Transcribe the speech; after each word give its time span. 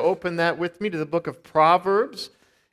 Open 0.00 0.36
that 0.36 0.58
with 0.58 0.80
me 0.80 0.90
to 0.90 0.98
the 0.98 1.06
book 1.06 1.26
of 1.26 1.42
Proverbs. 1.42 2.30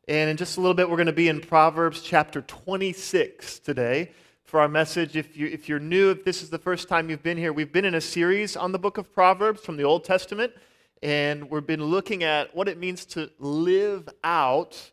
And 0.08 0.30
in 0.30 0.38
just 0.38 0.58
a 0.58 0.62
little 0.62 0.76
bit, 0.76 0.90
we're 0.90 0.98
going 0.98 1.08
to 1.08 1.14
be 1.14 1.30
in 1.30 1.42
Proverbs 1.42 2.02
chapter 2.02 2.42
26 2.42 3.60
today 3.60 4.12
for 4.44 4.60
our 4.60 4.68
message. 4.68 5.16
If, 5.16 5.36
you, 5.36 5.48
if 5.48 5.68
you're 5.68 5.80
new, 5.80 6.12
if 6.12 6.24
this 6.24 6.44
is 6.44 6.50
the 6.50 6.60
first 6.60 6.88
time 6.88 7.10
you've 7.10 7.24
been 7.24 7.38
here, 7.38 7.52
we've 7.52 7.72
been 7.72 7.86
in 7.86 7.96
a 7.96 8.02
series 8.02 8.56
on 8.56 8.72
the 8.72 8.80
book 8.80 8.98
of 8.98 9.12
Proverbs 9.12 9.62
from 9.62 9.78
the 9.78 9.84
Old 9.84 10.04
Testament. 10.04 10.54
And 11.02 11.50
we've 11.50 11.66
been 11.66 11.84
looking 11.84 12.24
at 12.24 12.56
what 12.56 12.68
it 12.68 12.78
means 12.78 13.06
to 13.08 13.32
live 13.40 14.08
out 14.24 14.92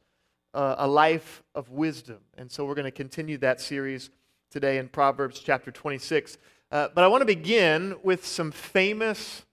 uh, 0.54 0.76
a 0.78 0.86
life 0.86 1.42
of 1.54 1.70
wisdom. 1.70 2.18
And 2.38 2.50
so 2.50 2.64
we're 2.64 2.74
going 2.74 2.86
to 2.86 2.90
continue 2.90 3.38
that 3.38 3.60
series 3.60 4.10
today 4.50 4.78
in 4.78 4.88
Proverbs 4.88 5.40
chapter 5.40 5.70
26. 5.70 6.38
Uh, 6.70 6.88
but 6.94 7.04
I 7.04 7.08
want 7.08 7.20
to 7.20 7.26
begin 7.26 7.96
with 8.02 8.26
some 8.26 8.50
famous 8.50 9.44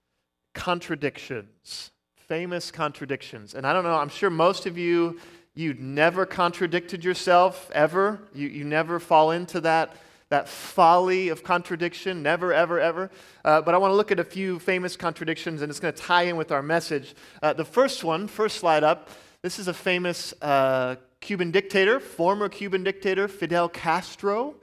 contradictions 0.54 1.92
famous 2.30 2.70
contradictions. 2.70 3.56
And 3.56 3.66
I 3.66 3.74
don't 3.74 3.84
know, 3.84 3.96
I'm 3.96 4.08
sure 4.08 4.30
most 4.30 4.68
of 4.68 4.78
you, 4.78 5.20
you'd 5.56 5.80
never 5.82 6.28
contradicted 6.28 7.04
yourself 7.04 7.72
ever. 7.74 8.22
You, 8.36 8.48
you 8.48 8.64
never 8.64 9.00
fall 9.00 9.32
into 9.32 9.60
that, 9.62 9.98
that 10.30 10.48
folly 10.48 11.30
of 11.30 11.44
contradiction, 11.44 12.22
never, 12.22 12.54
ever, 12.54 12.80
ever. 12.80 13.10
Uh, 13.44 13.62
but 13.64 13.74
I 13.74 13.80
want 13.80 13.92
to 13.92 13.96
look 13.96 14.12
at 14.12 14.20
a 14.20 14.24
few 14.24 14.60
famous 14.60 14.96
contradictions, 14.96 15.64
and 15.64 15.72
it's 15.72 15.80
going 15.80 15.92
to 15.92 16.00
tie 16.00 16.22
in 16.24 16.38
with 16.38 16.52
our 16.52 16.62
message. 16.62 17.16
Uh, 17.42 17.52
the 17.52 17.66
first 17.66 18.04
one, 18.04 18.28
first 18.28 18.58
slide 18.58 18.84
up, 18.84 19.10
this 19.42 19.58
is 19.58 19.68
a 19.68 19.74
famous 19.74 20.32
uh, 20.44 20.98
Cuban 21.22 21.50
dictator, 21.50 22.00
former 22.00 22.48
Cuban 22.48 22.84
dictator, 22.84 23.28
Fidel 23.28 23.70
Castro. 23.70 24.54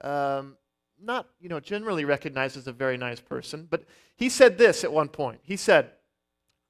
Um, 0.00 0.56
not, 1.02 1.28
you 1.38 1.50
know, 1.50 1.60
generally 1.60 2.06
recognized 2.06 2.56
as 2.56 2.66
a 2.66 2.72
very 2.72 2.96
nice 2.96 3.20
person, 3.20 3.66
but 3.68 3.84
he 4.16 4.30
said 4.30 4.56
this 4.56 4.84
at 4.84 4.92
one 4.92 5.08
point. 5.08 5.40
He 5.42 5.56
said, 5.56 5.90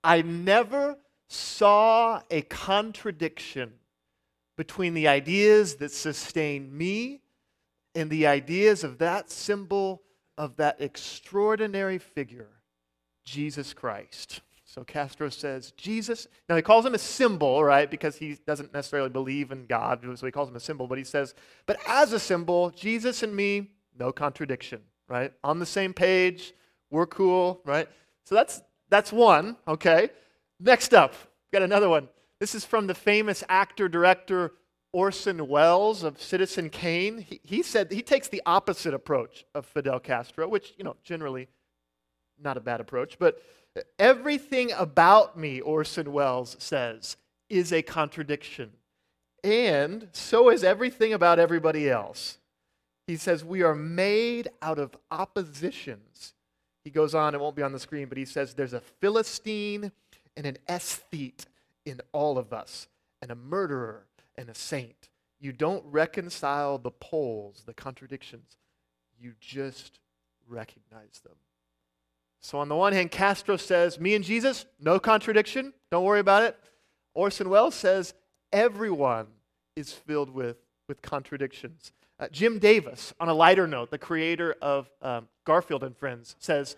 I 0.02 0.22
never 0.22 0.98
saw 1.28 2.22
a 2.30 2.42
contradiction 2.42 3.72
between 4.56 4.95
the 4.95 5.09
ideas 5.09 5.76
that 5.76 5.93
sustain 5.93 6.76
me 6.76 7.20
and 7.95 8.10
the 8.10 8.26
ideas 8.26 8.84
of 8.84 8.98
that 8.98 9.30
symbol 9.30 10.02
of 10.37 10.56
that 10.56 10.80
extraordinary 10.80 11.98
figure, 11.98 12.48
Jesus 13.24 13.74
Christ. 13.74 14.40
So 14.65 14.84
Castro 14.84 15.28
says, 15.28 15.73
Jesus, 15.73 16.28
now 16.48 16.56
he 16.56 16.62
calls 16.62 16.87
him 16.87 16.95
a 16.95 16.98
symbol, 16.98 17.62
right? 17.62 17.90
Because 17.90 18.16
he 18.16 18.38
doesn't 18.46 18.73
necessarily 18.73 19.10
believe 19.10 19.51
in 19.51 19.66
God, 19.66 20.01
so 20.15 20.26
he 20.26 20.32
calls 20.32 20.48
him 20.48 20.56
a 20.56 20.60
symbol, 20.60 20.87
but 20.87 20.96
he 20.96 21.04
says, 21.04 21.34
but 21.66 21.78
as 21.87 22.12
a 22.12 22.18
symbol, 22.18 22.71
Jesus 22.71 23.23
and 23.23 23.34
me, 23.34 23.73
no 23.98 24.12
contradiction, 24.12 24.80
right? 25.09 25.32
On 25.45 25.59
the 25.59 25.66
same 25.66 25.93
page, 25.93 26.54
we're 26.88 27.06
cool, 27.06 27.60
right? 27.65 27.88
So 28.24 28.34
that's 28.34 28.62
that's 28.91 29.13
one, 29.13 29.57
okay? 29.66 30.10
Next 30.59 30.93
up, 30.93 31.15
got 31.52 31.63
another 31.63 31.88
one. 31.88 32.09
This 32.38 32.55
is 32.55 32.65
from 32.65 32.87
the 32.87 32.95
famous 32.95 33.43
actor 33.49 33.88
director 33.88 34.52
Orson 34.93 35.46
Welles 35.49 36.02
of 36.02 36.21
Citizen 36.21 36.69
Kane. 36.69 37.18
He, 37.18 37.41
he 37.45 37.63
said 37.63 37.93
he 37.93 38.02
takes 38.02 38.29
the 38.29 38.43
opposite 38.45 38.93
approach 38.93 39.45
of 39.55 39.66
Fidel 39.66 40.01
Castro, 40.01 40.49
which, 40.49 40.74
you 40.77 40.85
know, 40.85 40.96
generally 41.05 41.49
not 42.43 42.57
a 42.57 42.61
bad 42.61 42.80
approach, 42.80 43.18
but 43.18 43.41
everything 43.99 44.73
about 44.73 45.38
me, 45.38 45.61
Orson 45.61 46.13
Welles 46.13 46.57
says, 46.59 47.16
is 47.49 47.73
a 47.73 47.83
contradiction. 47.83 48.73
And 49.45 50.09
so 50.13 50.51
is 50.51 50.65
everything 50.65 51.13
about 51.13 51.38
everybody 51.38 51.88
else. 51.88 52.38
He 53.07 53.16
says 53.16 53.45
we 53.45 53.63
are 53.63 53.74
made 53.74 54.49
out 54.63 54.79
of 54.79 54.96
oppositions 55.11 56.35
he 56.84 56.90
goes 56.90 57.14
on, 57.14 57.34
it 57.34 57.40
won't 57.40 57.56
be 57.56 57.62
on 57.62 57.73
the 57.73 57.78
screen, 57.78 58.09
but 58.09 58.18
he 58.18 58.24
says 58.24 58.54
there's 58.54 58.73
a 58.73 58.80
Philistine 58.80 59.92
and 60.36 60.46
an 60.46 60.59
aesthete 60.68 61.46
in 61.84 62.00
all 62.12 62.38
of 62.38 62.52
us, 62.52 62.88
and 63.20 63.30
a 63.30 63.34
murderer 63.34 64.06
and 64.37 64.48
a 64.48 64.54
saint. 64.54 65.09
You 65.41 65.53
don't 65.53 65.84
reconcile 65.87 66.78
the 66.78 66.91
poles, 66.91 67.62
the 67.66 67.75
contradictions. 67.75 68.56
You 69.19 69.32
just 69.41 69.99
recognize 70.47 71.21
them. 71.25 71.37
So, 72.43 72.59
on 72.59 72.69
the 72.69 72.77
one 72.77 72.93
hand, 72.93 73.10
Castro 73.10 73.56
says, 73.56 74.00
Me 74.00 74.15
and 74.15 74.25
Jesus, 74.25 74.65
no 74.78 74.99
contradiction. 74.99 75.75
Don't 75.91 76.05
worry 76.05 76.21
about 76.21 76.43
it. 76.43 76.56
Orson 77.15 77.50
Welles 77.50 77.75
says, 77.75 78.15
Everyone 78.53 79.26
is 79.76 79.93
filled 79.93 80.31
with, 80.31 80.56
with 80.88 81.03
contradictions. 81.03 81.93
Uh, 82.20 82.28
Jim 82.31 82.58
Davis, 82.58 83.14
on 83.19 83.31
a 83.31 83.34
lighter 83.34 83.66
note, 83.66 83.91
the 83.91 83.97
creator 83.97 84.54
of 84.60 84.91
um, 85.00 85.26
Garfield 85.47 85.82
and 85.82 85.97
Friends, 85.97 86.36
says, 86.38 86.76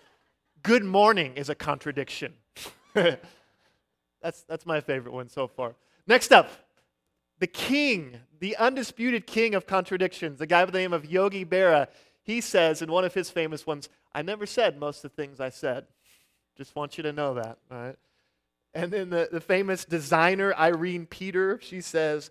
Good 0.63 0.85
morning 0.85 1.35
is 1.35 1.49
a 1.49 1.57
contradiction. 1.57 2.35
that's, 2.95 4.43
that's 4.47 4.65
my 4.65 4.81
favorite 4.81 5.13
one 5.13 5.29
so 5.29 5.49
far. 5.49 5.75
Next 6.07 6.31
up, 6.31 6.49
the 7.41 7.49
king, 7.49 8.19
the 8.39 8.57
undisputed 8.57 9.27
king 9.27 9.57
of 9.57 9.67
contradictions, 9.67 10.39
the 10.39 10.47
guy 10.47 10.65
by 10.65 10.71
the 10.71 10.79
name 10.79 10.93
of 10.93 11.11
Yogi 11.11 11.45
Berra, 11.45 11.89
he 12.23 12.41
says 12.41 12.81
in 12.81 12.93
one 12.93 13.05
of 13.05 13.13
his 13.13 13.29
famous 13.29 13.67
ones, 13.67 13.89
I 14.15 14.23
never 14.23 14.47
said 14.47 14.79
most 14.79 15.05
of 15.05 15.11
the 15.11 15.21
things 15.21 15.41
I 15.41 15.49
said. 15.49 15.87
Just 16.57 16.77
want 16.77 16.97
you 16.97 17.03
to 17.03 17.13
know 17.13 17.35
that, 17.35 17.59
all 17.69 17.83
right? 17.83 17.97
And 18.75 18.93
then 18.93 19.11
the, 19.11 19.29
the 19.33 19.41
famous 19.41 19.85
designer, 19.85 20.55
Irene 20.55 21.07
Peter, 21.07 21.59
she 21.61 21.81
says, 21.81 22.31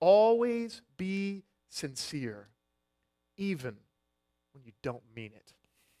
Always 0.00 0.80
be 0.96 1.42
sincere, 1.68 2.48
even 3.36 3.76
when 4.52 4.64
you 4.64 4.72
don't 4.82 5.02
mean 5.14 5.32
it. 5.34 5.52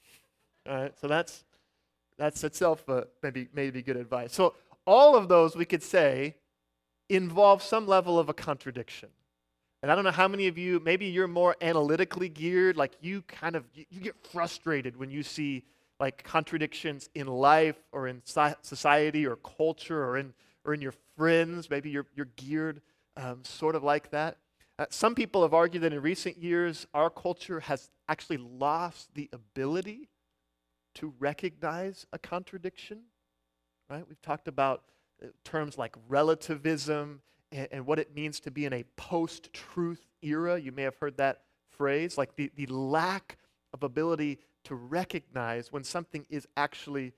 All 0.68 0.76
right, 0.76 0.98
so 0.98 1.08
that's 1.08 1.44
that's 2.18 2.42
itself 2.44 2.88
uh, 2.88 3.02
maybe 3.22 3.48
maybe 3.52 3.82
good 3.82 3.96
advice. 3.96 4.32
So 4.32 4.54
all 4.86 5.16
of 5.16 5.28
those 5.28 5.56
we 5.56 5.64
could 5.64 5.82
say 5.82 6.36
involve 7.08 7.62
some 7.62 7.86
level 7.86 8.18
of 8.18 8.28
a 8.28 8.34
contradiction. 8.34 9.10
And 9.82 9.92
I 9.92 9.94
don't 9.94 10.04
know 10.04 10.10
how 10.10 10.26
many 10.26 10.48
of 10.48 10.58
you, 10.58 10.80
maybe 10.84 11.06
you're 11.06 11.28
more 11.28 11.54
analytically 11.60 12.28
geared, 12.28 12.76
like 12.76 12.92
you 13.00 13.22
kind 13.22 13.54
of 13.54 13.64
you, 13.74 13.84
you 13.90 14.00
get 14.00 14.16
frustrated 14.32 14.96
when 14.96 15.10
you 15.10 15.22
see 15.22 15.64
like 16.00 16.24
contradictions 16.24 17.08
in 17.14 17.26
life 17.26 17.76
or 17.92 18.08
in 18.08 18.22
society 18.24 19.26
or 19.26 19.36
culture 19.36 20.02
or 20.02 20.18
in 20.18 20.34
or 20.64 20.74
in 20.74 20.80
your 20.80 20.94
friends. 21.16 21.70
Maybe 21.70 21.90
you're 21.90 22.06
you're 22.14 22.28
geared 22.36 22.80
um, 23.16 23.44
sort 23.44 23.74
of 23.74 23.84
like 23.84 24.10
that. 24.10 24.38
Uh, 24.78 24.84
some 24.90 25.14
people 25.14 25.42
have 25.42 25.54
argued 25.54 25.82
that 25.82 25.92
in 25.92 26.02
recent 26.02 26.36
years, 26.36 26.86
our 26.92 27.08
culture 27.08 27.60
has 27.60 27.90
actually 28.08 28.36
lost 28.36 29.14
the 29.14 29.28
ability 29.32 30.08
to 30.94 31.14
recognize 31.18 32.06
a 32.12 32.18
contradiction. 32.18 33.00
Right? 33.88 34.04
We've 34.06 34.20
talked 34.20 34.48
about 34.48 34.82
uh, 35.22 35.28
terms 35.44 35.78
like 35.78 35.94
relativism 36.08 37.22
and, 37.52 37.68
and 37.70 37.86
what 37.86 37.98
it 37.98 38.14
means 38.14 38.40
to 38.40 38.50
be 38.50 38.66
in 38.66 38.72
a 38.72 38.84
post 38.96 39.52
truth 39.52 40.04
era. 40.20 40.58
You 40.58 40.72
may 40.72 40.82
have 40.82 40.96
heard 40.96 41.16
that 41.16 41.42
phrase, 41.70 42.18
like 42.18 42.36
the, 42.36 42.50
the 42.54 42.66
lack 42.66 43.38
of 43.72 43.82
ability 43.82 44.38
to 44.64 44.74
recognize 44.74 45.72
when 45.72 45.84
something 45.84 46.26
is 46.28 46.46
actually 46.56 47.12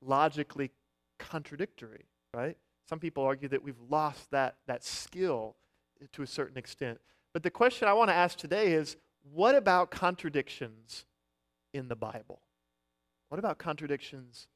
logically 0.00 0.70
contradictory, 1.18 2.06
right? 2.34 2.56
Some 2.88 2.98
people 2.98 3.24
argue 3.24 3.48
that 3.48 3.62
we've 3.62 3.80
lost 3.88 4.30
that, 4.30 4.56
that 4.66 4.84
skill 4.84 5.56
to 6.12 6.22
a 6.22 6.26
certain 6.26 6.56
extent. 6.56 7.00
But 7.32 7.42
the 7.42 7.50
question 7.50 7.88
I 7.88 7.92
want 7.92 8.10
to 8.10 8.14
ask 8.14 8.36
today 8.36 8.72
is 8.72 8.96
what 9.32 9.54
about 9.54 9.90
contradictions 9.90 11.04
in 11.72 11.88
the 11.88 11.96
Bible? 11.96 12.40
What 13.28 13.38
about 13.38 13.58
contradictions 13.58 14.48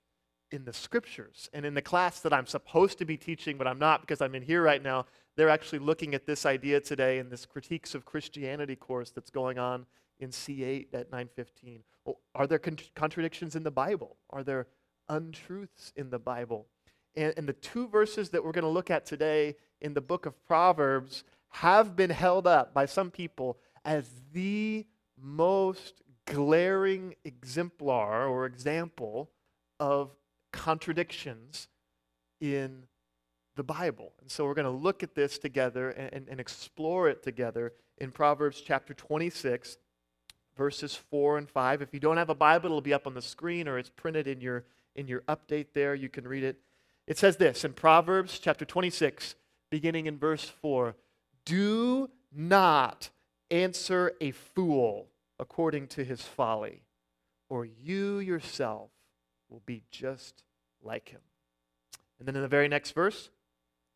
in 0.50 0.64
the 0.64 0.72
scriptures? 0.72 1.48
And 1.52 1.64
in 1.64 1.74
the 1.74 1.82
class 1.82 2.20
that 2.20 2.32
I'm 2.32 2.46
supposed 2.46 2.98
to 2.98 3.04
be 3.04 3.16
teaching, 3.16 3.56
but 3.56 3.66
I'm 3.66 3.78
not 3.78 4.00
because 4.00 4.20
I'm 4.20 4.34
in 4.34 4.42
here 4.42 4.62
right 4.62 4.82
now, 4.82 5.06
they're 5.36 5.48
actually 5.48 5.78
looking 5.78 6.14
at 6.14 6.26
this 6.26 6.44
idea 6.44 6.80
today 6.80 7.18
in 7.18 7.28
this 7.28 7.46
Critiques 7.46 7.94
of 7.94 8.04
Christianity 8.04 8.76
course 8.76 9.10
that's 9.10 9.30
going 9.30 9.58
on 9.58 9.86
in 10.18 10.30
C8 10.30 10.88
at 10.92 11.10
915. 11.10 11.82
Well, 12.04 12.20
are 12.34 12.46
there 12.46 12.58
con- 12.58 12.78
contradictions 12.94 13.56
in 13.56 13.62
the 13.62 13.70
Bible? 13.70 14.16
Are 14.30 14.42
there 14.42 14.66
untruths 15.08 15.92
in 15.96 16.10
the 16.10 16.18
Bible? 16.18 16.66
And, 17.14 17.34
and 17.36 17.48
the 17.48 17.54
two 17.54 17.88
verses 17.88 18.30
that 18.30 18.44
we're 18.44 18.52
going 18.52 18.64
to 18.64 18.68
look 18.68 18.90
at 18.90 19.06
today 19.06 19.56
in 19.80 19.94
the 19.94 20.00
book 20.00 20.26
of 20.26 20.42
Proverbs 20.46 21.24
have 21.60 21.96
been 21.96 22.10
held 22.10 22.46
up 22.46 22.74
by 22.74 22.84
some 22.84 23.10
people 23.10 23.56
as 23.82 24.10
the 24.34 24.84
most 25.18 26.02
glaring 26.26 27.14
exemplar 27.24 28.26
or 28.26 28.44
example 28.44 29.30
of 29.80 30.10
contradictions 30.52 31.68
in 32.42 32.82
the 33.54 33.62
Bible. 33.62 34.12
And 34.20 34.30
so 34.30 34.44
we're 34.44 34.52
going 34.52 34.66
to 34.66 34.70
look 34.70 35.02
at 35.02 35.14
this 35.14 35.38
together 35.38 35.90
and, 35.90 36.12
and, 36.12 36.28
and, 36.28 36.40
explore 36.40 37.08
it 37.08 37.22
together 37.22 37.72
in 37.96 38.10
Proverbs 38.10 38.60
chapter 38.60 38.92
26, 38.92 39.78
verses 40.58 40.94
4 40.94 41.38
and 41.38 41.48
5. 41.48 41.80
If 41.80 41.94
you 41.94 42.00
don't 42.00 42.18
have 42.18 42.28
a 42.28 42.34
Bible, 42.34 42.66
it'll 42.66 42.82
be 42.82 42.92
up 42.92 43.06
on 43.06 43.14
the 43.14 43.22
screen 43.22 43.66
or 43.66 43.78
it's 43.78 43.88
printed 43.88 44.26
in 44.26 44.42
your, 44.42 44.66
in 44.94 45.08
your 45.08 45.22
update 45.22 45.68
there. 45.72 45.94
You 45.94 46.10
can 46.10 46.28
read 46.28 46.44
it. 46.44 46.58
It 47.06 47.16
says 47.16 47.38
this 47.38 47.64
in 47.64 47.72
Proverbs 47.72 48.38
chapter 48.38 48.66
26, 48.66 49.36
beginning 49.70 50.04
in 50.04 50.18
verse 50.18 50.44
4 50.44 50.94
do 51.46 52.10
not 52.34 53.08
answer 53.50 54.12
a 54.20 54.32
fool 54.32 55.08
according 55.38 55.86
to 55.86 56.04
his 56.04 56.20
folly, 56.20 56.82
or 57.48 57.64
you 57.64 58.18
yourself 58.18 58.90
will 59.48 59.62
be 59.64 59.82
just 59.90 60.42
like 60.82 61.08
him. 61.08 61.20
And 62.18 62.28
then 62.28 62.36
in 62.36 62.42
the 62.42 62.48
very 62.48 62.68
next 62.68 62.90
verse, 62.90 63.30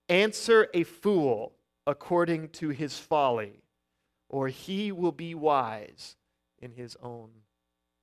answer 0.08 0.68
a 0.72 0.84
fool 0.84 1.52
according 1.86 2.48
to 2.50 2.70
his 2.70 2.98
folly, 2.98 3.62
or 4.28 4.48
he 4.48 4.92
will 4.92 5.12
be 5.12 5.34
wise 5.34 6.16
in 6.58 6.72
his 6.72 6.96
own 7.02 7.30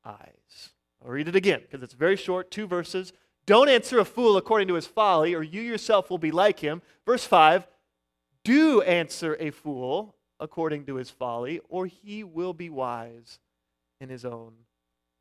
eyes. 0.05 0.73
I'll 1.03 1.11
read 1.11 1.27
it 1.27 1.35
again 1.35 1.61
because 1.61 1.83
it's 1.83 1.93
very 1.93 2.15
short, 2.15 2.51
two 2.51 2.67
verses. 2.67 3.13
Don't 3.45 3.69
answer 3.69 3.99
a 3.99 4.05
fool 4.05 4.35
according 4.35 4.67
to 4.67 4.73
his 4.73 4.87
folly, 4.87 5.33
or 5.33 5.43
you 5.43 5.61
yourself 5.61 6.09
will 6.09 6.17
be 6.17 6.31
like 6.31 6.59
him. 6.59 6.81
Verse 7.05 7.23
5 7.23 7.65
Do 8.43 8.81
answer 8.81 9.35
a 9.39 9.51
fool 9.51 10.15
according 10.39 10.85
to 10.85 10.95
his 10.95 11.09
folly, 11.09 11.59
or 11.69 11.85
he 11.85 12.23
will 12.23 12.53
be 12.53 12.69
wise 12.69 13.39
in 13.99 14.09
his 14.09 14.25
own 14.25 14.53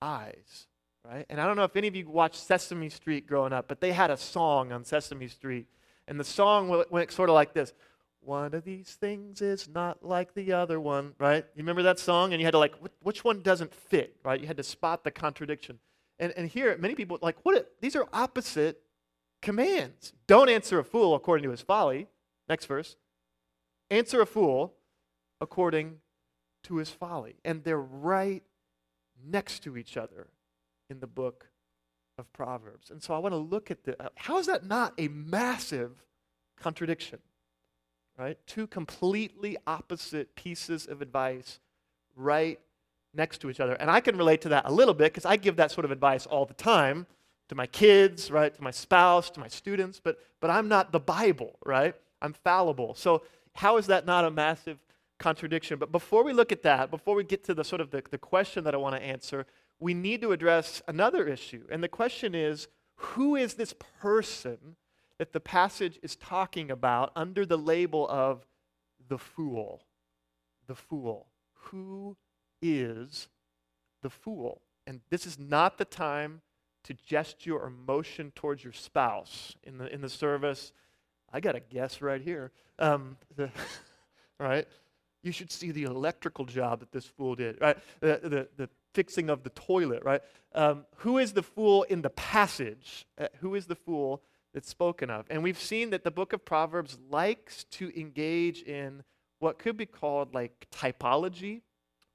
eyes. 0.03 0.67
Right? 1.05 1.25
And 1.31 1.41
I 1.41 1.47
don't 1.47 1.57
know 1.57 1.65
if 1.65 1.77
any 1.77 1.89
of 1.89 1.95
you 1.95 2.09
watched 2.09 2.37
Sesame 2.37 2.89
Street 2.89 3.27
growing 3.27 3.53
up, 3.53 3.69
but 3.69 3.81
they 3.81 3.93
had 3.93 4.11
a 4.11 4.17
song 4.17 4.73
on 4.73 4.85
Sesame 4.85 5.29
Street. 5.29 5.67
And 6.09 6.19
the 6.19 6.25
song 6.25 6.85
went 6.91 7.13
sort 7.13 7.29
of 7.29 7.35
like 7.35 7.53
this 7.53 7.73
One 8.21 8.55
of 8.55 8.65
these 8.65 8.95
things 8.95 9.41
is 9.41 9.69
not 9.69 10.05
like 10.05 10.35
the 10.35 10.53
other 10.53 10.81
one, 10.81 11.15
right? 11.19 11.45
You 11.55 11.63
remember 11.63 11.83
that 11.85 11.99
song? 11.99 12.33
And 12.33 12.41
you 12.41 12.47
had 12.47 12.53
to, 12.53 12.59
like, 12.59 12.75
which 13.03 13.25
one 13.25 13.41
doesn't 13.41 13.73
fit, 13.73 14.17
right? 14.25 14.41
You 14.41 14.47
had 14.47 14.57
to 14.57 14.63
spot 14.63 15.05
the 15.05 15.11
contradiction. 15.11 15.79
And, 16.19 16.33
and 16.37 16.49
here, 16.49 16.77
many 16.79 16.95
people, 16.95 17.19
like, 17.23 17.37
what? 17.45 17.73
These 17.81 17.95
are 17.95 18.07
opposite 18.13 18.83
commands. 19.43 20.13
Don't 20.27 20.49
answer 20.49 20.79
a 20.79 20.85
fool 20.85 21.15
according 21.15 21.45
to 21.45 21.51
his 21.51 21.61
folly. 21.61 22.09
Next 22.49 22.67
verse. 22.67 22.97
Answer 23.91 24.21
a 24.21 24.27
fool 24.27 24.75
according 25.41 25.99
to 26.65 26.77
his 26.77 26.91
folly. 26.91 27.37
And 27.45 27.63
they're 27.65 27.79
right 27.79 28.43
next 29.25 29.61
to 29.65 29.77
each 29.77 29.97
other 29.97 30.29
in 30.91 31.01
the 31.01 31.07
book 31.07 31.51
of 32.19 32.33
Proverbs. 32.33 32.91
And 32.91 33.03
so 33.03 33.15
I 33.15 33.19
want 33.19 33.33
to 33.33 33.39
look 33.39 33.71
at 33.71 33.85
the, 33.85 34.01
uh, 34.03 34.09
how 34.17 34.39
is 34.39 34.47
that 34.47 34.65
not 34.65 34.95
a 34.99 35.09
massive 35.09 36.03
contradiction? 36.59 37.19
Right? 38.19 38.39
Two 38.47 38.67
completely 38.67 39.57
opposite 39.67 40.35
pieces 40.35 40.87
of 40.87 41.03
advice 41.03 41.61
right 42.15 42.59
next 43.15 43.39
to 43.43 43.51
each 43.51 43.61
other. 43.61 43.75
And 43.75 43.91
I 43.91 44.01
can 44.01 44.17
relate 44.17 44.41
to 44.43 44.49
that 44.51 44.65
a 44.67 44.73
little 44.73 44.95
bit 44.95 45.13
because 45.13 45.27
I 45.27 45.37
give 45.37 45.57
that 45.57 45.71
sort 45.71 45.85
of 45.85 45.91
advice 45.91 46.27
all 46.27 46.47
the 46.47 46.55
time 46.55 47.07
to 47.49 47.55
my 47.55 47.67
kids, 47.67 48.31
right? 48.31 48.53
To 48.55 48.63
my 48.63 48.71
spouse, 48.71 49.31
to 49.31 49.41
my 49.41 49.49
students, 49.49 50.01
but 50.03 50.19
but 50.41 50.51
I'm 50.51 50.69
not 50.69 50.93
the 50.93 51.01
Bible, 51.01 51.59
right? 51.65 51.95
I'm 52.21 52.33
fallible. 52.33 52.95
So 52.95 53.23
how 53.57 53.77
is 53.79 53.87
that 53.87 54.07
not 54.07 54.25
a 54.25 54.31
massive 54.31 54.79
contradiction? 55.19 55.79
But 55.79 55.93
before 55.93 56.25
we 56.25 56.33
look 56.33 56.53
at 56.53 56.63
that, 56.63 56.91
before 56.91 57.15
we 57.15 57.25
get 57.25 57.45
to 57.45 57.55
the 57.55 57.65
sort 57.65 57.81
of 57.81 57.91
the, 57.91 58.03
the 58.11 58.19
question 58.19 58.65
that 58.65 58.75
I 58.75 58.79
want 58.79 58.97
to 58.97 59.03
answer, 59.03 59.47
we 59.79 59.95
need 59.95 60.21
to 60.23 60.33
address 60.33 60.83
another 60.89 61.27
issue. 61.27 61.65
And 61.71 61.83
the 61.83 61.89
question 61.89 62.35
is 62.35 62.69
who 62.97 63.37
is 63.37 63.55
this 63.55 63.75
person 64.01 64.77
that 65.19 65.33
the 65.33 65.41
passage 65.41 65.99
is 66.03 66.17
talking 66.17 66.71
about 66.71 67.13
under 67.17 67.45
the 67.45 67.59
label 67.59 68.09
of 68.09 68.47
the 69.09 69.19
fool? 69.19 69.85
The 70.67 70.75
fool. 70.75 71.27
Who 71.71 72.17
is 72.63 73.29
the 74.03 74.11
fool? 74.11 74.63
And 74.87 75.01
this 75.11 75.27
is 75.27 75.39
not 75.39 75.79
the 75.79 75.85
time 75.85 76.43
to 76.85 76.95
gesture 76.95 77.59
or 77.59 77.71
motion 77.71 78.33
towards 78.35 78.63
your 78.63 78.73
spouse 78.73 79.57
in 79.65 79.79
the, 79.79 79.93
in 79.93 80.01
the 80.01 80.09
service. 80.09 80.73
I 81.33 81.41
got 81.41 81.55
a 81.55 81.61
guess 81.61 82.01
right 82.01 82.21
here. 82.21 82.53
Um, 82.79 83.17
the, 83.37 83.51
right? 84.41 84.67
You 85.23 85.33
should 85.33 85.51
see 85.51 85.73
the 85.73 85.85
electrical 85.85 86.45
job 86.45 86.81
that 86.81 86.93
this 86.93 87.07
fool 87.07 87.35
did, 87.35 87.61
right? 87.61 87.77
The, 88.01 88.21
the, 88.23 88.49
the 88.57 88.69
fixing 88.95 89.29
of 89.29 89.43
the 89.43 89.51
toilet, 89.51 90.03
right? 90.05 90.23
Um, 90.55 90.87
who 90.97 91.19
is 91.19 91.33
the 91.33 91.43
fool 91.43 91.83
in 91.85 92.03
the 92.03 92.11
passage? 92.11 93.07
Uh, 93.19 93.27
who 93.41 93.55
is 93.55 93.67
the 93.67 93.75
fool 93.75 94.23
that's 94.55 94.69
spoken 94.69 95.11
of? 95.11 95.27
And 95.29 95.43
we've 95.43 95.61
seen 95.61 95.91
that 95.91 96.05
the 96.05 96.11
book 96.11 96.33
of 96.33 96.45
Proverbs 96.45 96.97
likes 97.11 97.65
to 97.73 97.93
engage 97.99 98.63
in 98.63 99.03
what 99.39 99.59
could 99.59 99.77
be 99.77 99.87
called 99.87 100.35
like 100.35 100.67
typology 100.73 101.61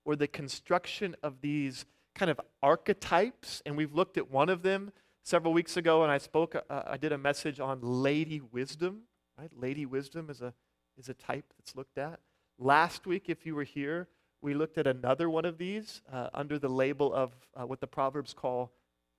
or 0.06 0.16
the 0.16 0.28
construction 0.28 1.16
of 1.22 1.42
these 1.42 1.86
kind 2.16 2.32
of 2.32 2.42
archetypes. 2.64 3.62
And 3.66 3.78
we've 3.78 3.94
looked 3.94 4.18
at 4.18 4.32
one 4.32 4.50
of 4.50 4.64
them 4.64 4.92
several 5.24 5.54
weeks 5.54 5.78
ago, 5.78 6.04
and 6.04 6.12
I 6.12 6.18
spoke, 6.18 6.56
uh, 6.56 6.82
I 6.86 6.98
did 6.98 7.12
a 7.12 7.18
message 7.18 7.60
on 7.60 7.80
lady 7.82 8.42
wisdom, 8.42 9.02
right? 9.38 9.52
Lady 9.56 9.86
wisdom 9.86 10.30
is 10.30 10.42
a, 10.42 10.54
is 10.98 11.10
a 11.10 11.14
type 11.14 11.54
that's 11.58 11.76
looked 11.76 11.98
at. 11.98 12.20
Last 12.58 13.06
week, 13.08 13.26
if 13.28 13.46
you 13.46 13.56
were 13.56 13.64
here, 13.64 14.08
we 14.42 14.54
looked 14.54 14.78
at 14.78 14.88
another 14.88 15.30
one 15.30 15.46
of 15.46 15.58
these 15.58 16.02
uh, 16.12 16.30
under 16.34 16.58
the 16.58 16.70
label 16.70 17.14
of 17.14 17.32
uh, 17.56 17.66
what 17.66 17.80
the 17.80 17.88
Proverbs 17.88 18.34
call 18.34 18.72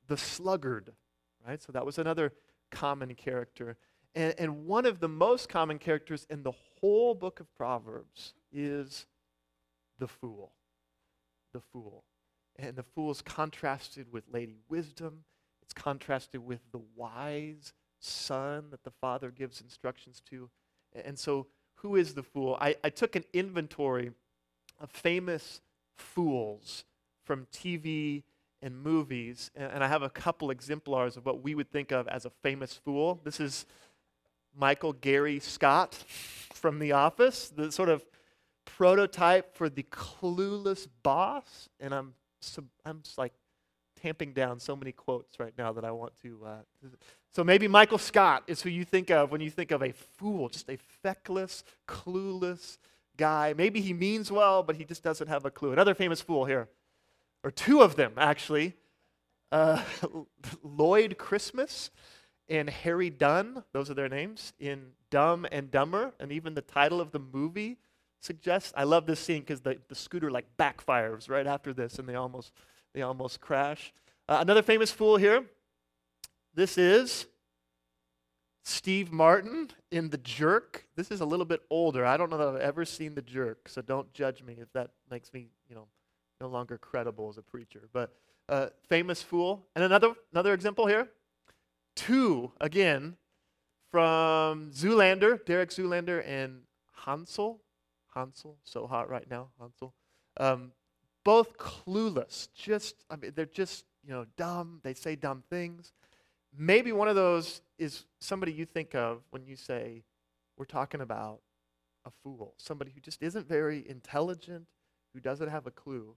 the 0.08 0.16
sluggard, 0.16 0.92
right? 1.46 1.62
So 1.62 1.72
that 1.72 1.86
was 1.86 1.98
another 1.98 2.32
common 2.70 3.14
character. 3.14 3.76
And, 4.14 4.34
and 4.38 4.66
one 4.66 4.84
of 4.84 5.00
the 5.00 5.08
most 5.08 5.48
common 5.48 5.78
characters 5.78 6.26
in 6.28 6.42
the 6.42 6.52
whole 6.80 7.14
book 7.14 7.40
of 7.40 7.54
Proverbs 7.54 8.34
is 8.52 9.06
the 9.98 10.08
fool. 10.08 10.52
The 11.52 11.60
fool. 11.60 12.04
And 12.56 12.76
the 12.76 12.82
fool 12.82 13.10
is 13.10 13.22
contrasted 13.22 14.12
with 14.12 14.24
Lady 14.30 14.58
Wisdom, 14.68 15.24
it's 15.72 15.82
contrasted 15.82 16.44
with 16.44 16.60
the 16.70 16.80
wise 16.96 17.72
son 17.98 18.66
that 18.70 18.84
the 18.84 18.90
father 18.90 19.30
gives 19.30 19.60
instructions 19.60 20.20
to. 20.28 20.50
And 21.04 21.18
so, 21.18 21.46
who 21.76 21.96
is 21.96 22.14
the 22.14 22.22
fool? 22.22 22.58
I, 22.60 22.76
I 22.84 22.90
took 22.90 23.16
an 23.16 23.24
inventory 23.32 24.12
of 24.78 24.90
famous 24.90 25.62
fools 25.96 26.84
from 27.24 27.46
TV 27.52 28.22
and 28.60 28.82
movies, 28.82 29.50
and 29.56 29.82
I 29.82 29.88
have 29.88 30.02
a 30.02 30.10
couple 30.10 30.50
exemplars 30.50 31.16
of 31.16 31.24
what 31.24 31.42
we 31.42 31.54
would 31.54 31.70
think 31.70 31.90
of 31.90 32.06
as 32.08 32.26
a 32.26 32.30
famous 32.42 32.74
fool. 32.74 33.20
This 33.24 33.40
is 33.40 33.64
Michael 34.54 34.92
Gary 34.92 35.40
Scott 35.40 35.94
from 36.52 36.80
The 36.80 36.92
Office, 36.92 37.48
the 37.48 37.72
sort 37.72 37.88
of 37.88 38.04
prototype 38.66 39.56
for 39.56 39.70
the 39.70 39.84
clueless 39.84 40.86
boss. 41.02 41.70
And 41.80 41.94
I'm, 41.94 42.14
I'm 42.84 43.02
like 43.16 43.32
tamping 44.02 44.32
down 44.32 44.58
so 44.58 44.74
many 44.74 44.92
quotes 44.92 45.38
right 45.38 45.52
now 45.56 45.72
that 45.72 45.84
I 45.84 45.90
want 45.90 46.12
to. 46.22 46.40
Uh, 46.44 46.88
so 47.32 47.44
maybe 47.44 47.68
Michael 47.68 47.98
Scott 47.98 48.44
is 48.46 48.62
who 48.62 48.70
you 48.70 48.84
think 48.84 49.10
of 49.10 49.30
when 49.30 49.40
you 49.40 49.50
think 49.50 49.70
of 49.70 49.82
a 49.82 49.92
fool, 49.92 50.48
just 50.48 50.68
a 50.68 50.78
feckless, 51.02 51.64
clueless 51.86 52.78
guy. 53.16 53.54
Maybe 53.56 53.80
he 53.80 53.92
means 53.92 54.32
well, 54.32 54.62
but 54.62 54.76
he 54.76 54.84
just 54.84 55.02
doesn't 55.02 55.28
have 55.28 55.44
a 55.44 55.50
clue. 55.50 55.72
Another 55.72 55.94
famous 55.94 56.20
fool 56.20 56.44
here, 56.44 56.68
or 57.44 57.50
two 57.50 57.80
of 57.82 57.96
them 57.96 58.12
actually 58.16 58.74
uh, 59.52 59.82
Lloyd 60.62 61.18
Christmas 61.18 61.90
and 62.48 62.68
Harry 62.68 63.10
Dunn, 63.10 63.62
those 63.72 63.90
are 63.90 63.94
their 63.94 64.08
names, 64.08 64.52
in 64.58 64.88
Dumb 65.10 65.46
and 65.52 65.70
Dumber. 65.70 66.12
And 66.18 66.32
even 66.32 66.54
the 66.54 66.62
title 66.62 67.00
of 67.00 67.12
the 67.12 67.18
movie 67.18 67.78
suggests. 68.20 68.72
I 68.76 68.84
love 68.84 69.06
this 69.06 69.20
scene 69.20 69.40
because 69.40 69.60
the, 69.60 69.78
the 69.88 69.94
scooter 69.94 70.30
like 70.30 70.46
backfires 70.58 71.28
right 71.30 71.46
after 71.46 71.72
this 71.72 71.98
and 71.98 72.08
they 72.08 72.14
almost, 72.14 72.52
they 72.94 73.02
almost 73.02 73.40
crash. 73.40 73.92
Uh, 74.28 74.38
another 74.40 74.62
famous 74.62 74.90
fool 74.90 75.16
here. 75.16 75.44
This 76.54 76.76
is 76.78 77.26
Steve 78.64 79.10
Martin 79.10 79.70
in 79.90 80.10
The 80.10 80.18
Jerk. 80.18 80.86
This 80.96 81.10
is 81.10 81.20
a 81.20 81.24
little 81.24 81.46
bit 81.46 81.60
older. 81.70 82.04
I 82.04 82.16
don't 82.16 82.30
know 82.30 82.38
that 82.38 82.48
I've 82.48 82.60
ever 82.60 82.84
seen 82.84 83.14
The 83.14 83.22
Jerk, 83.22 83.68
so 83.68 83.82
don't 83.82 84.12
judge 84.12 84.42
me 84.42 84.56
if 84.60 84.72
that 84.72 84.90
makes 85.10 85.32
me, 85.32 85.48
you 85.68 85.74
know, 85.74 85.86
no 86.40 86.48
longer 86.48 86.78
credible 86.78 87.28
as 87.28 87.38
a 87.38 87.42
preacher. 87.42 87.88
But 87.92 88.12
uh, 88.48 88.68
famous 88.88 89.22
fool. 89.22 89.66
And 89.74 89.84
another 89.84 90.14
another 90.32 90.52
example 90.52 90.86
here. 90.86 91.08
Two 91.94 92.52
again 92.60 93.16
from 93.90 94.70
Zoolander, 94.72 95.44
Derek 95.44 95.70
Zoolander 95.70 96.26
and 96.26 96.62
Hansel. 96.92 97.60
Hansel, 98.14 98.58
so 98.64 98.86
hot 98.86 99.08
right 99.08 99.28
now, 99.30 99.48
Hansel. 99.58 99.94
Um, 100.38 100.72
both 101.24 101.56
clueless. 101.56 102.48
Just 102.54 103.04
I 103.10 103.16
mean, 103.16 103.32
they're 103.34 103.46
just 103.46 103.84
you 104.04 104.12
know 104.12 104.26
dumb. 104.36 104.80
They 104.82 104.94
say 104.94 105.16
dumb 105.16 105.42
things. 105.50 105.92
Maybe 106.56 106.92
one 106.92 107.08
of 107.08 107.16
those 107.16 107.62
is 107.78 108.04
somebody 108.20 108.52
you 108.52 108.66
think 108.66 108.94
of 108.94 109.22
when 109.30 109.46
you 109.46 109.56
say, 109.56 110.02
we're 110.58 110.66
talking 110.66 111.00
about 111.00 111.40
a 112.04 112.10
fool, 112.22 112.54
somebody 112.58 112.90
who 112.94 113.00
just 113.00 113.22
isn't 113.22 113.48
very 113.48 113.88
intelligent, 113.88 114.66
who 115.14 115.20
doesn't 115.20 115.48
have 115.48 115.66
a 115.66 115.70
clue. 115.70 116.14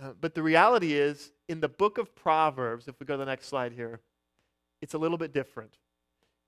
Uh, 0.00 0.12
but 0.20 0.34
the 0.34 0.42
reality 0.42 0.94
is, 0.94 1.32
in 1.48 1.60
the 1.60 1.68
book 1.68 1.98
of 1.98 2.14
Proverbs, 2.14 2.88
if 2.88 2.98
we 3.00 3.06
go 3.06 3.14
to 3.14 3.18
the 3.18 3.26
next 3.26 3.46
slide 3.46 3.72
here, 3.72 4.00
it's 4.80 4.94
a 4.94 4.98
little 4.98 5.18
bit 5.18 5.32
different. 5.32 5.76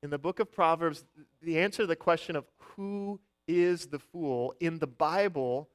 In 0.03 0.11
the 0.11 0.19
book 0.19 0.41
of 0.41 0.51
Proverbs, 0.51 1.05
the 1.43 1.59
answer 1.59 1.83
to 1.83 1.87
the 1.87 1.97
question 1.97 2.35
of 2.35 2.45
who 2.59 3.21
is 3.47 3.87
the 3.87 3.99
fool, 3.99 4.55
in 4.61 4.79
the 4.79 4.87
Bible, 4.87 5.69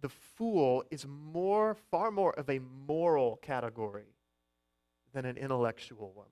the 0.00 0.08
fool 0.08 0.84
is 0.90 1.06
more, 1.06 1.74
far 1.90 2.10
more 2.10 2.32
of 2.38 2.48
a 2.48 2.60
moral 2.86 3.36
category 3.36 4.14
than 5.12 5.24
an 5.24 5.36
intellectual 5.36 6.12
one 6.14 6.28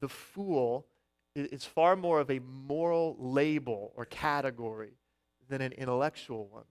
the 0.00 0.08
fool 0.08 0.86
is 1.34 1.64
far 1.64 1.96
more 1.96 2.20
of 2.20 2.30
a 2.30 2.38
moral 2.40 3.16
label 3.18 3.92
or 3.96 4.04
category 4.04 4.92
than 5.48 5.60
an 5.60 5.72
intellectual 5.72 6.46
one. 6.46 6.64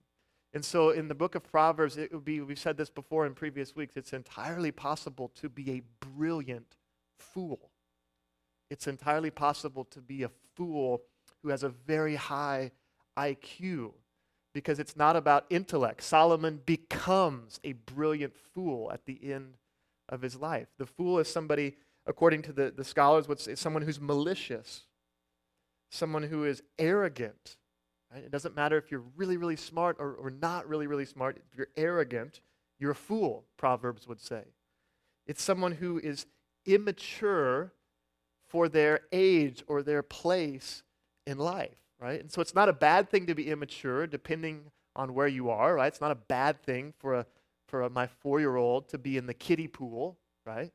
And 0.52 0.64
so 0.64 0.90
in 0.90 1.08
the 1.08 1.14
book 1.14 1.34
of 1.34 1.42
Proverbs, 1.42 1.96
it 1.96 2.12
would 2.12 2.24
be, 2.24 2.40
we've 2.40 2.58
said 2.58 2.76
this 2.76 2.90
before 2.90 3.26
in 3.26 3.34
previous 3.34 3.74
weeks, 3.74 3.96
it's 3.96 4.12
entirely 4.12 4.70
possible 4.70 5.32
to 5.34 5.48
be 5.48 5.70
a 5.72 5.82
brilliant 6.00 6.76
fool. 7.18 7.70
it's 8.70 8.86
entirely 8.86 9.30
possible 9.30 9.84
to 9.84 10.00
be 10.00 10.22
a 10.22 10.30
fool 10.54 11.02
who 11.42 11.48
has 11.48 11.62
a 11.62 11.68
very 11.68 12.14
high 12.14 12.70
IQ 13.18 13.92
because 14.54 14.78
it's 14.78 14.96
not 14.96 15.16
about 15.16 15.44
intellect. 15.50 16.02
Solomon 16.02 16.60
becomes 16.64 17.60
a 17.64 17.72
brilliant 17.72 18.32
fool 18.54 18.90
at 18.92 19.04
the 19.04 19.32
end 19.32 19.56
of 20.08 20.22
his 20.22 20.36
life. 20.36 20.68
The 20.78 20.86
fool 20.86 21.18
is 21.18 21.28
somebody, 21.28 21.74
according 22.06 22.42
to 22.42 22.52
the, 22.52 22.72
the 22.74 22.84
scholars, 22.84 23.28
would 23.28 23.40
say 23.40 23.56
someone 23.56 23.82
who's 23.82 24.00
malicious, 24.00 24.84
someone 25.90 26.22
who 26.22 26.44
is 26.44 26.62
arrogant. 26.78 27.56
Right? 28.12 28.22
It 28.22 28.30
doesn't 28.30 28.54
matter 28.54 28.78
if 28.78 28.90
you're 28.90 29.04
really, 29.16 29.36
really 29.36 29.56
smart 29.56 29.96
or, 29.98 30.14
or 30.14 30.30
not 30.30 30.68
really, 30.68 30.86
really 30.86 31.04
smart. 31.04 31.36
If 31.36 31.58
you're 31.58 31.68
arrogant, 31.76 32.40
you're 32.78 32.92
a 32.92 32.96
fool, 32.96 33.44
Proverbs 33.56 34.06
would 34.06 34.20
say. 34.20 34.44
It's 35.26 35.42
someone 35.42 35.72
who 35.72 35.98
is 35.98 36.26
immature 36.64 37.72
for 38.46 38.68
their 38.68 39.00
age 39.10 39.64
or 39.66 39.82
their 39.82 40.02
place 40.02 40.84
in 41.26 41.38
life, 41.38 41.78
right? 42.00 42.20
And 42.20 42.30
so 42.30 42.40
it's 42.40 42.54
not 42.54 42.68
a 42.68 42.72
bad 42.72 43.10
thing 43.10 43.26
to 43.26 43.34
be 43.34 43.50
immature, 43.50 44.06
depending 44.06 44.70
on 44.96 45.14
where 45.14 45.28
you 45.28 45.50
are, 45.50 45.74
right? 45.74 45.88
It's 45.88 46.00
not 46.00 46.10
a 46.10 46.16
bad 46.16 46.62
thing 46.62 46.92
for 46.98 47.14
a 47.14 47.26
for 47.68 47.82
a, 47.82 47.90
my 47.90 48.06
four-year-old 48.06 48.88
to 48.90 48.98
be 48.98 49.16
in 49.16 49.26
the 49.26 49.34
kiddie 49.34 49.68
pool, 49.68 50.18
right? 50.46 50.70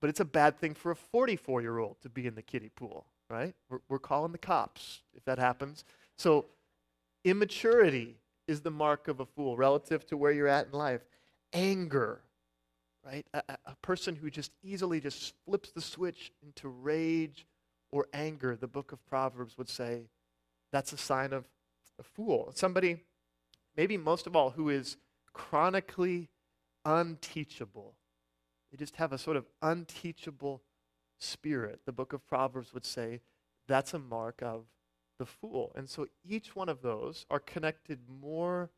But 0.00 0.10
it's 0.10 0.20
a 0.20 0.24
bad 0.24 0.58
thing 0.58 0.74
for 0.74 0.90
a 0.90 0.96
44-year-old 1.14 2.00
to 2.02 2.08
be 2.08 2.26
in 2.26 2.34
the 2.34 2.42
kiddie 2.42 2.70
pool, 2.70 3.06
right? 3.28 3.54
We're, 3.68 3.80
we're 3.88 3.98
calling 3.98 4.32
the 4.32 4.38
cops 4.38 5.02
if 5.14 5.24
that 5.24 5.38
happens. 5.38 5.84
So 6.18 6.46
immaturity 7.24 8.16
is 8.48 8.60
the 8.60 8.70
mark 8.70 9.08
of 9.08 9.20
a 9.20 9.26
fool 9.26 9.56
relative 9.56 10.06
to 10.06 10.16
where 10.16 10.32
you're 10.32 10.48
at 10.48 10.66
in 10.66 10.72
life. 10.72 11.02
Anger, 11.52 12.20
right? 13.04 13.26
A, 13.32 13.42
a, 13.66 13.76
person 13.82 14.16
who 14.16 14.30
just 14.30 14.52
easily 14.62 15.00
just 15.00 15.34
flips 15.46 15.70
the 15.70 15.80
switch 15.80 16.32
into 16.42 16.68
rage 16.68 17.46
or 17.92 18.06
anger, 18.12 18.56
the 18.56 18.66
book 18.66 18.92
of 18.92 19.04
Proverbs 19.06 19.56
would 19.58 19.68
say 19.68 20.02
that's 20.72 20.92
a 20.92 20.96
sign 20.96 21.32
of 21.32 21.48
a 21.98 22.02
fool. 22.02 22.52
Somebody, 22.54 23.00
maybe 23.76 23.96
most 23.96 24.26
of 24.26 24.34
all, 24.34 24.50
who 24.50 24.68
is 24.68 24.96
chronically 25.32 26.28
unteachable. 26.84 27.94
They 28.70 28.76
just 28.76 28.96
have 28.96 29.12
a 29.12 29.18
sort 29.18 29.36
of 29.36 29.46
unteachable 29.62 30.62
spirit. 31.18 31.80
The 31.84 31.92
book 31.92 32.12
of 32.12 32.26
Proverbs 32.26 32.72
would 32.72 32.84
say 32.84 33.20
that's 33.68 33.94
a 33.94 33.98
mark 33.98 34.42
of 34.42 34.64
the 35.18 35.26
fool. 35.26 35.72
And 35.76 35.88
so 35.88 36.06
each 36.24 36.56
one 36.56 36.68
of 36.68 36.82
those 36.82 37.26
are 37.30 37.38
connected 37.38 38.00
more 38.08 38.70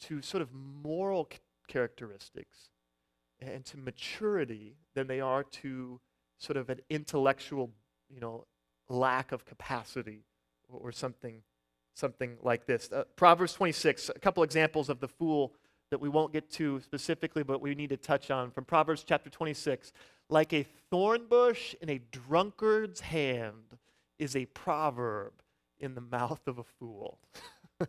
to 0.00 0.20
sort 0.22 0.42
of 0.42 0.52
moral 0.52 1.30
characteristics 1.68 2.70
and 3.38 3.64
to 3.66 3.76
maturity 3.76 4.76
than 4.94 5.06
they 5.06 5.20
are 5.20 5.44
to 5.44 6.00
sort 6.38 6.56
of 6.56 6.68
an 6.68 6.80
intellectual, 6.90 7.70
you 8.08 8.20
know, 8.20 8.46
lack 8.88 9.32
of 9.32 9.44
capacity 9.44 10.24
or, 10.82 10.92
something, 10.92 11.42
something 11.94 12.36
like 12.42 12.66
this. 12.66 12.90
Uh, 12.92 13.04
Proverbs 13.16 13.52
26, 13.54 14.10
a 14.10 14.18
couple 14.18 14.42
examples 14.42 14.88
of 14.88 15.00
the 15.00 15.08
fool 15.08 15.52
that 15.90 16.00
we 16.00 16.08
won't 16.08 16.32
get 16.32 16.50
to 16.52 16.80
specifically, 16.80 17.42
but 17.42 17.60
we 17.60 17.74
need 17.74 17.90
to 17.90 17.96
touch 17.96 18.30
on 18.30 18.50
from 18.50 18.64
Proverbs 18.64 19.04
chapter 19.06 19.30
26. 19.30 19.92
Like 20.28 20.52
a 20.52 20.66
thorn 20.90 21.26
bush 21.28 21.74
in 21.80 21.90
a 21.90 22.00
drunkard's 22.10 23.00
hand 23.00 23.78
is 24.18 24.34
a 24.34 24.46
proverb 24.46 25.32
in 25.78 25.94
the 25.94 26.00
mouth 26.12 26.46
of 26.46 26.58
a 26.58 26.64
fool. 26.64 27.18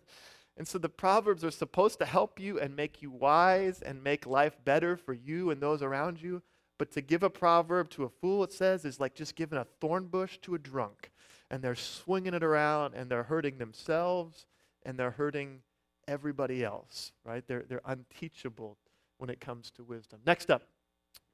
And 0.57 0.67
so 0.67 0.77
the 0.77 0.89
Proverbs 0.89 1.43
are 1.43 1.51
supposed 1.51 1.99
to 1.99 2.05
help 2.05 2.39
you 2.39 2.59
and 2.59 2.75
make 2.75 3.01
you 3.01 3.11
wise 3.11 3.81
and 3.81 4.03
make 4.03 4.25
life 4.25 4.57
better 4.63 4.95
for 4.95 5.13
you 5.13 5.49
and 5.49 5.61
those 5.61 5.81
around 5.81 6.21
you. 6.21 6.41
But 6.77 6.91
to 6.91 7.01
give 7.01 7.23
a 7.23 7.29
proverb 7.29 7.89
to 7.91 8.03
a 8.03 8.09
fool, 8.09 8.43
it 8.43 8.51
says, 8.51 8.85
is 8.85 8.99
like 8.99 9.15
just 9.15 9.35
giving 9.35 9.57
a 9.57 9.65
thorn 9.79 10.07
bush 10.07 10.37
to 10.39 10.55
a 10.55 10.59
drunk. 10.59 11.11
And 11.51 11.63
they're 11.63 11.75
swinging 11.75 12.33
it 12.33 12.43
around 12.43 12.95
and 12.95 13.09
they're 13.09 13.23
hurting 13.23 13.57
themselves 13.57 14.47
and 14.83 14.97
they're 14.97 15.11
hurting 15.11 15.61
everybody 16.07 16.63
else, 16.63 17.11
right? 17.23 17.43
They're, 17.47 17.65
they're 17.67 17.81
unteachable 17.85 18.77
when 19.17 19.29
it 19.29 19.39
comes 19.39 19.71
to 19.71 19.83
wisdom. 19.83 20.19
Next 20.25 20.49
up, 20.49 20.63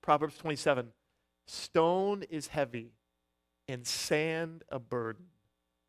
Proverbs 0.02 0.38
27 0.38 0.92
Stone 1.48 2.24
is 2.30 2.48
heavy 2.48 2.94
and 3.68 3.86
sand 3.86 4.64
a 4.70 4.80
burden, 4.80 5.26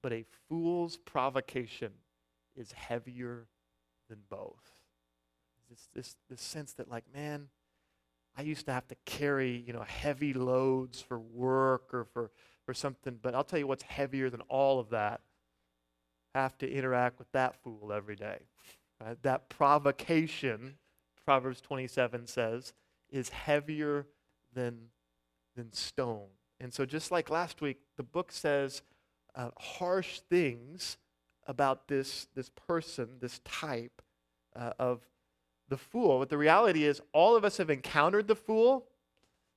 but 0.03 0.13
a 0.13 0.25
fool's 0.49 0.97
provocation 0.97 1.93
is 2.57 2.73
heavier 2.73 3.47
than 4.09 4.19
both. 4.29 4.63
This, 5.71 5.89
this, 5.95 6.17
this 6.29 6.41
sense 6.41 6.73
that, 6.75 6.91
like, 6.91 7.05
man, 7.15 7.49
I 8.37 8.43
used 8.43 8.67
to 8.67 8.73
have 8.73 8.89
to 8.89 8.97
carry, 9.05 9.63
you 9.67 9.73
know, 9.73 9.83
heavy 9.83 10.33
loads 10.33 11.01
for 11.01 11.19
work 11.19 11.93
or 11.93 12.05
for, 12.05 12.31
for 12.65 12.75
something, 12.75 13.19
but 13.21 13.35
I'll 13.35 13.45
tell 13.45 13.59
you 13.59 13.67
what's 13.67 13.83
heavier 13.83 14.31
than 14.31 14.41
all 14.43 14.79
of 14.79 14.91
that. 14.91 15.21
have 16.35 16.57
to 16.59 16.71
interact 16.71 17.19
with 17.19 17.31
that 17.33 17.57
fool 17.63 17.93
every 17.93 18.17
day. 18.17 18.39
Right? 19.05 19.23
That 19.23 19.49
provocation, 19.49 20.77
Proverbs 21.25 21.61
27 21.61 22.27
says, 22.27 22.73
is 23.11 23.29
heavier 23.29 24.07
than, 24.55 24.89
than 25.57 25.73
stone. 25.73 26.29
And 26.61 26.73
so, 26.73 26.87
just 26.87 27.11
like 27.11 27.29
last 27.29 27.61
week, 27.61 27.79
the 27.97 28.03
book 28.03 28.33
says 28.33 28.83
uh, 29.35 29.51
harsh 29.59 30.21
things 30.31 30.97
about 31.47 31.89
this, 31.89 32.29
this 32.35 32.51
person, 32.51 33.09
this 33.21 33.41
type 33.45 34.01
uh, 34.55 34.73
of 34.79 35.01
the 35.69 35.77
fool. 35.77 36.21
But 36.21 36.29
the 36.29 36.39
reality 36.39 36.85
is, 36.85 37.01
all 37.13 37.37
of 37.37 37.45
us 37.45 37.57
have 37.57 37.71
encountered 37.71 38.29
the 38.29 38.37
fool 38.37 38.87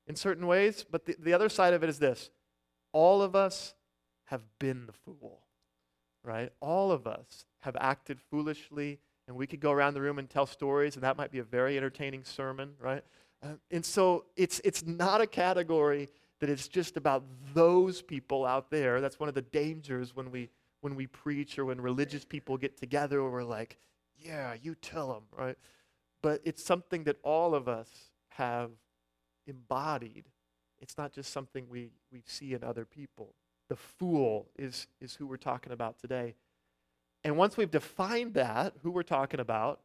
in 0.08 0.16
certain 0.16 0.48
ways, 0.48 0.86
but 0.90 1.06
the, 1.06 1.16
the 1.20 1.34
other 1.34 1.50
side 1.50 1.74
of 1.74 1.84
it 1.84 1.90
is 1.90 2.00
this 2.00 2.30
all 2.96 3.22
of 3.22 3.36
us 3.36 3.76
have 4.28 4.42
been 4.58 4.86
the 4.86 4.94
fool, 4.94 5.42
right? 6.24 6.50
All 6.62 6.94
of 6.94 7.06
us 7.06 7.46
have 7.60 7.76
acted 7.78 8.22
foolishly, 8.22 9.00
and 9.28 9.36
we 9.36 9.46
could 9.46 9.60
go 9.60 9.72
around 9.72 9.96
the 9.96 10.02
room 10.02 10.18
and 10.18 10.30
tell 10.30 10.46
stories, 10.46 10.96
and 10.96 11.04
that 11.04 11.18
might 11.18 11.30
be 11.30 11.40
a 11.40 11.44
very 11.44 11.76
entertaining 11.76 12.24
sermon, 12.24 12.72
right? 12.80 13.04
Uh, 13.44 13.56
and 13.70 13.84
so 13.84 14.24
it's, 14.38 14.62
it's 14.64 14.86
not 14.86 15.20
a 15.20 15.28
category 15.28 16.08
that 16.40 16.50
it's 16.50 16.70
just 16.70 16.96
about 16.96 17.26
those 17.54 18.02
people 18.02 18.46
out 18.46 18.72
there. 18.72 19.02
That's 19.02 19.20
one 19.20 19.28
of 19.28 19.36
the 19.36 19.42
dangers 19.42 20.16
when 20.16 20.32
we 20.32 20.50
when 20.82 20.96
we 20.96 21.08
preach 21.08 21.58
or 21.58 21.66
when 21.66 21.82
religious 21.82 22.24
people 22.24 22.58
get 22.58 22.78
together 22.78 23.24
we're 23.24 23.44
like, 23.44 23.78
yeah, 24.20 24.54
you 24.62 24.76
tell 24.76 25.08
them, 25.08 25.24
right? 25.36 25.58
But 26.22 26.42
it's 26.46 26.64
something 26.64 27.06
that 27.06 27.18
all 27.24 27.56
of 27.56 27.68
us 27.68 27.90
have 28.30 28.70
embodied. 29.48 30.26
It's 30.82 30.98
not 30.98 31.14
just 31.14 31.32
something 31.32 31.68
we, 31.70 31.92
we 32.12 32.24
see 32.26 32.54
in 32.54 32.64
other 32.64 32.86
people. 32.86 33.34
The 33.70 33.76
fool 33.76 34.50
is, 34.58 34.88
is 35.02 35.16
who 35.16 35.28
we're 35.28 35.38
talking 35.38 35.74
about 35.74 36.00
today. 36.00 36.36
And 37.24 37.38
once 37.38 37.58
we've 37.58 37.72
defined 37.72 38.36
that, 38.36 38.74
who 38.84 38.92
we're 38.92 39.04
talking 39.04 39.40
about, 39.40 39.82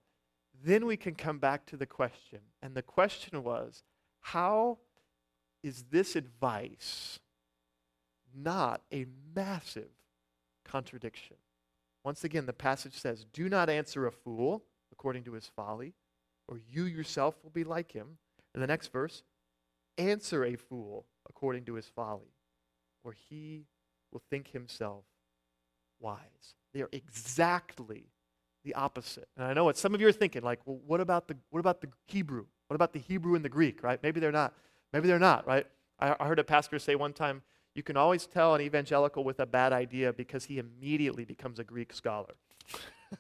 then 0.63 0.85
we 0.85 0.97
can 0.97 1.15
come 1.15 1.39
back 1.39 1.65
to 1.67 1.77
the 1.77 1.87
question. 1.87 2.41
And 2.61 2.75
the 2.75 2.83
question 2.83 3.43
was 3.43 3.83
how 4.21 4.79
is 5.63 5.85
this 5.91 6.17
advice 6.17 7.19
not 8.35 8.83
a 8.93 9.07
massive 9.35 9.91
contradiction. 10.65 11.37
Once 12.05 12.25
again, 12.25 12.47
the 12.47 12.53
passage 12.53 12.95
says, 12.95 13.27
Do 13.33 13.49
not 13.49 13.69
answer 13.69 14.07
a 14.07 14.13
fool 14.13 14.63
according 14.93 15.25
to 15.25 15.33
his 15.33 15.47
folly, 15.47 15.95
or 16.49 16.61
you 16.69 16.85
yourself 16.85 17.37
will 17.43 17.51
be 17.51 17.65
like 17.65 17.93
him. 17.93 18.19
In 18.55 18.61
the 18.61 18.67
next 18.67 18.93
verse, 18.93 19.23
answer 20.01 20.45
a 20.45 20.57
fool 20.57 21.07
according 21.29 21.65
to 21.67 21.75
his 21.75 21.87
folly, 21.87 22.33
or 23.05 23.13
he 23.13 23.67
will 24.13 24.23
think 24.31 24.49
himself 24.49 25.05
wise. 26.01 26.55
They 26.73 26.83
are 26.83 26.89
exactly 26.93 28.05
the 28.65 28.75
opposite. 28.75 29.29
And 29.37 29.47
I 29.47 29.53
know 29.53 29.65
what 29.65 29.77
some 29.77 29.95
of 29.95 30.01
you 30.01 30.09
are 30.09 30.13
thinking, 30.13 30.43
like, 30.43 30.61
well, 30.65 30.81
what 30.87 31.01
about 31.01 31.29
the 31.29 31.37
what 31.51 31.61
about 31.61 31.81
the 31.81 31.89
Hebrew? 32.07 32.47
What 32.69 32.75
about 32.75 32.93
the 32.93 32.99
Hebrew 32.99 33.35
and 33.35 33.45
the 33.45 33.49
Greek, 33.49 33.83
right? 33.83 34.01
Maybe 34.03 34.21
they're 34.21 34.33
not. 34.33 34.55
Maybe 34.93 35.09
they're 35.09 35.19
not, 35.19 35.47
right? 35.47 35.67
I, 35.99 36.17
I 36.19 36.27
heard 36.27 36.39
a 36.39 36.45
pastor 36.45 36.79
say 36.79 36.95
one 36.95 37.13
time, 37.13 37.43
you 37.75 37.83
can 37.83 37.97
always 37.97 38.27
tell 38.27 38.55
an 38.55 38.61
evangelical 38.61 39.23
with 39.23 39.41
a 39.41 39.47
bad 39.47 39.73
idea 39.73 40.13
because 40.13 40.45
he 40.45 40.59
immediately 40.59 41.25
becomes 41.25 41.59
a 41.59 41.65
Greek 41.65 41.93
scholar. 41.93 42.35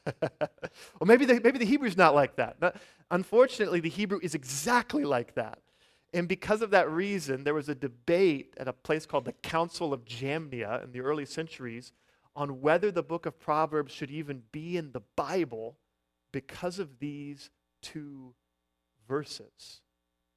well, 0.22 1.06
maybe 1.06 1.24
the, 1.24 1.40
maybe 1.40 1.58
the 1.58 1.64
Hebrew's 1.64 1.96
not 1.96 2.14
like 2.14 2.36
that. 2.36 2.56
But 2.58 2.76
unfortunately, 3.10 3.80
the 3.80 3.88
Hebrew 3.88 4.18
is 4.22 4.34
exactly 4.34 5.04
like 5.04 5.34
that. 5.34 5.58
And 6.12 6.26
because 6.26 6.60
of 6.60 6.70
that 6.70 6.90
reason, 6.90 7.44
there 7.44 7.54
was 7.54 7.68
a 7.68 7.74
debate 7.74 8.54
at 8.56 8.66
a 8.66 8.72
place 8.72 9.06
called 9.06 9.24
the 9.24 9.32
Council 9.32 9.92
of 9.92 10.04
Jamnia 10.04 10.82
in 10.82 10.92
the 10.92 11.00
early 11.00 11.24
centuries 11.24 11.92
on 12.34 12.60
whether 12.60 12.90
the 12.90 13.02
book 13.02 13.26
of 13.26 13.38
Proverbs 13.38 13.92
should 13.92 14.10
even 14.10 14.42
be 14.50 14.76
in 14.76 14.92
the 14.92 15.02
Bible 15.16 15.76
because 16.32 16.78
of 16.78 16.98
these 16.98 17.50
two 17.82 18.34
verses. 19.08 19.82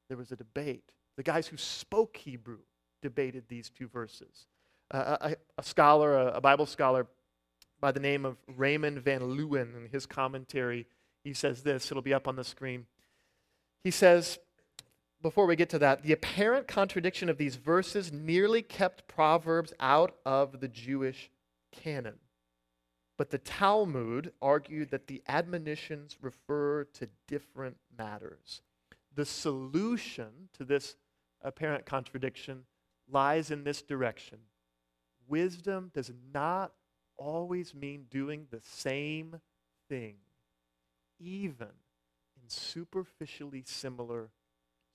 There 0.09 0.17
was 0.17 0.31
a 0.31 0.35
debate. 0.35 0.91
The 1.17 1.23
guys 1.23 1.47
who 1.47 1.57
spoke 1.57 2.17
Hebrew 2.17 2.59
debated 3.01 3.45
these 3.47 3.69
two 3.69 3.87
verses. 3.87 4.47
Uh, 4.91 5.17
a, 5.21 5.35
a, 5.57 5.63
scholar, 5.63 6.17
a, 6.17 6.25
a, 6.33 6.41
Bible 6.41 6.65
scholar 6.65 7.07
by 7.79 7.91
the 7.91 7.99
name 7.99 8.25
of 8.25 8.37
Raymond 8.47 8.99
Van 8.99 9.21
Leeuwen, 9.21 9.75
in 9.75 9.89
his 9.91 10.05
commentary, 10.05 10.87
he 11.23 11.33
says 11.33 11.63
this, 11.63 11.89
it'll 11.89 12.03
be 12.03 12.13
up 12.13 12.27
on 12.27 12.35
the 12.35 12.43
screen. 12.43 12.85
He 13.83 13.91
says, 13.91 14.39
before 15.23 15.45
we 15.45 15.55
get 15.55 15.69
to 15.69 15.79
that, 15.79 16.03
the 16.03 16.11
apparent 16.11 16.67
contradiction 16.67 17.29
of 17.29 17.37
these 17.37 17.55
verses 17.55 18.11
nearly 18.11 18.61
kept 18.61 19.07
Proverbs 19.07 19.73
out 19.79 20.17
of 20.25 20.59
the 20.59 20.67
Jewish 20.67 21.31
canon. 21.71 22.19
But 23.17 23.31
the 23.31 23.37
Talmud 23.37 24.33
argued 24.41 24.91
that 24.91 25.07
the 25.07 25.23
admonitions 25.27 26.17
refer 26.21 26.83
to 26.95 27.07
different 27.27 27.77
matters. 27.97 28.61
The 29.15 29.25
solution 29.25 30.49
to 30.57 30.65
this 30.65 30.97
apparent 31.41 31.85
contradiction 31.85 32.65
lies 33.09 33.49
in 33.49 33.63
this 33.63 33.81
direction. 33.81 34.39
Wisdom 35.27 35.89
does 35.93 36.11
not 36.33 36.73
always 37.17 37.73
mean 37.73 38.07
doing 38.09 38.47
the 38.51 38.61
same 38.61 39.39
thing, 39.87 40.15
even 41.19 41.67
in 42.41 42.49
superficially 42.49 43.63
similar 43.65 44.29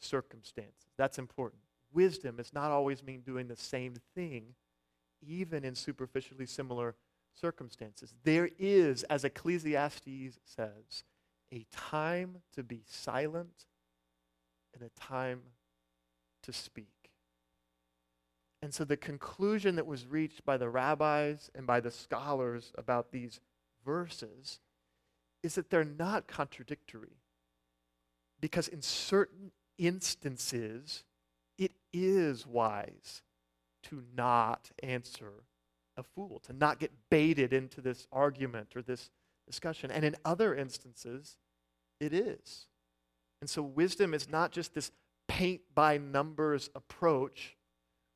circumstances. 0.01 0.93
That's 0.97 1.19
important. 1.19 1.63
Wisdom 1.93 2.37
does 2.37 2.53
not 2.53 2.71
always 2.71 3.03
mean 3.03 3.21
doing 3.21 3.49
the 3.49 3.57
same 3.57 3.95
thing, 4.15 4.55
even 5.27 5.65
in 5.65 5.75
superficially 5.75 6.47
similar 6.47 6.95
circumstances. 7.35 8.15
There 8.25 8.51
is, 8.59 9.05
as 9.05 9.25
Ecclesiastes 9.25 10.39
says, 10.45 11.05
a 11.53 11.65
time 11.73 12.39
to 12.55 12.63
be 12.63 12.83
silent 12.87 13.67
and 14.75 14.83
a 14.83 15.01
time 15.01 15.41
to 16.43 16.53
speak. 16.53 16.87
And 18.61 18.75
so 18.75 18.85
the 18.85 18.97
conclusion 18.97 19.77
that 19.77 19.87
was 19.87 20.07
reached 20.07 20.45
by 20.45 20.57
the 20.57 20.69
rabbis 20.69 21.51
and 21.55 21.67
by 21.67 21.81
the 21.81 21.91
scholars 21.91 22.73
about 22.77 23.13
these 23.13 23.41
verses 23.85 24.59
is 25.43 25.55
that 25.55 25.71
they're 25.71 25.85
not 25.85 26.27
contradictory. 26.27 27.23
Because 28.41 28.69
in 28.69 28.83
certain 28.83 29.53
instances, 29.79 31.05
it 31.57 31.73
is 31.93 32.47
wise 32.47 33.23
to 33.85 34.03
not 34.15 34.71
answer 34.83 35.33
a 35.97 36.03
fool, 36.03 36.41
to 36.47 36.53
not 36.53 36.79
get 36.79 36.93
baited 37.11 37.53
into 37.53 37.81
this 37.81 38.07
argument 38.13 38.77
or 38.77 38.83
this 38.83 39.11
discussion. 39.47 39.91
And 39.91 40.05
in 40.05 40.17
other 40.25 40.55
instances, 40.55 41.37
it 42.01 42.13
is. 42.13 42.67
And 43.41 43.49
so 43.49 43.63
wisdom 43.63 44.15
is 44.15 44.29
not 44.29 44.53
just 44.53 44.75
this 44.75 44.91
paint 45.27 45.61
by 45.75 45.99
numbers 45.99 46.71
approach 46.75 47.57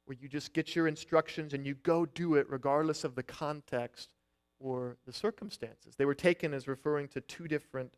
where 0.06 0.16
you 0.20 0.28
just 0.28 0.52
get 0.52 0.74
your 0.74 0.88
instructions 0.88 1.54
and 1.54 1.66
you 1.66 1.74
go 1.74 2.06
do 2.06 2.34
it 2.34 2.48
regardless 2.50 3.04
of 3.04 3.14
the 3.14 3.22
context 3.22 4.14
or 4.58 4.96
the 5.06 5.12
circumstances. 5.12 5.94
They 5.96 6.04
were 6.04 6.14
taken 6.14 6.54
as 6.54 6.68
referring 6.68 7.08
to 7.08 7.20
two 7.20 7.48
different, 7.48 7.92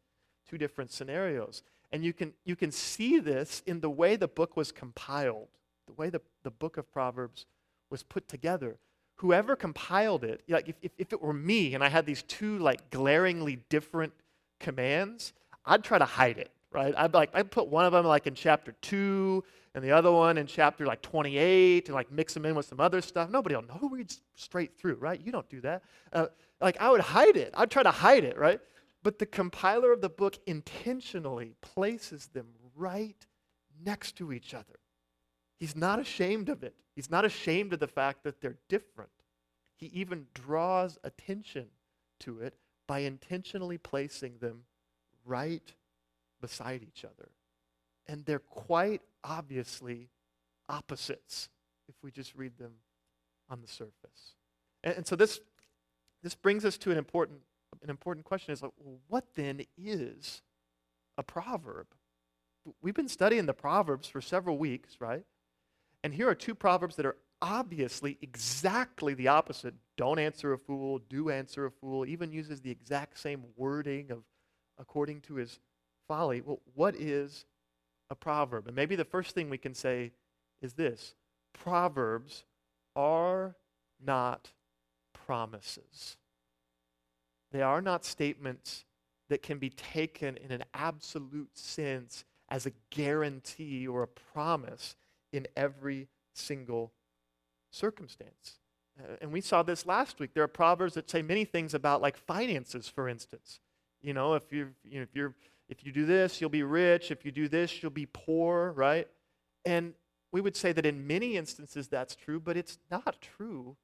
two 0.49 0.59
different 0.59 0.91
scenarios. 0.91 1.63
And 1.95 2.05
you 2.05 2.13
can, 2.13 2.33
you 2.45 2.57
can 2.57 2.73
see 2.73 3.21
this 3.21 3.63
in 3.67 3.79
the 3.79 3.89
way 3.89 4.17
the 4.17 4.27
book 4.27 4.57
was 4.57 4.73
compiled, 4.73 5.47
the 5.87 5.93
way 5.93 6.11
the, 6.11 6.21
the 6.43 6.51
book 6.51 6.77
of 6.77 6.93
Proverbs 6.93 7.47
was 7.89 8.03
put 8.03 8.27
together. 8.27 8.79
Whoever 9.19 9.55
compiled 9.55 10.25
it, 10.25 10.43
like 10.49 10.69
if, 10.69 10.75
if, 10.83 10.91
if 10.99 11.13
it 11.13 11.23
were 11.23 11.33
me 11.33 11.73
and 11.73 11.85
I 11.85 11.89
had 11.89 12.05
these 12.05 12.25
two 12.25 12.59
like 12.59 12.91
glaringly 12.91 13.61
different 13.69 14.13
commands, 14.59 15.35
I'd 15.65 15.85
try 15.85 15.99
to 15.99 16.05
hide 16.05 16.37
it, 16.39 16.51
right? 16.73 16.93
I'd 16.97 17.15
like 17.15 17.31
I'd 17.33 17.53
put 17.53 17.69
one 17.69 17.85
of 17.85 17.93
them 17.93 18.05
like 18.05 18.27
in 18.27 18.35
chapter 18.35 18.73
two 18.81 19.45
and 19.77 19.85
the 19.85 19.93
other 19.93 20.11
one 20.11 20.37
in 20.37 20.49
chapter 20.49 20.85
like 20.85 21.01
28 21.01 21.87
and 21.87 21.95
like 21.95 22.11
mix 22.11 22.35
them 22.35 22.45
in 22.45 22.57
with 22.57 22.67
some 22.67 22.81
other 22.81 23.03
stuff. 23.03 23.31
Nobody 23.31 23.55
will 23.55 23.63
know 23.63 23.75
who 23.75 23.95
reads 23.95 24.21
straight 24.35 24.77
through, 24.77 24.97
right? 24.97 25.21
You 25.21 25.31
don't 25.31 25.49
do 25.49 25.61
that. 25.61 25.85
Uh, 26.13 26.27
like 26.61 26.77
I 26.81 26.91
would 26.91 27.03
hide 27.03 27.37
it. 27.37 27.55
I'd 27.57 27.71
try 27.71 27.85
to 27.85 27.93
hide 27.93 28.25
it, 28.25 28.37
right? 28.37 28.59
But 29.05 29.19
the 29.21 29.27
compiler 29.27 29.93
of 29.93 30.01
the 30.01 30.09
book 30.09 30.39
intentionally 30.47 31.55
places 31.61 32.27
them 32.29 32.47
right 32.75 33.25
next 33.85 34.17
to 34.17 34.33
each 34.33 34.55
other. 34.55 34.81
He's 35.59 35.77
not 35.77 36.01
ashamed 36.01 36.49
of 36.49 36.65
it. 36.65 36.75
He's 36.97 37.11
not 37.11 37.25
ashamed 37.25 37.75
of 37.75 37.81
the 37.81 37.87
fact 37.87 38.25
that 38.25 38.41
they're 38.41 38.57
different. 38.69 39.11
He 39.77 39.87
even 39.87 40.27
draws 40.33 40.99
attention 41.05 41.67
to 42.21 42.41
it 42.41 42.55
by 42.89 43.01
intentionally 43.01 43.77
placing 43.77 44.39
them 44.39 44.63
right 45.25 45.75
beside 46.41 46.83
each 46.83 47.05
other. 47.05 47.31
And 48.07 48.25
they're 48.25 48.39
quite 48.39 49.03
obviously 49.23 50.09
opposites 50.69 51.51
if 51.89 51.95
we 52.03 52.11
just 52.11 52.35
read 52.35 52.57
them 52.59 52.73
on 53.51 53.61
the 53.61 53.69
surface. 53.69 54.35
And, 54.83 54.95
and 54.99 55.07
so 55.07 55.15
this, 55.15 55.41
this 56.23 56.35
brings 56.35 56.65
us 56.65 56.79
to 56.79 56.91
an 56.91 56.97
important, 56.97 57.41
an 57.85 57.91
important 57.91 58.25
question 58.25 58.53
is 58.53 58.63
like, 58.63 58.73
well, 58.79 58.99
what 59.09 59.35
then 59.35 59.65
is 59.77 60.43
a 61.17 61.23
proverb? 61.23 61.87
We've 62.83 62.95
been 62.95 63.09
studying 63.09 63.47
the 63.47 63.53
Proverbs 63.53 64.09
for 64.09 64.23
several 64.23 64.57
weeks, 64.57 64.97
right? 64.99 65.25
And 66.03 66.15
here 66.15 66.29
are 66.29 66.35
two 66.35 66.55
Proverbs 66.55 66.97
that 66.97 67.07
are 67.07 67.17
obviously 67.43 68.17
exactly 68.23 69.13
the 69.13 69.29
opposite. 69.29 69.75
Don't 69.99 70.19
answer 70.19 70.55
a 70.55 70.59
fool, 70.59 70.99
do 71.11 71.29
answer 71.29 71.67
a 71.67 71.71
fool, 71.71 72.07
even 72.07 72.33
uses 72.33 72.63
the 72.63 72.71
exact 72.71 73.19
same 73.19 73.45
wording 73.57 74.11
of 74.11 74.25
according 74.79 75.21
to 75.21 75.35
his 75.35 75.61
folly. 76.09 76.41
Well, 76.41 76.61
what 76.75 76.97
is 76.97 77.45
a 78.11 78.15
proverb. 78.15 78.67
And 78.67 78.77
maybe 78.77 78.97
the 78.97 79.05
first 79.05 79.35
thing 79.35 79.51
we 79.51 79.59
can 79.59 79.75
say 79.75 80.13
is 80.61 80.75
this 80.75 81.15
Proverbs 81.53 82.45
are 82.97 83.57
not 84.05 84.51
promises. 85.13 86.17
They 87.55 87.63
are 87.63 87.81
not 87.81 88.05
statements 88.05 88.85
that 89.29 89.41
can 89.41 89.59
be 89.59 89.71
taken 89.71 90.37
in 90.39 90.51
an 90.51 90.65
absolute 90.75 91.57
sense 91.57 92.25
as 92.49 92.67
a 92.67 92.73
guarantee 92.91 93.87
or 93.87 94.03
a 94.03 94.09
promise 94.09 94.97
in 95.33 95.47
every 95.57 96.09
single 96.33 96.91
circumstance. 97.71 98.59
Uh, 98.99 99.19
and 99.21 99.33
we 99.33 99.41
saw 99.41 99.63
this 99.63 99.87
last 99.87 100.19
week. 100.19 100.35
There 100.35 100.43
are 100.43 100.49
proverbs 100.49 100.95
that 100.95 101.09
say 101.09 101.23
many 101.23 101.45
things 101.45 101.75
about 101.75 102.03
like 102.03 102.17
finances, 102.17 102.89
for 102.89 103.09
instance. 103.09 103.61
You 104.03 104.15
know, 104.15 104.35
if 104.35 104.51
you're, 104.51 104.73
you 104.83 104.99
know, 104.99 105.05
if 105.05 105.15
you're 105.15 105.33
if 105.69 105.87
you 105.87 105.93
do 105.93 106.07
this, 106.07 106.41
you'll 106.41 106.51
be 106.51 106.65
rich. 106.65 107.13
If 107.13 107.25
you 107.25 107.31
do 107.31 107.47
this, 107.47 107.81
you'll 107.85 107.93
be 107.93 108.07
poor, 108.07 108.73
right? 108.73 109.07
And 109.65 109.95
we 110.33 110.41
would 110.41 110.57
say 110.57 110.73
that 110.73 110.85
in 110.85 111.07
many 111.07 111.37
instances 111.37 111.87
that's 111.87 112.17
true, 112.17 112.41
but 112.41 112.57
it's 112.57 112.79
not 112.91 113.21
true 113.21 113.77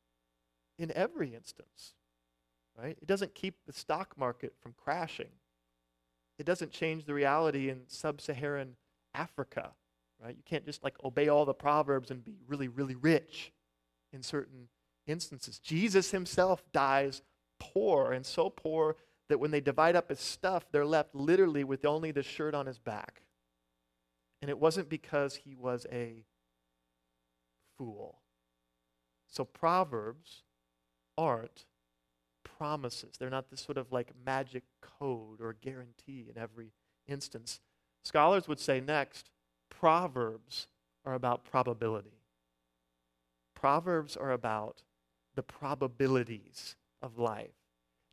in 0.77 0.91
every 0.97 1.37
instance, 1.37 1.95
right? 2.81 2.97
It 3.01 3.07
doesn't 3.07 3.35
keep 3.35 3.57
the 3.67 3.73
stock 3.73 4.17
market 4.17 4.55
from 4.61 4.75
crashing. 4.77 5.31
It 6.39 6.47
doesn't 6.47 6.73
change 6.73 7.05
the 7.05 7.15
reality 7.15 7.69
in 7.69 7.83
sub 7.87 8.21
Saharan 8.21 8.77
Africa, 9.15 9.73
right? 10.23 10.37
You 10.37 10.43
can't 10.45 10.65
just 10.65 10.83
like 10.83 10.95
obey 11.05 11.29
all 11.29 11.45
the 11.45 11.55
proverbs 11.55 12.11
and 12.11 12.25
be 12.25 12.39
really, 12.47 12.69
really 12.69 12.95
rich 12.95 13.53
in 14.13 14.23
certain 14.23 14.69
instances. 15.07 15.59
Jesus 15.59 16.11
himself 16.11 16.63
dies 16.73 17.23
poor, 17.59 18.13
and 18.13 18.25
so 18.25 18.49
poor 18.49 18.97
that 19.29 19.39
when 19.39 19.51
they 19.51 19.61
divide 19.61 19.97
up 19.97 20.09
his 20.09 20.21
stuff, 20.21 20.65
they're 20.73 20.87
left 20.87 21.15
literally 21.15 21.63
with 21.63 21.85
only 21.85 22.11
the 22.11 22.23
shirt 22.23 22.55
on 22.55 22.67
his 22.67 22.79
back. 22.79 23.23
And 24.41 24.49
it 24.49 24.59
wasn't 24.59 24.89
because 24.89 25.37
he 25.37 25.55
was 25.55 25.87
a 25.93 26.25
fool. 27.77 28.23
So 29.29 29.45
Proverbs 29.45 30.43
aren't 31.17 31.67
promises. 32.61 33.17
They're 33.19 33.31
not 33.31 33.49
this 33.49 33.63
sort 33.63 33.79
of 33.79 33.91
like 33.91 34.13
magic 34.27 34.65
code 34.83 35.41
or 35.41 35.57
guarantee 35.63 36.27
in 36.29 36.37
every 36.37 36.73
instance. 37.09 37.61
Scholars 38.05 38.47
would 38.49 38.61
say 38.61 38.81
next, 38.81 39.31
Proverbs 39.71 40.67
are 41.07 41.15
about 41.15 41.45
probability. 41.45 42.21
Proverbs 43.55 44.15
are 44.15 44.33
about 44.33 44.83
the 45.35 45.43
probabilities 45.43 46.77
of 47.01 47.19
life. 47.19 47.57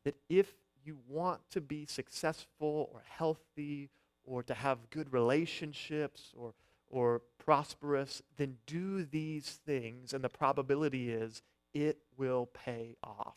That 0.05 0.15
if 0.29 0.53
you 0.85 0.97
want 1.09 1.41
to 1.51 1.59
be 1.59 1.85
successful 1.85 2.89
or 2.93 3.03
healthy 3.05 3.89
or 4.23 4.43
to 4.43 4.53
have 4.53 4.89
good 4.91 5.11
relationships 5.11 6.31
or, 6.37 6.53
or 6.89 7.21
prosperous, 7.43 8.21
then 8.37 8.55
do 8.65 9.03
these 9.03 9.59
things, 9.65 10.13
and 10.13 10.23
the 10.23 10.29
probability 10.29 11.09
is 11.09 11.41
it 11.73 11.97
will 12.17 12.45
pay 12.53 12.95
off. 13.03 13.35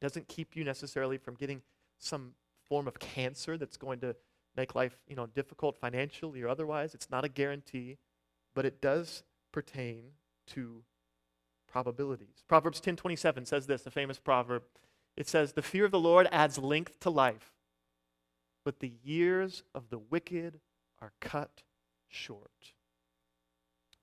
Doesn't 0.00 0.28
keep 0.28 0.56
you 0.56 0.64
necessarily 0.64 1.18
from 1.18 1.34
getting 1.34 1.62
some 1.98 2.32
form 2.64 2.88
of 2.88 2.98
cancer 2.98 3.58
that's 3.58 3.76
going 3.76 4.00
to 4.00 4.16
make 4.56 4.74
life 4.74 4.96
you 5.08 5.16
know, 5.16 5.26
difficult 5.26 5.76
financially 5.76 6.42
or 6.42 6.48
otherwise. 6.48 6.94
It's 6.94 7.10
not 7.10 7.24
a 7.24 7.28
guarantee, 7.28 7.98
but 8.54 8.64
it 8.64 8.80
does 8.80 9.22
pertain 9.52 10.12
to 10.48 10.82
probabilities. 11.70 12.44
Proverbs 12.48 12.80
10:27 12.80 13.46
says 13.46 13.66
this, 13.66 13.86
a 13.86 13.90
famous 13.90 14.18
proverb. 14.18 14.62
It 15.16 15.28
says, 15.28 15.52
The 15.52 15.62
fear 15.62 15.84
of 15.84 15.90
the 15.90 16.00
Lord 16.00 16.28
adds 16.32 16.58
length 16.58 17.00
to 17.00 17.10
life, 17.10 17.52
but 18.64 18.80
the 18.80 18.92
years 19.02 19.62
of 19.74 19.90
the 19.90 19.98
wicked 19.98 20.60
are 21.00 21.12
cut 21.20 21.62
short. 22.08 22.72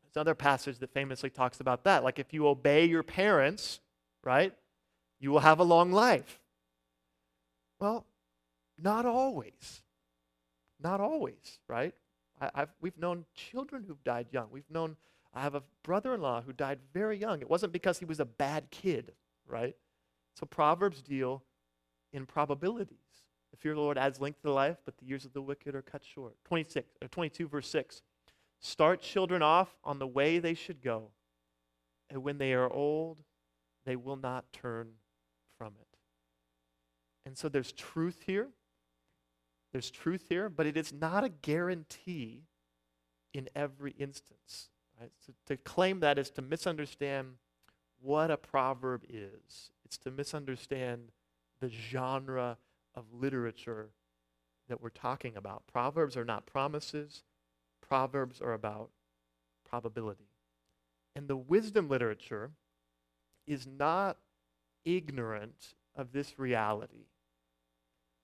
There's 0.02 0.16
another 0.16 0.36
passage 0.36 0.80
that 0.80 0.94
famously 0.94 1.30
talks 1.30 1.60
about 1.60 1.84
that. 1.84 2.04
Like 2.04 2.20
if 2.20 2.34
you 2.34 2.48
obey 2.48 2.86
your 2.86 3.04
parents, 3.04 3.80
right, 4.24 4.54
you 5.19 5.32
will 5.32 5.39
have 5.39 5.60
a 5.60 5.63
long 5.63 5.91
life. 5.91 6.39
Well, 7.80 8.06
not 8.82 9.06
always. 9.06 9.84
Not 10.80 11.01
always, 11.01 11.60
right? 11.67 11.93
I, 12.39 12.67
we've 12.82 12.97
known 12.97 13.25
children 13.34 13.84
who've 13.88 14.03
died 14.03 14.27
young. 14.32 14.47
We've 14.51 14.69
known, 14.69 14.95
I 15.34 15.41
have 15.41 15.56
a 15.56 15.63
brother 15.84 16.13
in 16.13 16.21
law 16.21 16.41
who 16.41 16.53
died 16.53 16.80
very 16.93 17.17
young. 17.17 17.41
It 17.41 17.49
wasn't 17.49 17.73
because 17.73 17.97
he 17.97 18.06
was 18.06 18.19
a 18.19 18.25
bad 18.25 18.69
kid, 18.69 19.13
right? 19.47 19.75
So 20.36 20.45
Proverbs 20.45 21.01
deal 21.01 21.43
in 22.13 22.27
probabilities. 22.27 22.97
The 23.51 23.58
fear 23.58 23.71
of 23.71 23.77
the 23.77 23.82
Lord 23.82 23.97
adds 23.97 24.19
length 24.19 24.43
to 24.43 24.51
life, 24.51 24.77
but 24.86 24.97
the 24.99 25.06
years 25.06 25.25
of 25.25 25.34
the 25.34 25.41
wicked 25.41 25.73
are 25.73 25.82
cut 25.82 26.03
short. 26.06 26.36
26, 26.45 26.88
or 27.01 27.08
22, 27.08 27.47
verse 27.47 27.69
6. 27.69 28.03
Start 28.60 29.01
children 29.01 29.41
off 29.41 29.75
on 29.84 29.97
the 29.97 30.08
way 30.08 30.38
they 30.38 30.53
should 30.53 30.82
go, 30.84 31.10
and 32.10 32.23
when 32.23 32.38
they 32.38 32.53
are 32.53 32.71
old, 32.71 33.17
they 33.86 33.95
will 33.95 34.15
not 34.15 34.51
turn 34.51 34.89
from 35.58 35.74
it. 35.80 35.98
And 37.26 37.38
so 37.38 37.50
there's 37.50 37.72
truth 37.72 38.24
here. 38.26 38.48
There's 39.72 39.91
truth 39.91 40.26
here, 40.30 40.50
but 40.50 40.65
it 40.65 40.78
is 40.78 40.93
not 40.93 41.24
a 41.24 41.30
guarantee 41.30 42.43
in 43.34 43.50
every 43.56 43.91
instance. 44.00 44.70
Right? 45.00 45.12
So 45.26 45.34
to 45.48 45.58
claim 45.58 46.00
that 46.00 46.17
is 46.17 46.30
to 46.32 46.41
misunderstand 46.41 47.34
what 48.02 48.32
a 48.32 48.38
proverb 48.38 49.04
is. 49.10 49.72
It's 49.84 49.98
to 50.00 50.12
misunderstand 50.12 51.12
the 51.60 51.70
genre 51.70 52.58
of 52.96 53.06
literature 53.13 53.89
that 54.70 54.82
we're 54.82 54.89
talking 54.89 55.36
about. 55.36 55.63
Proverbs 55.67 56.17
are 56.17 56.26
not 56.26 56.46
promises, 56.46 57.24
proverbs 57.82 58.41
are 58.41 58.54
about 58.54 58.89
probability. 59.67 60.30
And 61.15 61.28
the 61.28 61.38
wisdom 61.38 61.89
literature 61.89 62.52
is 63.46 63.65
not 63.65 64.17
ignorant 64.88 65.76
of 65.95 66.13
this 66.13 66.39
reality. 66.39 67.08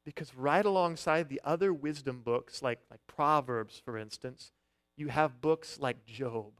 Because 0.06 0.36
right 0.36 0.66
alongside 0.66 1.30
the 1.30 1.42
other 1.44 1.74
wisdom 1.74 2.22
books, 2.22 2.62
like, 2.62 2.80
like 2.90 3.00
Proverbs, 3.08 3.82
for 3.84 3.98
instance, 3.98 4.52
you 4.98 5.08
have 5.08 5.42
books 5.42 5.80
like 5.80 6.06
Job. 6.06 6.54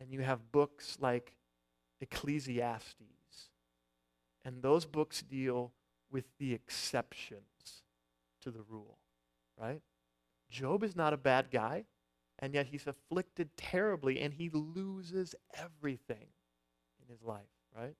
And 0.00 0.12
you 0.12 0.22
have 0.22 0.52
books 0.52 0.96
like 1.00 1.36
Ecclesiastes. 2.00 3.50
And 4.44 4.62
those 4.62 4.86
books 4.86 5.22
deal 5.22 5.72
with 6.10 6.24
the 6.38 6.54
exceptions 6.54 7.82
to 8.42 8.50
the 8.50 8.62
rule, 8.68 8.98
right? 9.60 9.82
Job 10.50 10.82
is 10.82 10.96
not 10.96 11.12
a 11.12 11.18
bad 11.18 11.50
guy, 11.50 11.84
and 12.38 12.54
yet 12.54 12.66
he's 12.66 12.86
afflicted 12.86 13.56
terribly 13.56 14.20
and 14.20 14.34
he 14.34 14.48
loses 14.50 15.34
everything 15.54 16.28
in 17.02 17.12
his 17.12 17.22
life, 17.22 17.42
right? 17.76 17.94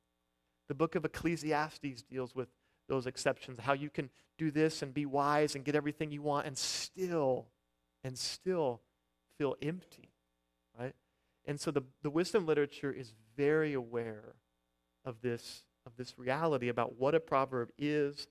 The 0.68 0.74
book 0.74 0.94
of 0.94 1.04
Ecclesiastes 1.04 2.02
deals 2.02 2.34
with 2.34 2.48
those 2.88 3.06
exceptions, 3.06 3.58
how 3.58 3.74
you 3.74 3.90
can 3.90 4.10
do 4.38 4.50
this 4.50 4.82
and 4.82 4.94
be 4.94 5.06
wise 5.06 5.54
and 5.54 5.64
get 5.64 5.74
everything 5.74 6.10
you 6.10 6.22
want 6.22 6.46
and 6.46 6.56
still, 6.56 7.46
and 8.04 8.16
still 8.16 8.80
feel 9.38 9.56
empty, 9.60 10.10
right? 10.78 10.94
And 11.44 11.60
so 11.60 11.70
the, 11.70 11.82
the 12.02 12.10
wisdom 12.10 12.46
literature 12.46 12.92
is 12.92 13.12
very 13.36 13.72
aware 13.72 14.34
of 15.04 15.20
this 15.22 15.64
of 15.88 15.96
this 15.96 16.18
reality 16.18 16.68
about 16.68 16.98
what 16.98 17.14
a 17.14 17.20
proverb 17.20 17.70
is 17.78 18.28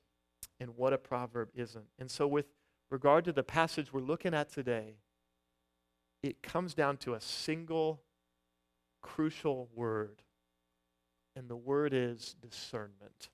and 0.59 0.77
what 0.77 0.93
a 0.93 0.97
proverb 0.97 1.49
isn't. 1.55 1.87
And 1.99 2.09
so, 2.09 2.27
with 2.27 2.45
regard 2.89 3.25
to 3.25 3.33
the 3.33 3.43
passage 3.43 3.91
we're 3.91 3.99
looking 3.99 4.33
at 4.33 4.49
today, 4.49 4.95
it 6.23 6.41
comes 6.41 6.73
down 6.73 6.97
to 6.97 7.15
a 7.15 7.21
single 7.21 8.01
crucial 9.01 9.69
word, 9.73 10.21
and 11.37 11.47
the 11.47 11.55
word 11.55 11.93
is 11.93 12.35
discernment. 12.41 13.29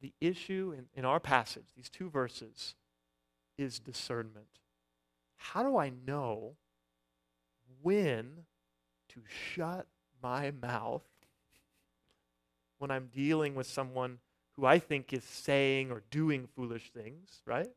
The 0.00 0.12
issue 0.20 0.72
in, 0.76 0.86
in 0.94 1.04
our 1.04 1.18
passage, 1.18 1.64
these 1.76 1.88
two 1.88 2.08
verses, 2.08 2.76
is 3.58 3.80
discernment. 3.80 4.46
How 5.36 5.64
do 5.64 5.76
I 5.76 5.90
know 6.06 6.52
when 7.82 8.44
to 9.08 9.20
shut 9.26 9.86
my 10.22 10.52
mouth 10.62 11.02
when 12.78 12.90
I'm 12.90 13.08
dealing 13.12 13.56
with 13.56 13.66
someone 13.66 14.18
who 14.56 14.64
I 14.64 14.78
think 14.78 15.12
is 15.12 15.24
saying 15.24 15.90
or 15.90 16.02
doing 16.10 16.48
foolish 16.54 16.92
things, 16.92 17.42
right? 17.46 17.70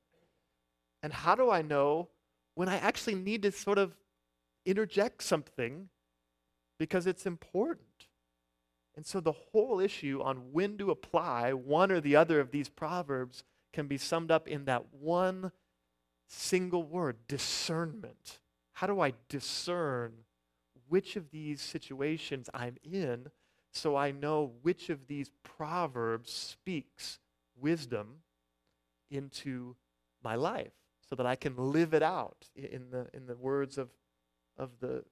And 1.01 1.11
how 1.11 1.33
do 1.33 1.49
I 1.49 1.63
know 1.63 2.09
when 2.53 2.69
I 2.69 2.77
actually 2.77 3.15
need 3.15 3.41
to 3.41 3.51
sort 3.51 3.79
of 3.79 3.95
interject 4.65 5.23
something 5.23 5.89
because 6.77 7.07
it's 7.07 7.25
important? 7.25 7.86
And 8.97 9.05
so 9.05 9.19
the 9.19 9.31
whole 9.31 9.79
issue 9.79 10.21
on 10.23 10.51
when 10.51 10.79
to 10.79 10.89
apply 10.89 11.53
one 11.53 11.91
or 11.91 12.01
the 12.01 12.15
other 12.15 12.39
of 12.39 12.49
these 12.49 12.67
proverbs 12.67 13.43
can 13.71 13.85
be 13.85 13.99
summed 13.99 14.31
up 14.31 14.47
in 14.47 14.65
that 14.65 14.91
one 14.91 15.51
single 16.25 16.81
word 16.81 17.17
discernment. 17.27 18.39
How 18.73 18.87
do 18.87 18.99
I 18.99 19.13
discern 19.29 20.13
which 20.89 21.15
of 21.15 21.29
these 21.29 21.61
situations 21.61 22.49
I'm 22.55 22.77
in 22.83 23.27
so 23.71 23.95
I 23.95 24.09
know 24.09 24.53
which 24.63 24.89
of 24.89 25.05
these 25.05 25.29
proverbs 25.43 26.31
speaks 26.31 27.19
wisdom 27.55 28.21
into 29.11 29.75
my 30.23 30.33
life 30.33 30.73
so 31.07 31.15
that 31.15 31.27
I 31.27 31.35
can 31.35 31.55
live 31.55 31.93
it 31.93 32.01
out 32.01 32.49
in 32.55 32.89
the, 32.89 33.07
in 33.13 33.27
the 33.27 33.35
words 33.35 33.77
of, 33.77 33.89
of, 34.57 34.71
the, 34.79 35.03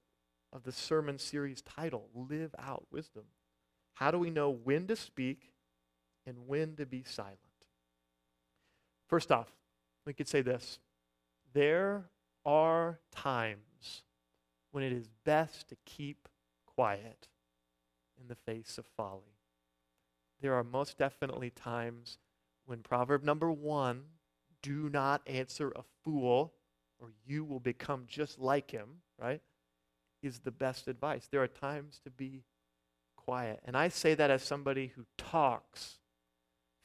of 0.52 0.64
the 0.64 0.72
sermon 0.72 1.18
series 1.20 1.62
title 1.62 2.08
Live 2.12 2.52
Out 2.58 2.84
Wisdom. 2.90 3.26
How 3.96 4.10
do 4.10 4.18
we 4.18 4.28
know 4.28 4.50
when 4.50 4.86
to 4.88 4.96
speak 4.96 5.52
and 6.26 6.46
when 6.46 6.76
to 6.76 6.84
be 6.84 7.02
silent? 7.02 7.38
First 9.08 9.32
off, 9.32 9.48
we 10.04 10.12
could 10.12 10.28
say 10.28 10.42
this 10.42 10.78
there 11.54 12.10
are 12.44 13.00
times 13.10 14.02
when 14.70 14.84
it 14.84 14.92
is 14.92 15.08
best 15.24 15.70
to 15.70 15.76
keep 15.86 16.28
quiet 16.66 17.28
in 18.20 18.28
the 18.28 18.34
face 18.34 18.76
of 18.76 18.84
folly. 18.98 19.38
There 20.42 20.54
are 20.54 20.64
most 20.64 20.98
definitely 20.98 21.48
times 21.48 22.18
when 22.66 22.80
proverb 22.80 23.24
number 23.24 23.50
one, 23.50 24.02
do 24.60 24.90
not 24.90 25.22
answer 25.26 25.72
a 25.74 25.84
fool 26.04 26.52
or 26.98 27.12
you 27.24 27.44
will 27.44 27.60
become 27.60 28.04
just 28.06 28.38
like 28.38 28.70
him, 28.70 29.00
right? 29.18 29.40
Is 30.22 30.40
the 30.40 30.50
best 30.50 30.86
advice. 30.86 31.28
There 31.30 31.42
are 31.42 31.48
times 31.48 31.98
to 32.04 32.10
be 32.10 32.42
quiet. 33.26 33.60
And 33.64 33.76
I 33.76 33.88
say 33.88 34.14
that 34.14 34.30
as 34.30 34.42
somebody 34.42 34.92
who 34.94 35.04
talks 35.18 35.98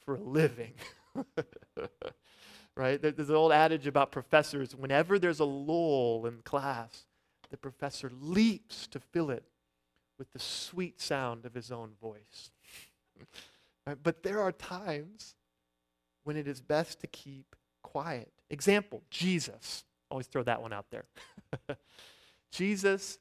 for 0.04 0.16
a 0.16 0.20
living. 0.20 0.74
right? 2.76 3.00
There's 3.00 3.30
an 3.30 3.36
old 3.36 3.52
adage 3.52 3.86
about 3.86 4.12
professors 4.12 4.74
whenever 4.74 5.18
there's 5.18 5.40
a 5.40 5.44
lull 5.44 6.26
in 6.26 6.40
class, 6.44 7.04
the 7.50 7.56
professor 7.56 8.10
leaps 8.20 8.86
to 8.88 8.98
fill 8.98 9.30
it 9.30 9.44
with 10.18 10.32
the 10.32 10.38
sweet 10.38 11.00
sound 11.00 11.44
of 11.44 11.54
his 11.54 11.70
own 11.70 11.92
voice. 12.00 12.50
right? 13.86 13.98
But 14.02 14.22
there 14.22 14.40
are 14.40 14.52
times 14.52 15.34
when 16.24 16.36
it 16.36 16.48
is 16.48 16.60
best 16.60 17.00
to 17.00 17.06
keep 17.06 17.54
quiet. 17.82 18.32
Example 18.50 19.02
Jesus. 19.10 19.84
Always 20.10 20.26
throw 20.26 20.42
that 20.42 20.60
one 20.60 20.72
out 20.72 20.86
there. 20.90 21.04
Jesus 22.52 23.18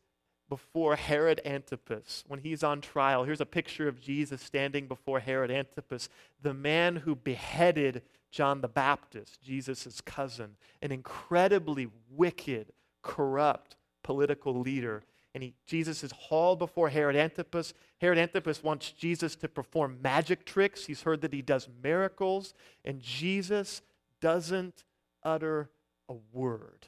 before 0.51 0.97
Herod 0.97 1.39
Antipas, 1.45 2.25
when 2.27 2.41
he's 2.41 2.61
on 2.61 2.81
trial, 2.81 3.23
here's 3.23 3.39
a 3.39 3.45
picture 3.45 3.87
of 3.87 4.01
Jesus 4.01 4.41
standing 4.41 4.85
before 4.85 5.21
Herod 5.21 5.49
Antipas, 5.49 6.09
the 6.41 6.53
man 6.53 6.97
who 6.97 7.15
beheaded 7.15 8.01
John 8.31 8.59
the 8.59 8.67
Baptist, 8.67 9.41
Jesus' 9.41 10.01
cousin, 10.01 10.57
an 10.81 10.91
incredibly 10.91 11.87
wicked, 12.09 12.73
corrupt 13.01 13.77
political 14.03 14.59
leader 14.59 15.03
and 15.33 15.43
he, 15.43 15.53
Jesus 15.65 16.03
is 16.03 16.11
hauled 16.11 16.59
before 16.59 16.89
Herod 16.89 17.15
Antipas. 17.15 17.73
Herod 17.99 18.17
Antipas 18.17 18.63
wants 18.63 18.91
Jesus 18.91 19.35
to 19.37 19.47
perform 19.47 19.99
magic 20.01 20.45
tricks. 20.45 20.85
He's 20.85 21.03
heard 21.03 21.21
that 21.21 21.33
he 21.33 21.41
does 21.41 21.69
miracles, 21.81 22.53
and 22.83 22.99
Jesus 22.99 23.81
doesn't 24.19 24.83
utter 25.23 25.69
a 26.09 26.15
word. 26.33 26.87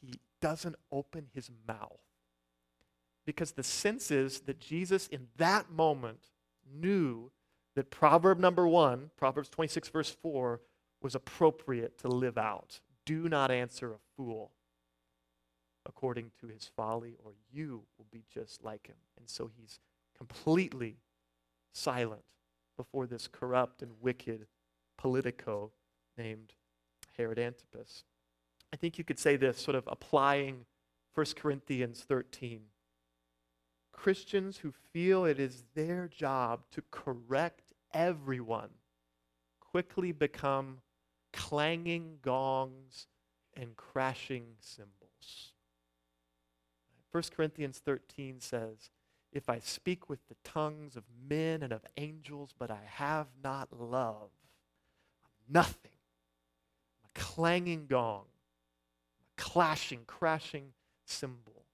He 0.00 0.20
doesn't 0.40 0.76
open 0.90 1.26
his 1.32 1.50
mouth. 1.66 2.00
Because 3.26 3.52
the 3.52 3.62
sense 3.62 4.10
is 4.10 4.40
that 4.40 4.60
Jesus, 4.60 5.06
in 5.08 5.28
that 5.36 5.70
moment, 5.70 6.30
knew 6.72 7.30
that 7.76 7.90
proverb 7.90 8.38
number 8.38 8.66
one, 8.66 9.10
Proverbs 9.16 9.48
26, 9.48 9.88
verse 9.88 10.10
4, 10.22 10.60
was 11.02 11.14
appropriate 11.14 11.98
to 11.98 12.08
live 12.08 12.36
out. 12.36 12.80
Do 13.06 13.28
not 13.28 13.50
answer 13.50 13.92
a 13.92 13.98
fool 14.16 14.52
according 15.86 16.30
to 16.40 16.48
his 16.48 16.70
folly, 16.76 17.16
or 17.24 17.32
you 17.50 17.84
will 17.96 18.06
be 18.12 18.24
just 18.32 18.62
like 18.62 18.86
him. 18.86 18.96
And 19.16 19.28
so 19.28 19.50
he's 19.56 19.78
completely 20.16 20.96
silent 21.72 22.22
before 22.76 23.06
this 23.06 23.28
corrupt 23.28 23.82
and 23.82 23.92
wicked 24.00 24.46
politico 24.98 25.72
named 26.18 26.54
Herod 27.16 27.38
Antipas. 27.38 28.04
I 28.72 28.76
think 28.76 28.98
you 28.98 29.04
could 29.04 29.18
say 29.18 29.36
this, 29.36 29.58
sort 29.58 29.74
of 29.74 29.84
applying 29.86 30.64
1 31.14 31.26
Corinthians 31.36 32.04
13. 32.06 32.62
Christians 33.92 34.58
who 34.58 34.72
feel 34.92 35.24
it 35.24 35.38
is 35.38 35.64
their 35.74 36.08
job 36.08 36.60
to 36.72 36.82
correct 36.90 37.72
everyone 37.92 38.70
quickly 39.60 40.12
become 40.12 40.78
clanging 41.32 42.18
gongs 42.22 43.06
and 43.54 43.76
crashing 43.76 44.44
cymbals. 44.60 45.52
1 47.12 47.22
Corinthians 47.34 47.78
13 47.84 48.40
says, 48.40 48.90
If 49.32 49.48
I 49.48 49.58
speak 49.58 50.08
with 50.08 50.20
the 50.28 50.36
tongues 50.44 50.96
of 50.96 51.04
men 51.28 51.62
and 51.62 51.72
of 51.72 51.84
angels, 51.96 52.54
but 52.58 52.70
I 52.70 52.80
have 52.86 53.26
not 53.42 53.68
love, 53.72 54.30
I'm 55.24 55.52
nothing. 55.52 55.92
I'm 57.02 57.10
a 57.14 57.18
clanging 57.18 57.86
gong, 57.86 58.24
clashing, 59.40 60.00
crashing 60.06 60.66
cymbal. 61.06 61.64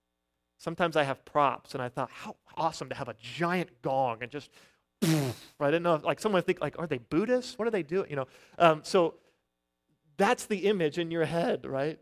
Sometimes 0.57 0.95
I 0.95 1.03
have 1.03 1.23
props, 1.25 1.75
and 1.75 1.83
I 1.83 1.89
thought, 1.89 2.09
how 2.11 2.35
awesome 2.55 2.89
to 2.89 2.95
have 2.95 3.09
a 3.09 3.15
giant 3.21 3.69
gong 3.83 4.23
and 4.23 4.31
just, 4.31 4.49
I 5.03 5.33
didn't 5.59 5.83
know, 5.83 6.01
like 6.03 6.19
someone 6.19 6.41
think, 6.41 6.59
like, 6.59 6.79
are 6.79 6.87
they 6.87 6.97
Buddhists? 6.97 7.59
What 7.59 7.67
are 7.67 7.71
they 7.71 7.83
doing? 7.83 8.09
You 8.09 8.15
know, 8.15 8.27
um, 8.57 8.81
so 8.83 9.15
that's 10.15 10.45
the 10.45 10.65
image 10.67 10.97
in 10.97 11.11
your 11.11 11.25
head, 11.25 11.65
right? 11.67 11.99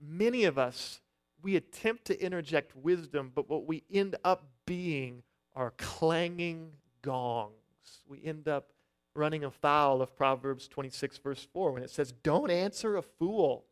Many 0.00 0.44
of 0.44 0.58
us, 0.58 1.00
we 1.42 1.54
attempt 1.54 2.06
to 2.06 2.20
interject 2.20 2.74
wisdom, 2.74 3.30
but 3.32 3.48
what 3.48 3.66
we 3.66 3.84
end 3.92 4.16
up 4.24 4.48
being 4.66 5.22
are 5.54 5.72
clanging 5.76 6.72
gongs. 7.02 7.52
We 8.08 8.24
end 8.24 8.48
up 8.48 8.72
running 9.14 9.44
afoul 9.44 10.02
of 10.02 10.16
Proverbs 10.16 10.66
26, 10.66 11.18
verse 11.18 11.46
4, 11.52 11.72
when 11.72 11.82
it 11.82 11.90
says, 11.90 12.12
Don't 12.12 12.50
answer 12.50 12.96
a 12.96 13.02
fool 13.02 13.64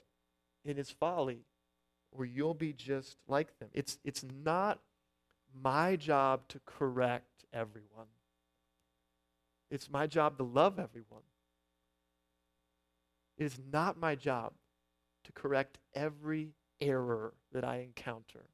in 0.65 0.77
his 0.77 0.91
folly, 0.91 1.45
or 2.13 2.25
you'll 2.25 2.55
be 2.55 2.73
just 2.73 3.17
like 3.29 3.59
them. 3.59 3.69
It's, 3.73 3.99
it's 4.05 4.25
not 4.45 4.81
my 5.55 5.97
job 5.97 6.49
to 6.49 6.61
correct 6.65 7.45
everyone, 7.53 8.09
it's 9.71 9.91
my 9.91 10.07
job 10.07 10.39
to 10.39 10.45
love 10.45 10.79
everyone. 10.79 11.23
It 13.37 13.45
is 13.45 13.59
not 13.73 13.99
my 13.99 14.15
job 14.15 14.53
to 15.25 15.33
correct 15.33 15.79
every 15.95 16.55
error 16.81 17.35
that 17.53 17.65
I 17.65 17.79
encounter. 17.79 18.45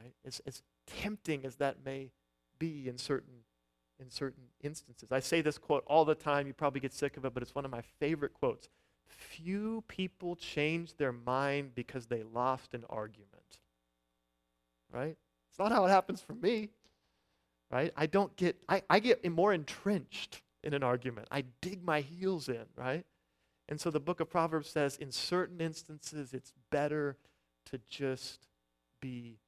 Right? 0.00 0.14
As, 0.24 0.40
as 0.46 0.62
tempting 0.86 1.44
as 1.44 1.56
that 1.56 1.84
may 1.84 2.12
be 2.58 2.88
in 2.88 2.98
certain, 2.98 3.44
in 3.98 4.10
certain 4.10 4.44
instances. 4.62 5.10
I 5.10 5.20
say 5.20 5.40
this 5.40 5.58
quote 5.58 5.84
all 5.86 6.04
the 6.04 6.14
time. 6.14 6.46
You 6.46 6.52
probably 6.52 6.80
get 6.80 6.92
sick 6.92 7.16
of 7.16 7.24
it, 7.24 7.34
but 7.34 7.42
it's 7.42 7.54
one 7.54 7.64
of 7.64 7.70
my 7.70 7.82
favorite 7.98 8.34
quotes. 8.34 8.68
Few 9.08 9.84
people 9.88 10.36
change 10.36 10.96
their 10.96 11.12
mind 11.12 11.74
because 11.74 12.06
they 12.06 12.22
lost 12.22 12.74
an 12.74 12.84
argument. 12.88 13.60
Right? 14.92 15.16
It's 15.50 15.58
not 15.58 15.72
how 15.72 15.84
it 15.86 15.90
happens 15.90 16.20
for 16.20 16.34
me. 16.34 16.70
Right? 17.70 17.92
I 17.96 18.06
don't 18.06 18.34
get, 18.36 18.56
I, 18.68 18.82
I 18.88 19.00
get 19.00 19.28
more 19.30 19.52
entrenched 19.52 20.42
in 20.62 20.74
an 20.74 20.82
argument. 20.82 21.28
I 21.30 21.44
dig 21.60 21.84
my 21.84 22.00
heels 22.00 22.48
in, 22.48 22.64
right? 22.76 23.04
And 23.68 23.80
so 23.80 23.90
the 23.90 24.00
book 24.00 24.20
of 24.20 24.30
Proverbs 24.30 24.70
says 24.70 24.96
in 24.96 25.10
certain 25.10 25.60
instances 25.60 26.32
it's 26.32 26.52
better 26.70 27.16
to 27.66 27.80
just 27.88 28.46
be 29.00 29.38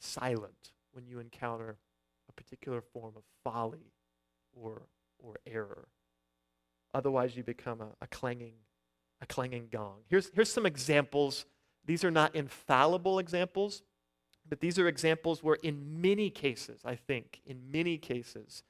silent 0.00 0.72
when 0.92 1.06
you 1.06 1.18
encounter 1.18 1.76
a 2.28 2.32
particular 2.32 2.80
form 2.80 3.14
of 3.16 3.22
folly 3.42 3.92
or, 4.52 4.82
or 5.18 5.36
error. 5.46 5.88
Otherwise, 6.92 7.36
you 7.36 7.42
become 7.42 7.80
a, 7.80 7.88
a, 8.00 8.06
clanging, 8.06 8.54
a 9.24 9.26
clanging 9.26 9.68
gong. 9.72 9.96
Here's, 10.08 10.30
here's 10.34 10.52
some 10.52 10.66
examples. 10.66 11.46
These 11.84 12.04
are 12.04 12.10
not 12.10 12.36
infallible 12.36 13.18
examples, 13.18 13.82
but 14.48 14.60
these 14.60 14.78
are 14.78 14.86
examples 14.86 15.42
where, 15.42 15.56
in 15.56 16.00
many 16.00 16.30
cases, 16.30 16.82
I 16.84 16.94
think, 16.94 17.40
in 17.46 17.72
many 17.72 17.98
cases, 17.98 18.62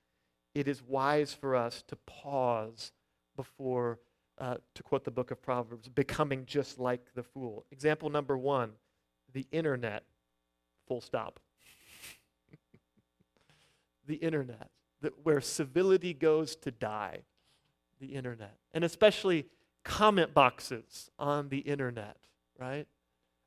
it 0.54 0.68
is 0.68 0.80
wise 0.82 1.34
for 1.34 1.56
us 1.56 1.82
to 1.88 1.96
pause 2.06 2.92
before 3.36 3.98
uh, 4.38 4.56
to 4.74 4.82
quote 4.82 5.04
the 5.04 5.10
book 5.12 5.30
of 5.30 5.40
Proverbs, 5.40 5.88
becoming 5.88 6.44
just 6.44 6.78
like 6.78 7.00
the 7.14 7.22
fool. 7.22 7.64
Example 7.70 8.10
number 8.10 8.36
one 8.36 8.72
the 9.32 9.46
internet, 9.50 10.04
full 10.86 11.00
stop. 11.00 11.40
the 14.06 14.16
internet, 14.16 14.70
where 15.22 15.40
civility 15.40 16.14
goes 16.14 16.54
to 16.56 16.70
die. 16.70 17.22
The 18.00 18.06
internet. 18.08 18.56
And 18.72 18.84
especially 18.84 19.46
comment 19.84 20.34
boxes 20.34 21.10
on 21.18 21.48
the 21.48 21.58
internet, 21.58 22.16
right? 22.58 22.86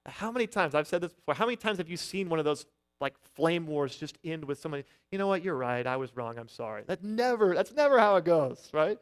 How 0.06 0.32
many 0.32 0.48
times, 0.48 0.76
I've 0.76 0.88
said 0.88 1.02
this 1.02 1.14
before, 1.14 1.34
how 1.34 1.46
many 1.46 1.58
times 1.58 1.80
have 1.80 1.90
you 1.90 1.98
seen 1.98 2.30
one 2.30 2.40
of 2.40 2.46
those 2.46 2.66
like 3.00 3.14
flame 3.36 3.68
wars 3.68 3.96
just 3.96 4.18
end 4.24 4.46
with 4.46 4.60
somebody, 4.60 4.84
you 5.12 5.18
know 5.18 5.28
what, 5.28 5.44
you're 5.44 5.56
right, 5.56 5.86
I 5.86 5.98
was 5.98 6.16
wrong, 6.16 6.38
I'm 6.40 6.48
sorry. 6.48 6.84
That 6.88 7.04
never, 7.04 7.54
that's 7.54 7.74
never 7.74 8.00
how 8.00 8.16
it 8.16 8.26
goes, 8.26 8.70
right? 8.74 8.98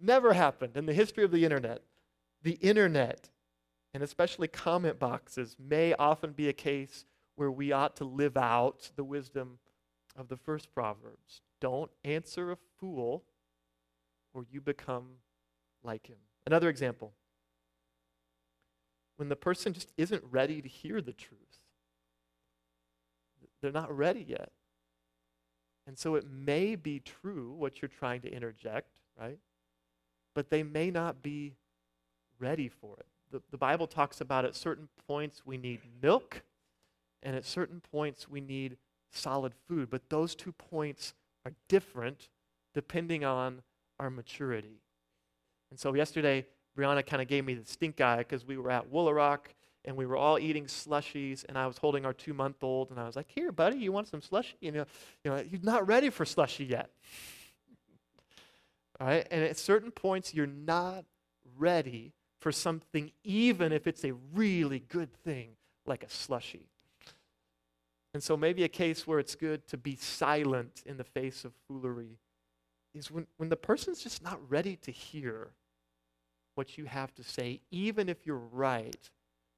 Never 0.00 0.32
happened 0.32 0.76
in 0.76 0.86
the 0.86 0.92
history 0.92 1.24
of 1.24 1.30
the 1.30 1.44
internet. 1.44 1.82
The 2.42 2.52
internet, 2.52 3.28
and 3.94 4.02
especially 4.02 4.48
comment 4.48 4.98
boxes, 4.98 5.56
may 5.58 5.94
often 5.94 6.32
be 6.32 6.48
a 6.48 6.52
case 6.52 7.04
where 7.36 7.50
we 7.50 7.72
ought 7.72 7.96
to 7.96 8.04
live 8.04 8.36
out 8.36 8.90
the 8.96 9.04
wisdom 9.04 9.58
of 10.16 10.28
the 10.28 10.36
first 10.36 10.74
Proverbs. 10.74 11.42
Don't 11.60 11.90
answer 12.04 12.50
a 12.50 12.56
fool, 12.78 13.24
or 14.34 14.44
you 14.50 14.60
become 14.60 15.06
like 15.82 16.06
him. 16.06 16.16
Another 16.46 16.68
example 16.68 17.12
when 19.16 19.28
the 19.28 19.36
person 19.36 19.72
just 19.74 19.92
isn't 19.98 20.24
ready 20.30 20.62
to 20.62 20.68
hear 20.68 21.02
the 21.02 21.12
truth, 21.12 21.60
they're 23.60 23.70
not 23.70 23.94
ready 23.94 24.24
yet. 24.26 24.50
And 25.86 25.98
so 25.98 26.14
it 26.14 26.24
may 26.30 26.74
be 26.74 27.00
true 27.00 27.52
what 27.52 27.82
you're 27.82 27.88
trying 27.88 28.22
to 28.22 28.32
interject, 28.32 28.88
right? 29.20 29.38
but 30.34 30.50
they 30.50 30.62
may 30.62 30.90
not 30.90 31.22
be 31.22 31.54
ready 32.38 32.68
for 32.68 32.96
it. 32.98 33.06
The, 33.30 33.42
the 33.50 33.58
Bible 33.58 33.86
talks 33.86 34.20
about 34.20 34.44
at 34.44 34.56
certain 34.56 34.88
points 35.06 35.42
we 35.44 35.56
need 35.56 35.80
milk, 36.02 36.42
and 37.22 37.36
at 37.36 37.44
certain 37.44 37.80
points 37.80 38.28
we 38.28 38.40
need 38.40 38.76
solid 39.12 39.52
food. 39.68 39.90
But 39.90 40.08
those 40.08 40.34
two 40.34 40.52
points 40.52 41.14
are 41.44 41.52
different 41.68 42.28
depending 42.74 43.24
on 43.24 43.62
our 43.98 44.10
maturity. 44.10 44.80
And 45.70 45.78
so 45.78 45.94
yesterday, 45.94 46.46
Brianna 46.76 47.06
kind 47.06 47.22
of 47.22 47.28
gave 47.28 47.44
me 47.44 47.54
the 47.54 47.64
stink 47.64 48.00
eye 48.00 48.18
because 48.18 48.46
we 48.46 48.56
were 48.56 48.70
at 48.70 48.90
Woolaroc 48.90 49.38
and 49.84 49.96
we 49.96 50.06
were 50.06 50.16
all 50.16 50.38
eating 50.38 50.66
slushies, 50.66 51.44
and 51.48 51.56
I 51.56 51.66
was 51.66 51.78
holding 51.78 52.04
our 52.04 52.12
two 52.12 52.34
month 52.34 52.62
old, 52.62 52.90
and 52.90 53.00
I 53.00 53.06
was 53.06 53.16
like, 53.16 53.30
Here, 53.30 53.50
buddy, 53.50 53.78
you 53.78 53.92
want 53.92 54.08
some 54.08 54.20
slushy? 54.20 54.56
You 54.60 54.72
know, 54.72 54.84
you 55.24 55.30
know, 55.30 55.44
you're 55.50 55.60
not 55.62 55.86
ready 55.86 56.10
for 56.10 56.24
slushy 56.24 56.64
yet. 56.64 56.90
All 59.00 59.06
right? 59.06 59.26
And 59.30 59.42
at 59.42 59.56
certain 59.56 59.90
points, 59.90 60.34
you're 60.34 60.46
not 60.46 61.04
ready 61.56 62.12
for 62.40 62.52
something, 62.52 63.10
even 63.24 63.72
if 63.72 63.86
it's 63.86 64.04
a 64.04 64.12
really 64.34 64.80
good 64.80 65.12
thing, 65.24 65.50
like 65.86 66.02
a 66.02 66.10
slushy. 66.10 66.68
And 68.12 68.22
so, 68.22 68.36
maybe 68.36 68.64
a 68.64 68.68
case 68.68 69.06
where 69.06 69.18
it's 69.18 69.34
good 69.34 69.66
to 69.68 69.76
be 69.78 69.96
silent 69.96 70.82
in 70.84 70.98
the 70.98 71.04
face 71.04 71.44
of 71.44 71.52
foolery 71.68 72.18
is 72.94 73.10
when, 73.10 73.26
when 73.38 73.48
the 73.48 73.56
person's 73.56 74.02
just 74.02 74.22
not 74.22 74.38
ready 74.50 74.76
to 74.76 74.90
hear 74.90 75.52
what 76.54 76.76
you 76.76 76.84
have 76.84 77.14
to 77.14 77.22
say, 77.22 77.60
even 77.70 78.08
if 78.08 78.26
you're 78.26 78.36
right 78.36 79.10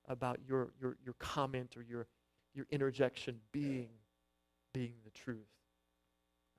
about 0.09 0.38
your, 0.46 0.72
your, 0.81 0.96
your 1.05 1.14
comment 1.18 1.76
or 1.76 1.83
your, 1.83 2.07
your 2.55 2.66
interjection 2.70 3.38
being, 3.52 3.88
being 4.74 4.94
the 5.05 5.11
truth. 5.11 5.38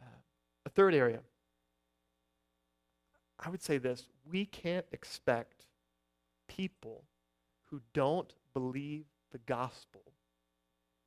Uh, 0.02 0.06
a 0.66 0.70
third 0.70 0.94
area 0.94 1.20
I 3.46 3.50
would 3.50 3.62
say 3.62 3.78
this 3.78 4.08
we 4.30 4.46
can't 4.46 4.86
expect 4.92 5.66
people 6.48 7.04
who 7.66 7.82
don't 7.94 8.34
believe 8.54 9.06
the 9.32 9.40
gospel 9.40 10.02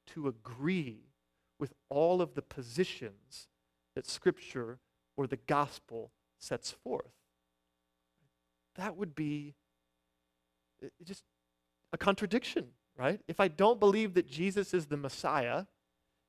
to 0.09 0.29
agree 0.29 1.13
with 1.59 1.73
all 1.89 2.21
of 2.21 2.35
the 2.35 2.43
positions 2.43 3.49
that 3.95 4.07
Scripture 4.07 4.79
or 5.17 5.27
the 5.27 5.39
gospel 5.39 6.13
sets 6.39 6.71
forth. 6.71 7.15
That 8.77 8.97
would 8.97 9.15
be 9.15 9.55
just 11.05 11.25
a 11.93 11.99
contradiction, 11.99 12.67
right? 12.97 13.21
If 13.29 13.41
I 13.41 13.49
don't 13.49 13.81
believe 13.81 14.15
that 14.15 14.29
Jesus 14.29 14.75
is 14.75 14.87
the 14.87 14.97
Messiah, 14.97 15.65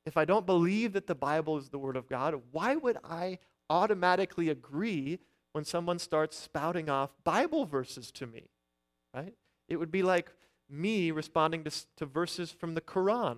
if 0.05 0.15
I 0.17 0.25
don't 0.25 0.45
believe 0.45 0.93
that 0.93 1.07
the 1.07 1.15
Bible 1.15 1.57
is 1.57 1.69
the 1.69 1.79
Word 1.79 1.97
of 1.97 2.07
God, 2.07 2.41
why 2.51 2.75
would 2.75 2.97
I 3.03 3.39
automatically 3.69 4.49
agree 4.49 5.19
when 5.51 5.65
someone 5.65 5.99
starts 5.99 6.37
spouting 6.37 6.89
off 6.89 7.09
Bible 7.23 7.65
verses 7.65 8.11
to 8.13 8.27
me, 8.27 8.49
right? 9.13 9.33
It 9.67 9.77
would 9.77 9.91
be 9.91 10.03
like 10.03 10.31
me 10.69 11.11
responding 11.11 11.63
to, 11.63 11.71
to 11.97 12.05
verses 12.05 12.51
from 12.51 12.73
the 12.73 12.81
Quran. 12.81 13.37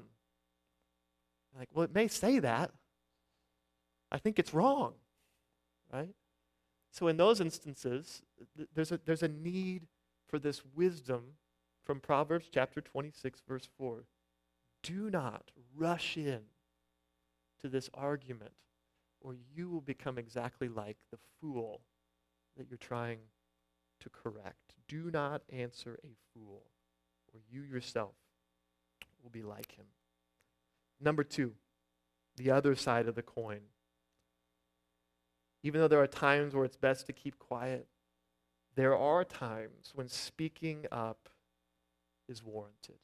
Like, 1.57 1.69
well, 1.73 1.83
it 1.83 1.93
may 1.93 2.07
say 2.07 2.39
that. 2.39 2.71
I 4.11 4.17
think 4.17 4.39
it's 4.39 4.53
wrong, 4.53 4.93
right? 5.91 6.09
So 6.91 7.07
in 7.07 7.17
those 7.17 7.39
instances, 7.39 8.21
th- 8.57 8.69
there's 8.73 8.91
a, 8.91 8.99
there's 9.05 9.23
a 9.23 9.27
need 9.27 9.87
for 10.27 10.39
this 10.39 10.63
wisdom 10.75 11.33
from 11.85 11.99
Proverbs 11.99 12.47
chapter 12.51 12.81
26, 12.81 13.41
verse 13.47 13.67
4. 13.77 14.05
Do 14.83 15.09
not 15.09 15.51
rush 15.75 16.17
in 16.17 16.41
to 17.61 17.67
this 17.67 17.89
argument, 17.93 18.53
or 19.21 19.35
you 19.55 19.69
will 19.69 19.81
become 19.81 20.17
exactly 20.17 20.67
like 20.67 20.97
the 21.11 21.17
fool 21.39 21.81
that 22.57 22.69
you're 22.69 22.77
trying 22.77 23.19
to 23.99 24.09
correct. 24.09 24.75
Do 24.87 25.09
not 25.11 25.41
answer 25.51 25.99
a 26.03 26.15
fool, 26.33 26.63
or 27.33 27.39
you 27.51 27.61
yourself 27.61 28.13
will 29.21 29.29
be 29.29 29.43
like 29.43 29.73
him. 29.73 29.85
Number 31.01 31.23
two, 31.23 31.53
the 32.37 32.51
other 32.51 32.75
side 32.75 33.07
of 33.07 33.15
the 33.15 33.21
coin. 33.21 33.61
Even 35.63 35.81
though 35.81 35.87
there 35.87 36.01
are 36.01 36.07
times 36.07 36.53
where 36.53 36.65
it's 36.65 36.77
best 36.77 37.05
to 37.07 37.13
keep 37.13 37.37
quiet, 37.37 37.87
there 38.75 38.95
are 38.95 39.23
times 39.23 39.91
when 39.93 40.07
speaking 40.07 40.85
up 40.91 41.29
is 42.27 42.43
warranted. 42.43 42.95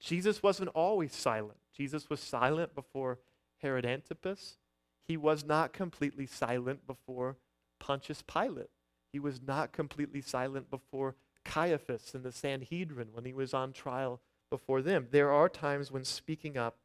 Jesus 0.00 0.42
wasn't 0.42 0.70
always 0.70 1.14
silent. 1.14 1.58
Jesus 1.76 2.08
was 2.08 2.20
silent 2.20 2.74
before 2.74 3.18
Herod 3.58 3.84
Antipas. 3.84 4.58
He 5.06 5.16
was 5.16 5.44
not 5.44 5.72
completely 5.72 6.26
silent 6.26 6.86
before 6.86 7.36
Pontius 7.78 8.22
Pilate. 8.22 8.70
He 9.12 9.18
was 9.18 9.40
not 9.42 9.72
completely 9.72 10.20
silent 10.20 10.70
before 10.70 11.16
Caiaphas 11.44 12.14
and 12.14 12.22
the 12.22 12.32
Sanhedrin 12.32 13.08
when 13.12 13.24
he 13.24 13.32
was 13.32 13.52
on 13.52 13.72
trial 13.72 14.20
before 14.50 14.82
them. 14.82 15.08
There 15.10 15.32
are 15.32 15.48
times 15.48 15.90
when 15.90 16.04
speaking 16.04 16.56
up 16.56 16.76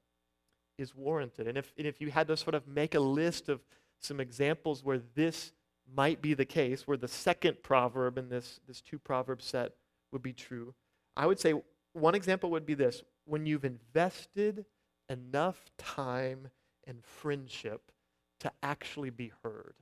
is 0.77 0.95
warranted. 0.95 1.47
And 1.47 1.57
if, 1.57 1.73
and 1.77 1.87
if 1.87 2.01
you 2.01 2.11
had 2.11 2.27
to 2.27 2.37
sort 2.37 2.55
of 2.55 2.67
make 2.67 2.95
a 2.95 2.99
list 2.99 3.47
of 3.47 3.61
some 3.99 4.19
examples 4.19 4.83
where 4.83 5.01
this 5.15 5.53
might 5.93 6.21
be 6.21 6.33
the 6.33 6.45
case, 6.45 6.87
where 6.87 6.97
the 6.97 7.07
second 7.07 7.61
proverb 7.63 8.17
in 8.17 8.29
this, 8.29 8.59
this 8.67 8.81
two 8.81 8.99
proverb 8.99 9.41
set 9.41 9.73
would 10.11 10.21
be 10.21 10.33
true, 10.33 10.73
I 11.15 11.25
would 11.25 11.39
say 11.39 11.53
one 11.93 12.15
example 12.15 12.51
would 12.51 12.65
be 12.65 12.73
this 12.73 13.03
when 13.25 13.45
you've 13.45 13.65
invested 13.65 14.65
enough 15.09 15.69
time 15.77 16.49
and 16.85 17.03
friendship 17.03 17.91
to 18.39 18.51
actually 18.61 19.09
be 19.09 19.31
heard. 19.43 19.75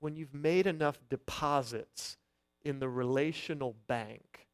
When 0.00 0.16
you've 0.16 0.34
made 0.34 0.66
enough 0.66 0.98
deposits 1.08 2.16
in 2.62 2.78
the 2.80 2.88
relational 2.88 3.76
bank 3.86 4.48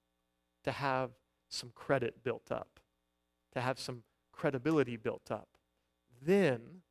to 0.65 0.73
have 0.73 1.11
some 1.49 1.71
credit 1.75 2.23
built 2.23 2.53
up, 2.53 2.81
to 3.55 3.61
have 3.61 3.79
some 3.79 4.03
credibility 4.33 4.97
built 4.97 5.31
up, 5.31 5.49
then 6.21 6.83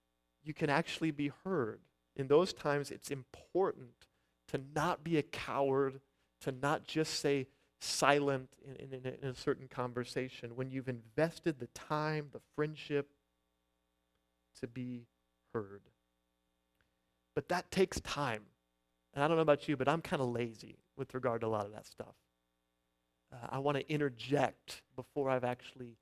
you 0.47 0.53
can 0.53 0.69
actually 0.69 1.11
be 1.11 1.31
heard. 1.43 1.81
In 2.15 2.27
those 2.27 2.53
times, 2.53 2.89
it's 2.89 3.11
important 3.11 4.07
to 4.47 4.61
not 4.73 5.03
be 5.03 5.17
a 5.17 5.21
coward, 5.21 5.99
to 6.41 6.51
not 6.51 6.85
just 6.85 7.19
say 7.19 7.47
silent 7.81 8.49
in, 8.65 8.93
in, 8.93 9.13
in, 9.21 9.29
a 9.29 9.35
certain 9.35 9.67
conversation. 9.67 10.55
When 10.55 10.71
you've 10.71 10.87
invested 10.87 11.59
the 11.59 11.67
time, 11.67 12.29
the 12.31 12.39
friendship 12.55 13.11
to 14.61 14.67
be 14.67 15.05
heard. 15.53 15.81
But 17.35 17.49
that 17.49 17.69
takes 17.69 17.99
time. 17.99 18.43
And 19.13 19.23
I 19.23 19.27
don't 19.27 19.37
know 19.37 19.43
about 19.43 19.67
you, 19.67 19.77
but 19.77 19.87
I'm 19.87 20.01
kind 20.01 20.21
of 20.21 20.29
lazy 20.29 20.77
with 20.95 21.13
regard 21.13 21.41
to 21.41 21.47
a 21.47 21.49
lot 21.49 21.65
of 21.65 21.73
that 21.73 21.85
stuff. 21.85 22.15
Uh, 23.31 23.47
I 23.49 23.59
want 23.59 23.77
to 23.77 23.91
interject 23.91 24.81
before 24.95 25.29
I've 25.29 25.43
actually 25.43 25.97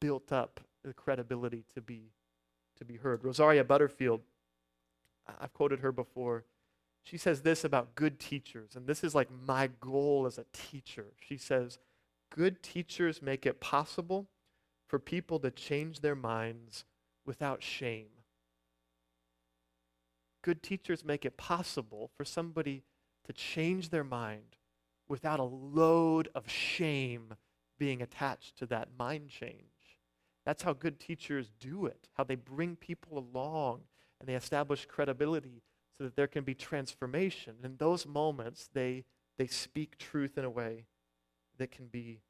built 0.00 0.32
up 0.32 0.60
the 0.84 0.94
credibility 0.94 1.64
to 1.74 1.82
be 1.82 2.12
to 2.78 2.84
be 2.84 2.96
heard. 2.96 3.24
Rosaria 3.24 3.64
Butterfield, 3.64 4.20
I've 5.40 5.52
quoted 5.52 5.80
her 5.80 5.92
before. 5.92 6.44
She 7.02 7.16
says 7.16 7.42
this 7.42 7.64
about 7.64 7.94
good 7.94 8.18
teachers, 8.18 8.76
and 8.76 8.86
this 8.86 9.02
is 9.02 9.14
like 9.14 9.28
my 9.30 9.70
goal 9.80 10.26
as 10.26 10.38
a 10.38 10.44
teacher. 10.52 11.06
She 11.20 11.36
says, 11.36 11.78
Good 12.30 12.62
teachers 12.62 13.22
make 13.22 13.46
it 13.46 13.60
possible 13.60 14.28
for 14.86 14.98
people 14.98 15.38
to 15.40 15.50
change 15.50 16.00
their 16.00 16.14
minds 16.14 16.84
without 17.24 17.62
shame. 17.62 18.08
Good 20.42 20.62
teachers 20.62 21.04
make 21.04 21.24
it 21.24 21.36
possible 21.36 22.10
for 22.16 22.24
somebody 22.24 22.84
to 23.24 23.32
change 23.32 23.90
their 23.90 24.04
mind 24.04 24.56
without 25.08 25.40
a 25.40 25.44
load 25.44 26.28
of 26.34 26.48
shame 26.48 27.34
being 27.78 28.02
attached 28.02 28.56
to 28.58 28.66
that 28.66 28.88
mind 28.98 29.28
change. 29.28 29.77
That's 30.48 30.62
how 30.62 30.72
good 30.72 30.98
teachers 30.98 31.50
do 31.60 31.84
it, 31.84 32.08
how 32.14 32.24
they 32.24 32.34
bring 32.34 32.74
people 32.74 33.18
along 33.18 33.82
and 34.18 34.26
they 34.26 34.34
establish 34.34 34.86
credibility 34.86 35.60
so 35.98 36.04
that 36.04 36.16
there 36.16 36.26
can 36.26 36.42
be 36.42 36.54
transformation. 36.54 37.56
In 37.62 37.76
those 37.76 38.06
moments, 38.06 38.70
they, 38.72 39.04
they 39.36 39.46
speak 39.46 39.98
truth 39.98 40.38
in 40.38 40.46
a 40.46 40.50
way 40.50 40.86
that 41.58 41.70
can 41.70 41.88
be 41.88 42.22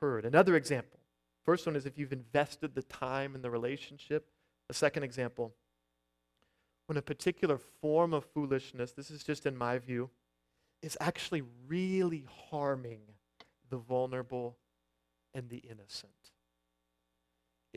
heard. 0.00 0.24
Another 0.24 0.54
example. 0.54 1.00
First 1.44 1.66
one 1.66 1.74
is 1.74 1.86
if 1.86 1.98
you've 1.98 2.12
invested 2.12 2.76
the 2.76 2.84
time 2.84 3.34
in 3.34 3.42
the 3.42 3.50
relationship. 3.50 4.30
A 4.70 4.72
second 4.72 5.02
example, 5.02 5.52
when 6.86 6.96
a 6.96 7.02
particular 7.02 7.58
form 7.58 8.14
of 8.14 8.24
foolishness, 8.26 8.92
this 8.92 9.10
is 9.10 9.24
just 9.24 9.44
in 9.44 9.56
my 9.56 9.78
view, 9.78 10.08
is 10.82 10.96
actually 11.00 11.42
really 11.66 12.26
harming 12.48 13.00
the 13.70 13.78
vulnerable 13.78 14.56
and 15.34 15.48
the 15.48 15.64
innocent 15.68 16.12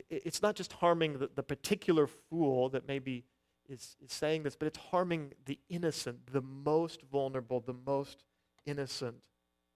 it's 0.08 0.42
not 0.42 0.54
just 0.54 0.72
harming 0.74 1.18
the, 1.18 1.30
the 1.34 1.42
particular 1.42 2.06
fool 2.06 2.68
that 2.70 2.86
maybe 2.86 3.24
is, 3.68 3.96
is 4.04 4.12
saying 4.12 4.42
this, 4.42 4.56
but 4.56 4.66
it's 4.66 4.78
harming 4.78 5.32
the 5.46 5.58
innocent, 5.68 6.18
the 6.32 6.42
most 6.42 7.02
vulnerable, 7.02 7.60
the 7.60 7.76
most 7.86 8.24
innocent 8.66 9.16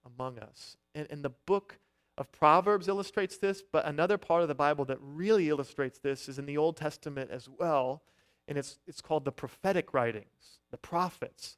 among 0.04 0.38
us. 0.38 0.76
And, 0.94 1.06
and 1.10 1.22
the 1.22 1.30
book 1.30 1.78
of 2.16 2.30
Proverbs 2.32 2.88
illustrates 2.88 3.38
this, 3.38 3.62
but 3.62 3.86
another 3.86 4.18
part 4.18 4.42
of 4.42 4.48
the 4.48 4.54
Bible 4.54 4.84
that 4.86 4.98
really 5.00 5.48
illustrates 5.48 5.98
this 5.98 6.28
is 6.28 6.38
in 6.38 6.46
the 6.46 6.58
Old 6.58 6.76
Testament 6.76 7.30
as 7.30 7.48
well, 7.48 8.02
and 8.46 8.58
it's, 8.58 8.78
it's 8.86 9.00
called 9.00 9.24
the 9.24 9.32
prophetic 9.32 9.94
writings, 9.94 10.60
the 10.70 10.76
prophets. 10.76 11.56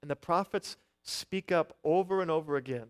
And 0.00 0.10
the 0.10 0.16
prophets 0.16 0.76
speak 1.02 1.52
up 1.52 1.76
over 1.84 2.22
and 2.22 2.30
over 2.30 2.56
again 2.56 2.88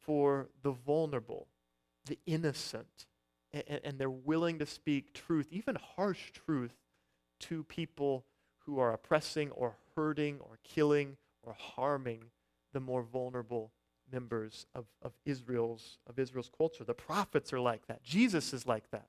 for 0.00 0.48
the 0.62 0.72
vulnerable, 0.72 1.46
the 2.06 2.18
innocent, 2.26 3.06
and, 3.52 3.80
and 3.84 3.98
they're 3.98 4.10
willing 4.10 4.58
to 4.58 4.66
speak 4.66 5.14
truth, 5.14 5.48
even 5.50 5.76
harsh 5.96 6.30
truth, 6.32 6.74
to 7.40 7.64
people 7.64 8.24
who 8.66 8.78
are 8.78 8.92
oppressing 8.92 9.50
or 9.52 9.76
hurting 9.94 10.38
or 10.40 10.58
killing 10.64 11.16
or 11.42 11.54
harming 11.58 12.24
the 12.72 12.80
more 12.80 13.02
vulnerable 13.02 13.72
members 14.10 14.66
of, 14.74 14.86
of 15.02 15.12
Israel's 15.24 15.98
of 16.06 16.18
Israel's 16.18 16.50
culture. 16.56 16.84
The 16.84 16.94
prophets 16.94 17.52
are 17.52 17.60
like 17.60 17.86
that. 17.86 18.02
Jesus 18.02 18.52
is 18.52 18.66
like 18.66 18.90
that. 18.90 19.08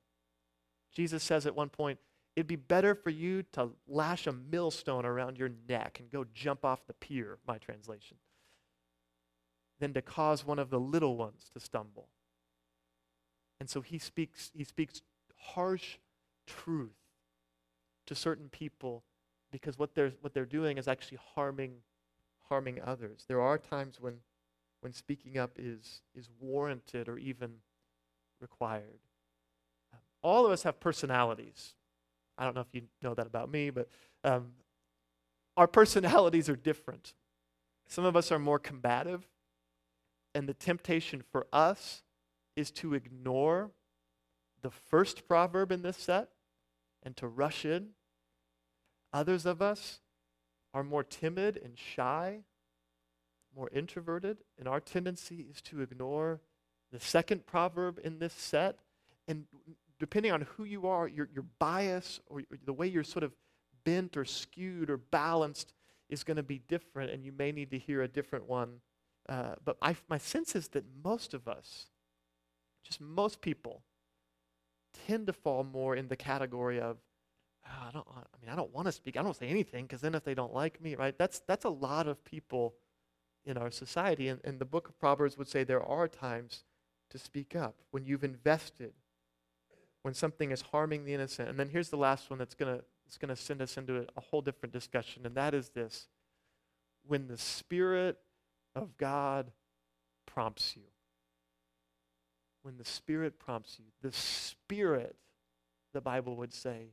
Jesus 0.93 1.23
says 1.23 1.45
at 1.45 1.55
one 1.55 1.69
point, 1.69 1.99
it'd 2.35 2.47
be 2.47 2.55
better 2.55 2.95
for 2.95 3.09
you 3.09 3.43
to 3.53 3.69
lash 3.87 4.27
a 4.27 4.31
millstone 4.31 5.05
around 5.05 5.37
your 5.37 5.51
neck 5.67 5.99
and 5.99 6.09
go 6.09 6.25
jump 6.33 6.65
off 6.65 6.85
the 6.87 6.93
pier, 6.93 7.37
my 7.47 7.57
translation, 7.57 8.17
than 9.79 9.93
to 9.93 10.01
cause 10.01 10.45
one 10.45 10.59
of 10.59 10.69
the 10.69 10.79
little 10.79 11.17
ones 11.17 11.49
to 11.53 11.59
stumble. 11.59 12.07
And 13.59 13.69
so 13.69 13.81
he 13.81 13.97
speaks, 13.99 14.51
he 14.53 14.63
speaks 14.63 15.01
harsh 15.35 15.97
truth 16.47 16.95
to 18.07 18.15
certain 18.15 18.49
people 18.49 19.03
because 19.51 19.77
what 19.77 19.95
they're, 19.95 20.13
what 20.21 20.33
they're 20.33 20.45
doing 20.45 20.77
is 20.77 20.87
actually 20.87 21.19
harming, 21.35 21.73
harming 22.47 22.79
others. 22.83 23.25
There 23.27 23.41
are 23.41 23.57
times 23.57 23.99
when, 23.99 24.15
when 24.81 24.93
speaking 24.93 25.37
up 25.37 25.51
is, 25.57 26.01
is 26.15 26.29
warranted 26.39 27.09
or 27.09 27.17
even 27.17 27.55
required. 28.39 28.99
Um, 29.93 29.99
all 30.21 30.45
of 30.45 30.51
us 30.51 30.63
have 30.63 30.79
personalities. 30.79 31.73
I 32.37 32.45
don't 32.45 32.55
know 32.55 32.61
if 32.61 32.73
you 32.73 32.83
know 33.01 33.13
that 33.13 33.27
about 33.27 33.51
me, 33.51 33.69
but 33.69 33.89
um, 34.23 34.53
our 35.57 35.67
personalities 35.67 36.47
are 36.49 36.55
different. 36.55 37.13
Some 37.87 38.05
of 38.05 38.15
us 38.15 38.31
are 38.31 38.39
more 38.39 38.59
combative, 38.59 39.27
and 40.35 40.47
the 40.47 40.53
temptation 40.53 41.23
for 41.31 41.47
us 41.51 42.03
is 42.59 42.71
to 42.71 42.93
ignore 42.93 43.71
the 44.61 44.69
first 44.69 45.27
proverb 45.27 45.71
in 45.71 45.81
this 45.81 45.97
set 45.97 46.29
and 47.01 47.15
to 47.17 47.27
rush 47.27 47.65
in. 47.65 47.89
Others 49.13 49.45
of 49.45 49.61
us 49.61 49.99
are 50.73 50.83
more 50.83 51.03
timid 51.03 51.59
and 51.63 51.77
shy, 51.77 52.41
more 53.55 53.69
introverted, 53.73 54.37
and 54.57 54.67
our 54.67 54.79
tendency 54.79 55.47
is 55.49 55.61
to 55.61 55.81
ignore 55.81 56.41
the 56.91 56.99
second 56.99 57.45
proverb 57.45 57.99
in 58.03 58.19
this 58.19 58.33
set. 58.33 58.79
And 59.27 59.45
depending 59.99 60.31
on 60.31 60.41
who 60.41 60.63
you 60.63 60.87
are, 60.87 61.07
your, 61.07 61.29
your 61.33 61.45
bias 61.57 62.19
or 62.27 62.43
the 62.65 62.73
way 62.73 62.87
you're 62.87 63.03
sort 63.03 63.23
of 63.23 63.31
bent 63.85 64.17
or 64.17 64.25
skewed 64.25 64.89
or 64.89 64.97
balanced 64.97 65.73
is 66.09 66.23
going 66.23 66.37
to 66.37 66.43
be 66.43 66.59
different, 66.67 67.11
and 67.11 67.23
you 67.23 67.31
may 67.31 67.51
need 67.51 67.71
to 67.71 67.77
hear 67.77 68.01
a 68.01 68.07
different 68.07 68.47
one. 68.47 68.81
Uh, 69.27 69.55
but 69.63 69.77
I, 69.81 69.95
my 70.09 70.17
sense 70.17 70.55
is 70.55 70.69
that 70.69 70.83
most 71.03 71.33
of 71.33 71.47
us 71.47 71.87
just 72.83 73.01
most 73.01 73.41
people 73.41 73.83
tend 75.07 75.27
to 75.27 75.33
fall 75.33 75.63
more 75.63 75.95
in 75.95 76.07
the 76.07 76.15
category 76.15 76.79
of 76.79 76.97
oh, 77.67 77.87
I 77.87 77.91
don't 77.91 78.07
I 78.09 78.21
mean 78.41 78.51
I 78.51 78.55
don't 78.55 78.73
want 78.73 78.87
to 78.87 78.91
speak. 78.91 79.17
I 79.17 79.23
don't 79.23 79.35
say 79.35 79.47
anything 79.47 79.85
because 79.85 80.01
then 80.01 80.15
if 80.15 80.23
they 80.23 80.33
don't 80.33 80.53
like 80.53 80.81
me, 80.81 80.95
right? 80.95 81.17
That's 81.17 81.41
that's 81.47 81.65
a 81.65 81.69
lot 81.69 82.07
of 82.07 82.23
people 82.23 82.75
in 83.45 83.57
our 83.57 83.71
society 83.71 84.27
and, 84.27 84.39
and 84.43 84.59
the 84.59 84.65
book 84.65 84.89
of 84.89 84.99
Proverbs 84.99 85.37
would 85.37 85.47
say 85.47 85.63
there 85.63 85.83
are 85.83 86.07
times 86.07 86.63
to 87.09 87.17
speak 87.17 87.55
up 87.55 87.75
when 87.91 88.05
you've 88.05 88.23
invested 88.23 88.93
when 90.03 90.13
something 90.13 90.51
is 90.51 90.61
harming 90.61 91.03
the 91.03 91.13
innocent. 91.13 91.49
And 91.49 91.59
then 91.59 91.69
here's 91.69 91.89
the 91.89 91.97
last 91.97 92.29
one 92.29 92.39
that's 92.39 92.55
going 92.55 92.77
to 92.77 92.83
it's 93.05 93.17
to 93.17 93.35
send 93.35 93.61
us 93.61 93.75
into 93.75 93.97
a, 93.97 94.05
a 94.17 94.21
whole 94.21 94.41
different 94.41 94.71
discussion 94.71 95.25
and 95.25 95.35
that 95.35 95.53
is 95.53 95.69
this 95.69 96.07
when 97.07 97.27
the 97.27 97.37
Spirit 97.37 98.17
of 98.75 98.97
God 98.97 99.51
prompts 100.27 100.75
you. 100.75 100.83
When 102.69 102.77
the 102.77 102.85
Spirit 102.85 103.39
prompts 103.39 103.79
you. 103.79 103.85
The 104.03 104.15
Spirit, 104.15 105.15
the 105.91 106.01
Bible 106.01 106.35
would 106.35 106.53
say, 106.53 106.91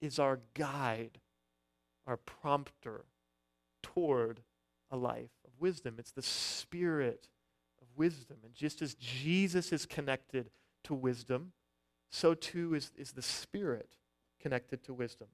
is 0.00 0.20
our 0.20 0.38
guide, 0.54 1.18
our 2.06 2.16
prompter 2.16 3.06
toward 3.82 4.38
a 4.88 4.96
life 4.96 5.32
of 5.44 5.50
wisdom. 5.58 5.96
It's 5.98 6.12
the 6.12 6.22
Spirit 6.22 7.26
of 7.82 7.88
wisdom. 7.96 8.36
And 8.44 8.54
just 8.54 8.82
as 8.82 8.94
Jesus 8.94 9.72
is 9.72 9.84
connected 9.84 10.48
to 10.84 10.94
wisdom, 10.94 11.54
so 12.08 12.32
too 12.32 12.74
is, 12.74 12.92
is 12.96 13.10
the 13.10 13.20
Spirit 13.20 13.96
connected 14.40 14.84
to 14.84 14.94
wisdom. 14.94 15.26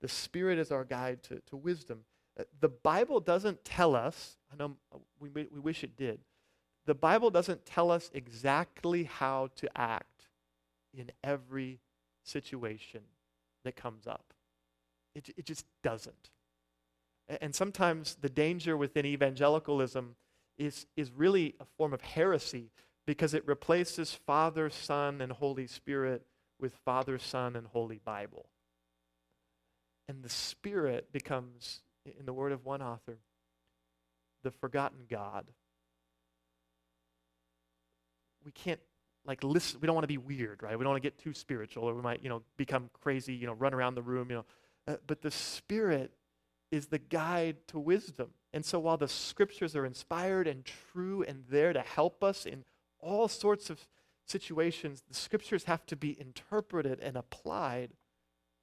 The 0.00 0.08
Spirit 0.08 0.56
is 0.60 0.70
our 0.70 0.84
guide 0.84 1.24
to, 1.24 1.40
to 1.48 1.56
wisdom. 1.56 2.04
Uh, 2.38 2.44
the 2.60 2.68
Bible 2.68 3.18
doesn't 3.18 3.64
tell 3.64 3.96
us, 3.96 4.36
I 4.52 4.56
know 4.56 4.76
uh, 4.94 4.98
we, 5.18 5.30
we 5.30 5.58
wish 5.58 5.82
it 5.82 5.96
did, 5.96 6.20
the 6.86 6.94
Bible 6.94 7.30
doesn't 7.30 7.66
tell 7.66 7.90
us 7.90 8.10
exactly 8.14 9.04
how 9.04 9.50
to 9.56 9.68
act 9.76 10.28
in 10.94 11.10
every 11.22 11.78
situation 12.24 13.02
that 13.64 13.76
comes 13.76 14.06
up. 14.06 14.32
It, 15.14 15.30
it 15.36 15.44
just 15.44 15.66
doesn't. 15.82 16.30
And 17.40 17.54
sometimes 17.54 18.16
the 18.20 18.28
danger 18.28 18.76
within 18.76 19.06
evangelicalism 19.06 20.16
is, 20.58 20.86
is 20.96 21.12
really 21.12 21.54
a 21.60 21.64
form 21.76 21.92
of 21.92 22.00
heresy 22.00 22.70
because 23.06 23.34
it 23.34 23.46
replaces 23.46 24.12
Father, 24.12 24.68
Son, 24.68 25.20
and 25.20 25.32
Holy 25.32 25.66
Spirit 25.66 26.22
with 26.60 26.74
Father, 26.84 27.18
Son, 27.18 27.56
and 27.56 27.66
Holy 27.68 28.00
Bible. 28.04 28.46
And 30.08 30.22
the 30.22 30.28
Spirit 30.28 31.12
becomes, 31.12 31.82
in 32.18 32.26
the 32.26 32.32
word 32.32 32.52
of 32.52 32.64
one 32.64 32.82
author, 32.82 33.18
the 34.42 34.50
forgotten 34.50 35.00
God. 35.08 35.46
We 38.44 38.52
can't 38.52 38.80
like 39.26 39.44
listen 39.44 39.80
we 39.80 39.86
don't 39.86 39.94
want 39.94 40.04
to 40.04 40.08
be 40.08 40.18
weird 40.18 40.62
right? 40.62 40.78
We 40.78 40.82
don't 40.82 40.92
want 40.92 41.02
to 41.02 41.06
get 41.06 41.18
too 41.18 41.34
spiritual 41.34 41.84
or 41.84 41.94
we 41.94 42.02
might 42.02 42.22
you 42.22 42.28
know 42.28 42.42
become 42.56 42.90
crazy 43.02 43.34
you 43.34 43.46
know 43.46 43.52
run 43.52 43.74
around 43.74 43.94
the 43.94 44.02
room 44.02 44.30
you 44.30 44.36
know. 44.36 44.44
Uh, 44.88 44.96
but 45.06 45.22
the 45.22 45.30
spirit 45.30 46.12
is 46.70 46.86
the 46.86 46.98
guide 46.98 47.56
to 47.68 47.78
wisdom. 47.78 48.30
And 48.52 48.64
so 48.64 48.78
while 48.78 48.96
the 48.96 49.08
scriptures 49.08 49.76
are 49.76 49.84
inspired 49.84 50.46
and 50.46 50.64
true 50.64 51.22
and 51.22 51.44
there 51.48 51.72
to 51.72 51.80
help 51.80 52.24
us 52.24 52.46
in 52.46 52.64
all 52.98 53.28
sorts 53.28 53.70
of 53.70 53.86
situations 54.26 55.02
the 55.08 55.14
scriptures 55.14 55.64
have 55.64 55.84
to 55.86 55.96
be 55.96 56.18
interpreted 56.20 57.00
and 57.00 57.16
applied 57.16 57.90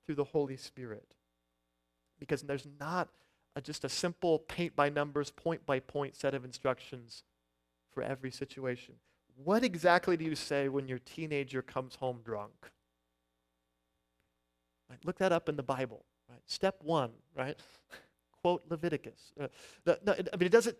through 0.06 0.16
the 0.16 0.24
holy 0.24 0.58
spirit. 0.58 1.14
Because 2.20 2.42
there's 2.42 2.68
not 2.80 3.10
a, 3.56 3.62
just 3.62 3.84
a 3.84 3.90
simple 3.90 4.40
paint 4.40 4.76
by 4.76 4.90
numbers, 4.90 5.30
point 5.30 5.66
by 5.66 5.80
point 5.80 6.16
set 6.16 6.34
of 6.34 6.46
instructions 6.46 7.24
for 7.92 8.02
every 8.02 8.32
situation. 8.32 8.96
What 9.44 9.64
exactly 9.64 10.18
do 10.18 10.26
you 10.26 10.36
say 10.36 10.68
when 10.68 10.88
your 10.88 11.00
teenager 11.00 11.62
comes 11.62 11.96
home 11.96 12.22
drunk? 12.26 12.72
Right, 14.90 15.00
look 15.06 15.18
that 15.20 15.32
up 15.32 15.48
in 15.48 15.56
the 15.56 15.64
Bible. 15.64 16.06
Right? 16.30 16.40
Step 16.46 16.78
one, 16.84 17.12
right? 17.36 17.58
Quote 18.42 18.64
Leviticus. 18.70 19.34
Uh, 19.40 19.48
the, 19.84 20.00
I 20.34 20.38
mean, 20.38 20.48
it 20.48 20.52
doesn't. 20.52 20.78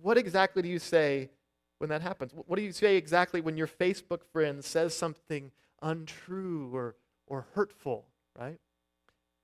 What 0.00 0.18
exactly 0.18 0.62
do 0.62 0.68
you 0.68 0.78
say 0.78 1.30
when 1.78 1.90
that 1.90 2.02
happens? 2.02 2.32
What 2.34 2.56
do 2.56 2.62
you 2.62 2.72
say 2.72 2.96
exactly 2.96 3.40
when 3.40 3.56
your 3.56 3.66
Facebook 3.66 4.22
friend 4.32 4.64
says 4.64 4.96
something 4.96 5.50
untrue 5.82 6.70
or, 6.74 6.96
or 7.26 7.46
hurtful, 7.54 8.06
right? 8.38 8.58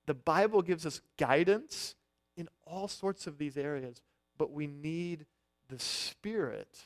The 0.05 0.13
Bible 0.13 0.61
gives 0.61 0.85
us 0.85 1.01
guidance 1.17 1.95
in 2.37 2.47
all 2.65 2.87
sorts 2.87 3.27
of 3.27 3.37
these 3.37 3.57
areas, 3.57 4.01
but 4.37 4.51
we 4.51 4.67
need 4.67 5.25
the 5.67 5.79
Spirit 5.79 6.79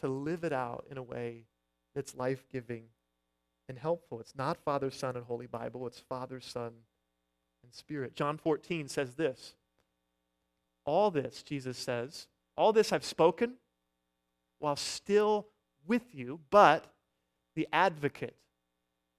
to 0.00 0.08
live 0.08 0.44
it 0.44 0.52
out 0.52 0.86
in 0.90 0.98
a 0.98 1.02
way 1.02 1.44
that's 1.94 2.14
life 2.14 2.44
giving 2.50 2.84
and 3.68 3.78
helpful. 3.78 4.20
It's 4.20 4.36
not 4.36 4.56
Father, 4.64 4.90
Son, 4.90 5.16
and 5.16 5.24
Holy 5.24 5.46
Bible, 5.46 5.86
it's 5.86 6.00
Father, 6.00 6.40
Son, 6.40 6.72
and 7.62 7.72
Spirit. 7.72 8.14
John 8.14 8.38
14 8.38 8.88
says 8.88 9.14
this 9.14 9.54
All 10.84 11.10
this, 11.10 11.42
Jesus 11.42 11.76
says, 11.76 12.28
all 12.58 12.72
this 12.72 12.92
I've 12.92 13.04
spoken 13.04 13.54
while 14.58 14.74
still 14.74 15.46
with 15.86 16.12
you, 16.12 16.40
but 16.50 16.92
the 17.54 17.68
advocate, 17.72 18.34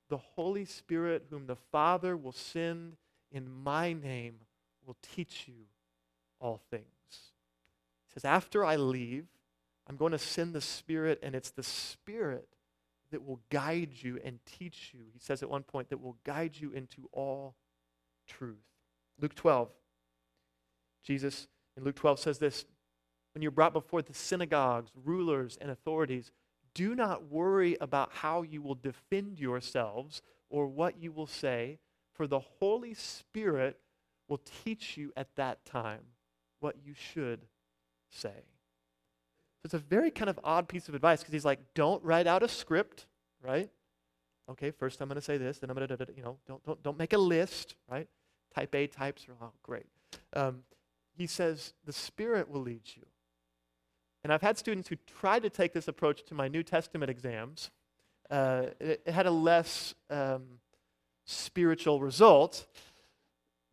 the 0.10 0.18
Holy 0.18 0.66
Spirit, 0.66 1.28
whom 1.30 1.48
the 1.48 1.56
Father 1.56 2.18
will 2.18 2.34
send 2.34 2.98
in 3.32 3.50
my 3.50 3.94
name, 3.94 4.42
will 4.86 4.98
teach 5.16 5.46
you 5.48 5.68
all 6.42 6.60
things. 6.70 6.84
He 7.08 8.14
says, 8.14 8.26
After 8.26 8.66
I 8.66 8.76
leave, 8.76 9.28
I'm 9.90 9.98
going 9.98 10.12
to 10.12 10.20
send 10.20 10.54
the 10.54 10.62
Spirit, 10.62 11.20
and 11.24 11.34
it's 11.34 11.50
the 11.50 11.64
Spirit 11.64 12.48
that 13.12 13.26
will 13.26 13.42
guide 13.50 13.90
you 13.94 14.20
and 14.24 14.40
teach 14.46 14.92
you. 14.94 15.02
He 15.12 15.20
says 15.20 15.42
at 15.42 15.50
one 15.50 15.64
point, 15.64 15.90
that 15.90 16.00
will 16.00 16.18
guide 16.24 16.56
you 16.56 16.72
into 16.72 17.10
all 17.12 17.56
truth. 18.28 18.58
Luke 19.20 19.34
12. 19.34 19.70
Jesus 21.04 21.48
in 21.76 21.84
Luke 21.84 21.96
12 21.96 22.20
says 22.20 22.38
this 22.38 22.66
When 23.34 23.42
you're 23.42 23.52
brought 23.52 23.74
before 23.74 24.02
the 24.02 24.14
synagogues, 24.14 24.92
rulers, 25.04 25.58
and 25.60 25.72
authorities, 25.72 26.32
do 26.76 26.94
not 26.94 27.32
worry 27.32 27.78
about 27.82 28.12
how 28.12 28.44
you 28.44 28.62
will 28.62 28.76
defend 28.76 29.40
yourselves 29.40 30.22
or 30.50 30.68
what 30.68 31.02
you 31.02 31.12
will 31.12 31.28
say, 31.28 31.80
for 32.14 32.28
the 32.28 32.40
Holy 32.40 32.94
Spirit 32.94 33.80
will 34.28 34.42
teach 34.64 34.98
you 34.98 35.12
at 35.18 35.36
that 35.36 35.66
time 35.66 36.02
what 36.60 36.76
you 36.84 36.94
should 36.94 37.46
say. 38.12 38.44
It's 39.64 39.74
a 39.74 39.80
very 39.80 40.12
kind 40.12 40.30
of 40.30 40.40
odd 40.44 40.68
piece 40.68 40.88
of 40.88 40.96
advice 40.96 41.20
because 41.20 41.34
he's 41.34 41.46
like, 41.46 41.60
don't 41.74 42.04
write 42.04 42.28
out 42.28 42.44
a 42.44 42.48
script, 42.48 43.08
right? 43.44 43.70
Okay, 44.50 44.72
first 44.72 45.02
I'm 45.02 45.08
going 45.08 45.16
to 45.16 45.22
say 45.22 45.38
this, 45.38 45.60
then 45.60 45.70
I'm 45.70 45.76
going 45.76 45.88
to, 45.88 46.08
you 46.16 46.24
know, 46.24 46.38
don't, 46.48 46.64
don't, 46.66 46.82
don't 46.82 46.98
make 46.98 47.14
a 47.14 47.18
list, 47.18 47.76
right? 47.90 48.08
Type 48.56 48.74
A 48.74 48.88
types 48.88 49.28
are, 49.28 49.36
oh, 49.42 49.52
great. 49.62 49.86
Um, 50.34 50.64
he 51.16 51.28
says, 51.28 51.74
the 51.86 51.94
Spirit 51.94 52.50
will 52.50 52.62
lead 52.62 52.82
you. 52.96 53.04
And 54.24 54.34
I've 54.34 54.42
had 54.42 54.58
students 54.58 54.90
who 54.90 54.96
tried 55.20 55.44
to 55.44 55.50
take 55.50 55.74
this 55.74 55.88
approach 55.88 56.24
to 56.26 56.34
my 56.34 56.48
New 56.48 56.64
Testament 56.64 57.10
exams. 57.10 57.70
Uh, 58.30 58.68
it, 58.80 59.02
it, 59.06 59.12
had 59.12 59.26
a 59.26 59.32
less 59.32 59.94
um, 60.10 60.44
spiritual 61.26 62.02
result. 62.02 62.68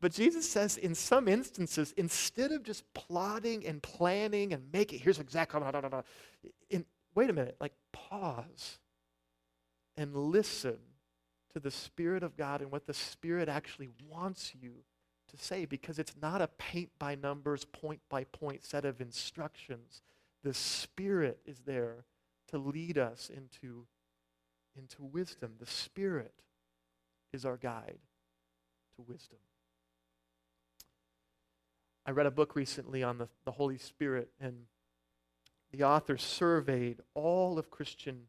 But 0.00 0.12
Jesus 0.12 0.48
says 0.48 0.76
in 0.76 0.94
some 0.94 1.26
instances, 1.26 1.94
instead 1.96 2.52
of 2.52 2.62
just 2.62 2.84
plotting 2.94 3.66
and 3.66 3.82
planning 3.82 4.52
and 4.52 4.64
making, 4.72 5.00
here's 5.00 5.18
exactly, 5.18 5.60
blah, 5.60 5.70
blah, 5.70 5.80
blah, 5.80 6.02
in, 6.68 6.84
wait 7.14 7.30
a 7.30 7.32
minute, 7.32 7.56
like 7.60 7.72
pause 7.92 8.78
and 9.96 10.14
listen 10.14 10.76
to 11.54 11.60
the 11.60 11.70
Spirit 11.70 12.22
of 12.22 12.36
God 12.36 12.60
and 12.60 12.70
what 12.70 12.86
the 12.86 12.94
Spirit 12.94 13.48
actually 13.48 13.88
wants 14.08 14.52
you 14.60 14.72
to 15.30 15.42
say 15.42 15.64
because 15.64 15.98
it's 15.98 16.14
not 16.20 16.42
a 16.42 16.48
paint 16.58 16.90
by 16.98 17.14
numbers, 17.14 17.64
point 17.64 18.00
by 18.10 18.24
point 18.24 18.64
set 18.64 18.84
of 18.84 19.00
instructions 19.00 20.02
the 20.46 20.54
Spirit 20.54 21.40
is 21.44 21.58
there 21.66 22.04
to 22.52 22.58
lead 22.58 22.98
us 22.98 23.32
into, 23.34 23.84
into 24.76 25.02
wisdom. 25.02 25.54
The 25.58 25.66
Spirit 25.66 26.34
is 27.32 27.44
our 27.44 27.56
guide 27.56 27.98
to 28.94 29.02
wisdom. 29.02 29.38
I 32.06 32.12
read 32.12 32.26
a 32.26 32.30
book 32.30 32.54
recently 32.54 33.02
on 33.02 33.18
the, 33.18 33.28
the 33.44 33.50
Holy 33.50 33.78
Spirit, 33.78 34.30
and 34.40 34.66
the 35.72 35.82
author 35.82 36.16
surveyed 36.16 37.00
all 37.14 37.58
of 37.58 37.68
Christian 37.68 38.28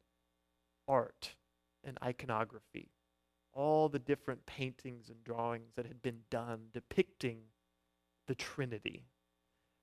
art 0.87 1.35
and 1.83 1.95
iconography, 2.03 2.89
all 3.53 3.87
the 3.87 3.99
different 3.99 4.47
paintings 4.47 5.09
and 5.09 5.23
drawings 5.23 5.73
that 5.75 5.85
had 5.85 6.01
been 6.01 6.21
done 6.31 6.69
depicting 6.73 7.37
the 8.25 8.33
Trinity. 8.33 9.05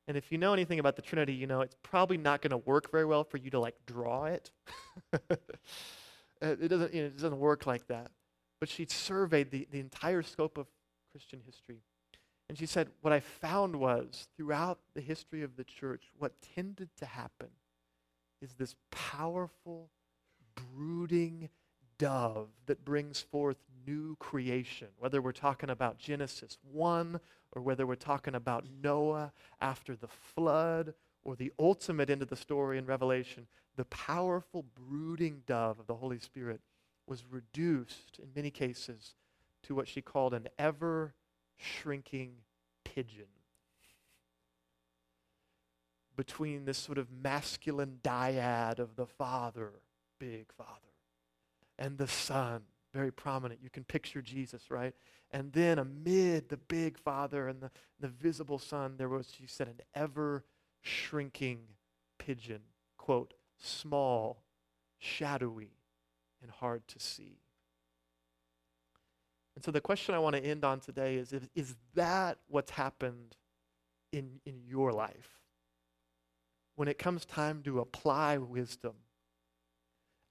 And 0.09 0.17
if 0.17 0.33
you 0.33 0.39
know 0.39 0.53
anything 0.53 0.81
about 0.81 0.97
the 0.97 1.03
Trinity, 1.03 1.33
you 1.33 1.47
know 1.47 1.61
it's 1.61 1.77
probably 1.85 2.17
not 2.17 2.43
going 2.43 2.51
to 2.51 2.59
work 2.59 2.91
very 2.91 3.05
well 3.05 3.23
for 3.23 3.39
you 3.39 3.51
to 3.51 3.61
like 3.61 3.77
draw 3.87 4.25
it. 4.25 4.51
Uh, 6.43 6.57
it 6.61 6.69
doesn't 6.69 6.93
you 6.93 7.01
know, 7.01 7.07
it 7.07 7.17
doesn't 7.17 7.39
work 7.39 7.65
like 7.65 7.87
that. 7.87 8.11
But 8.59 8.69
she 8.69 8.87
surveyed 8.87 9.53
the, 9.53 9.69
the 9.71 9.79
entire 9.79 10.21
scope 10.21 10.59
of 10.59 10.67
Christian 11.13 11.41
history. 11.47 11.79
And 12.49 12.59
she 12.59 12.67
said, 12.67 12.89
What 13.01 13.13
I 13.13 13.21
found 13.21 13.77
was 13.77 14.29
throughout 14.37 14.79
the 14.95 15.01
history 15.01 15.43
of 15.43 15.57
the 15.57 15.65
church, 15.65 16.05
what 16.19 16.41
tended 16.55 16.89
to 16.99 17.07
happen 17.07 17.49
is 18.43 18.55
this 18.55 18.75
powerful, 18.91 19.91
brooding 20.55 21.49
dove 21.99 22.49
that 22.67 22.85
brings 22.85 23.21
forth 23.21 23.57
new 23.87 24.17
creation, 24.17 24.89
whether 24.99 25.23
we're 25.23 25.33
talking 25.33 25.71
about 25.71 25.99
Genesis 25.99 26.59
1 26.71 27.21
or 27.53 27.63
whether 27.63 27.87
we're 27.87 27.95
talking 27.95 28.35
about 28.35 28.65
Noah 28.83 29.33
after 29.61 29.97
the 29.97 30.09
flood 30.09 30.95
or 31.23 31.37
the 31.37 31.53
ultimate 31.59 32.11
end 32.11 32.23
of 32.23 32.29
the 32.29 32.37
story 32.37 32.79
in 32.79 32.87
Revelation, 32.87 33.47
the 33.77 33.85
powerful 33.87 34.65
brooding 34.75 35.43
dove 35.47 35.79
of 35.79 35.87
the 35.87 35.95
Holy 35.95 36.19
Spirit 36.19 36.61
was 37.07 37.25
reduced 37.31 38.19
in 38.19 38.29
many 38.35 38.51
cases 38.51 39.15
to 39.63 39.75
what 39.75 39.89
she 39.89 40.03
called 40.03 40.35
an 40.35 40.49
ever 40.59 41.15
shrinking 41.57 42.37
pigeon. 42.85 43.27
between 46.17 46.65
this 46.65 46.79
sort 46.79 46.99
of 46.99 47.09
masculine 47.11 47.99
dyad 48.03 48.79
of 48.79 48.97
the 48.97 49.07
Father, 49.07 49.73
big 50.19 50.53
Father, 50.53 50.71
and 51.79 51.99
the 51.99 52.09
Son, 52.09 52.63
very 52.93 53.13
prominent. 53.13 53.61
You 53.63 53.71
can 53.71 53.85
picture 53.85 54.23
Jesus, 54.23 54.71
right? 54.71 54.95
And 55.33 55.53
then 55.53 55.79
amid 55.79 56.49
the 56.49 56.57
big 56.57 56.99
Father 56.99 57.49
and 57.49 57.61
the, 57.61 57.71
the 57.99 58.09
visible 58.09 58.59
Son, 58.59 58.95
there 58.97 59.09
was, 59.09 59.33
she 59.37 59.47
said, 59.47 59.69
an 59.69 59.81
ever 59.95 60.45
shrinking 60.81 61.61
pigeon, 62.19 62.61
quote, 62.97 63.35
small, 63.59 64.43
shadowy, 64.99 65.73
and 66.41 66.51
hard 66.51 66.87
to 66.89 67.01
see. 67.01 67.39
And 69.55 69.65
so 69.65 69.71
the 69.71 69.81
question 69.81 70.15
I 70.15 70.19
want 70.19 70.37
to 70.37 70.45
end 70.45 70.65
on 70.65 70.81
today 70.81 71.17
is, 71.17 71.33
is, 71.55 71.75
that 71.95 72.39
what's 72.49 72.73
happened 72.73 73.37
in, 74.13 74.41
in 74.45 74.63
your 74.67 74.93
life? 74.93 75.31
When 76.75 76.89
it 76.89 76.99
comes 76.99 77.25
time 77.25 77.63
to 77.63 77.79
apply 77.79 78.39
wisdom, 78.39 78.95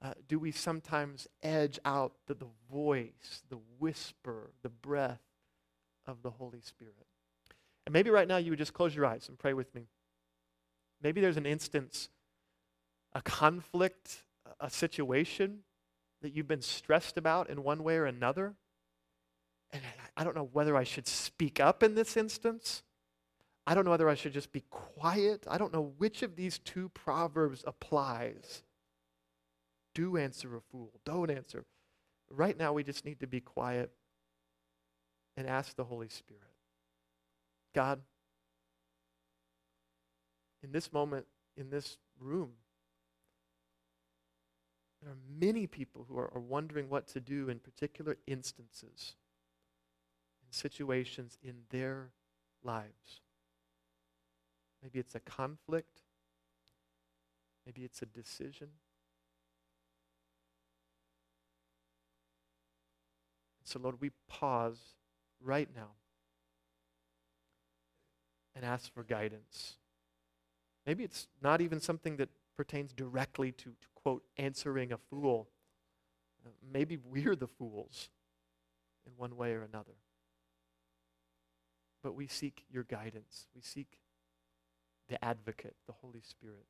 uh, 0.02 0.14
do 0.28 0.38
we 0.38 0.52
sometimes 0.52 1.28
edge 1.42 1.80
out 1.86 2.14
the, 2.28 2.34
the 2.34 2.50
voice, 2.70 3.44
the 3.50 3.60
whisper, 3.80 4.52
the 4.62 4.70
breath 4.70 5.22
of 6.06 6.22
the 6.22 6.32
Holy 6.32 6.60
Spirit? 6.60 7.08
And 7.86 7.94
maybe 7.94 8.10
right 8.10 8.28
now 8.28 8.38
you 8.38 8.52
would 8.52 8.60
just 8.60 8.74
close 8.74 8.94
your 8.94 9.06
eyes 9.06 9.30
and 9.30 9.40
pray 9.40 9.54
with 9.54 9.74
me. 9.74 9.88
Maybe 11.02 11.22
there's 11.22 11.38
an 11.38 11.46
instance, 11.46 12.10
a 13.14 13.22
conflict, 13.22 14.24
a 14.60 14.70
situation 14.70 15.60
that 16.22 16.34
you've 16.34 16.48
been 16.48 16.62
stressed 16.62 17.18
about 17.18 17.50
in 17.50 17.64
one 17.64 17.84
way 17.84 17.96
or 17.96 18.06
another. 18.06 18.56
And 19.74 19.82
I 20.16 20.24
don't 20.24 20.36
know 20.36 20.50
whether 20.54 20.78
I 20.78 20.84
should 20.84 21.08
speak 21.08 21.60
up 21.60 21.84
in 21.84 21.96
this 21.96 22.16
instance. 22.16 22.84
I 23.66 23.74
don't 23.74 23.86
know 23.86 23.92
whether 23.92 24.10
I 24.10 24.16
should 24.16 24.34
just 24.34 24.52
be 24.52 24.64
quiet. 24.70 25.46
I 25.50 25.58
don't 25.58 25.74
know 25.74 25.94
which 25.98 26.22
of 26.22 26.36
these 26.36 26.60
two 26.60 26.90
proverbs 26.90 27.64
applies. 27.66 28.64
Do 29.96 30.18
answer 30.18 30.56
a 30.56 30.62
fool, 30.62 30.92
don't 31.06 31.32
answer. 31.32 31.66
Right 32.30 32.58
now, 32.58 32.74
we 32.74 32.84
just 32.84 33.06
need 33.06 33.20
to 33.20 33.28
be 33.28 33.40
quiet 33.40 33.92
and 35.36 35.48
ask 35.48 35.76
the 35.76 35.84
Holy 35.84 36.10
Spirit 36.10 36.42
God, 37.74 38.02
in 40.64 40.72
this 40.72 40.94
moment, 40.94 41.26
in 41.58 41.70
this 41.70 41.98
room, 42.20 42.52
there 45.02 45.12
are 45.12 45.18
many 45.40 45.68
people 45.68 46.06
who 46.08 46.18
are, 46.18 46.32
are 46.34 46.42
wondering 46.42 46.90
what 46.90 47.08
to 47.08 47.20
do 47.20 47.50
in 47.50 47.60
particular 47.60 48.18
instances, 48.26 49.16
in 49.18 49.23
situations 50.54 51.38
in 51.44 51.56
their 51.70 52.12
lives. 52.64 53.22
Maybe 54.82 55.00
it's 55.00 55.16
a 55.16 55.20
conflict. 55.20 56.02
Maybe 57.66 57.84
it's 57.84 58.02
a 58.02 58.06
decision. 58.06 58.68
So, 63.64 63.80
Lord, 63.80 64.02
we 64.02 64.12
pause 64.28 64.80
right 65.42 65.70
now 65.76 65.92
and 68.56 68.66
ask 68.66 68.94
for 68.94 69.04
guidance. 69.04 69.78
Maybe 70.86 71.04
it's 71.04 71.28
not 71.42 71.62
even 71.62 71.80
something 71.80 72.18
that 72.18 72.30
pertains 72.56 72.94
directly 72.94 73.52
to, 73.54 73.64
to 73.64 73.88
quote, 73.96 74.24
answering 74.38 74.92
a 74.92 74.98
fool. 74.98 75.48
Maybe 76.72 76.98
we're 76.98 77.36
the 77.36 77.48
fools 77.48 78.10
in 79.08 79.14
one 79.16 79.38
way 79.38 79.54
or 79.54 79.64
another. 79.64 79.94
But 82.04 82.16
we 82.16 82.28
seek 82.28 82.66
your 82.70 82.84
guidance. 82.84 83.48
We 83.56 83.62
seek 83.62 84.00
the 85.08 85.24
advocate, 85.24 85.76
the 85.88 85.94
Holy 85.94 86.22
Spirit, 86.22 86.68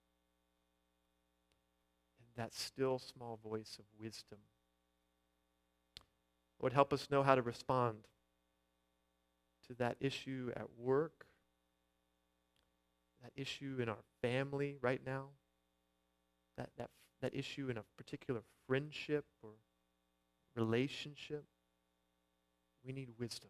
and 2.20 2.28
that 2.44 2.54
still 2.54 3.00
small 3.00 3.40
voice 3.44 3.78
of 3.80 3.86
wisdom. 4.00 4.38
Lord, 6.62 6.74
help 6.74 6.94
us 6.94 7.10
know 7.10 7.24
how 7.24 7.36
to 7.36 7.42
respond 7.42 8.08
to 9.68 9.74
that 9.76 9.98
issue 10.00 10.52
at 10.56 10.68
work, 10.78 11.26
that 13.24 13.32
issue 13.36 13.80
in 13.82 13.90
our 13.90 14.04
family 14.22 14.78
right 14.82 15.02
now, 15.06 15.30
that, 16.58 16.70
that, 16.78 16.90
that 17.22 17.36
issue 17.36 17.70
in 17.70 17.78
a 17.78 17.84
particular 17.98 18.42
friendship 18.68 19.26
or 19.42 19.50
relationship. 20.56 21.46
We 22.86 22.94
need 22.94 23.10
wisdom 23.18 23.50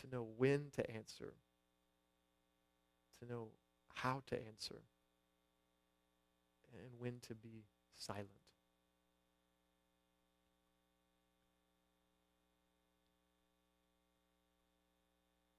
to 0.00 0.06
know 0.10 0.26
when 0.36 0.70
to 0.76 0.90
answer, 0.90 1.34
to 3.20 3.28
know 3.28 3.48
how 3.94 4.22
to 4.26 4.36
answer, 4.36 4.82
and 6.76 6.90
when 6.98 7.20
to 7.28 7.34
be 7.34 7.64
silent. 7.96 8.28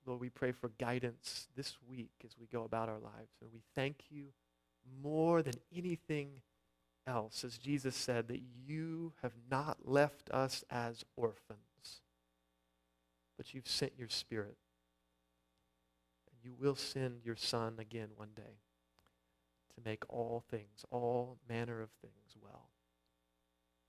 Lord, 0.06 0.22
we 0.22 0.30
pray 0.30 0.52
for 0.52 0.70
guidance 0.80 1.48
this 1.56 1.78
week 1.90 2.12
as 2.24 2.38
we 2.40 2.46
go 2.46 2.64
about 2.64 2.90
our 2.90 3.00
lives. 3.00 3.32
And 3.42 3.50
we 3.52 3.62
thank 3.74 4.04
you 4.12 4.26
more 5.02 5.42
than 5.42 5.56
anything 5.76 6.42
else, 7.08 7.44
as 7.44 7.58
Jesus 7.58 7.96
said, 7.96 8.28
that 8.28 8.42
you 8.68 9.14
have 9.24 9.34
not 9.50 9.78
left 9.84 10.30
us 10.30 10.64
as 10.70 11.04
orphans, 11.16 11.75
but 13.38 13.54
you've 13.54 13.68
sent 13.68 13.94
your 13.98 14.10
Spirit. 14.10 14.58
And 16.32 16.40
you 16.44 16.54
will 16.54 16.76
send 16.76 17.24
your 17.24 17.36
Son 17.36 17.76
again 17.80 18.10
one 18.16 18.32
day 18.36 18.60
to 19.76 19.82
make 19.84 20.04
all 20.10 20.44
things, 20.50 20.86
all 20.92 21.38
manner 21.48 21.82
of 21.82 21.90
things 22.02 22.36
well. 22.42 22.70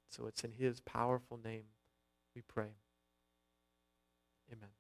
So 0.09 0.27
it's 0.27 0.45
in 0.45 0.53
his 0.53 0.81
powerful 0.81 1.39
name 1.43 1.65
we 2.35 2.43
pray. 2.43 2.77
Amen. 4.53 4.71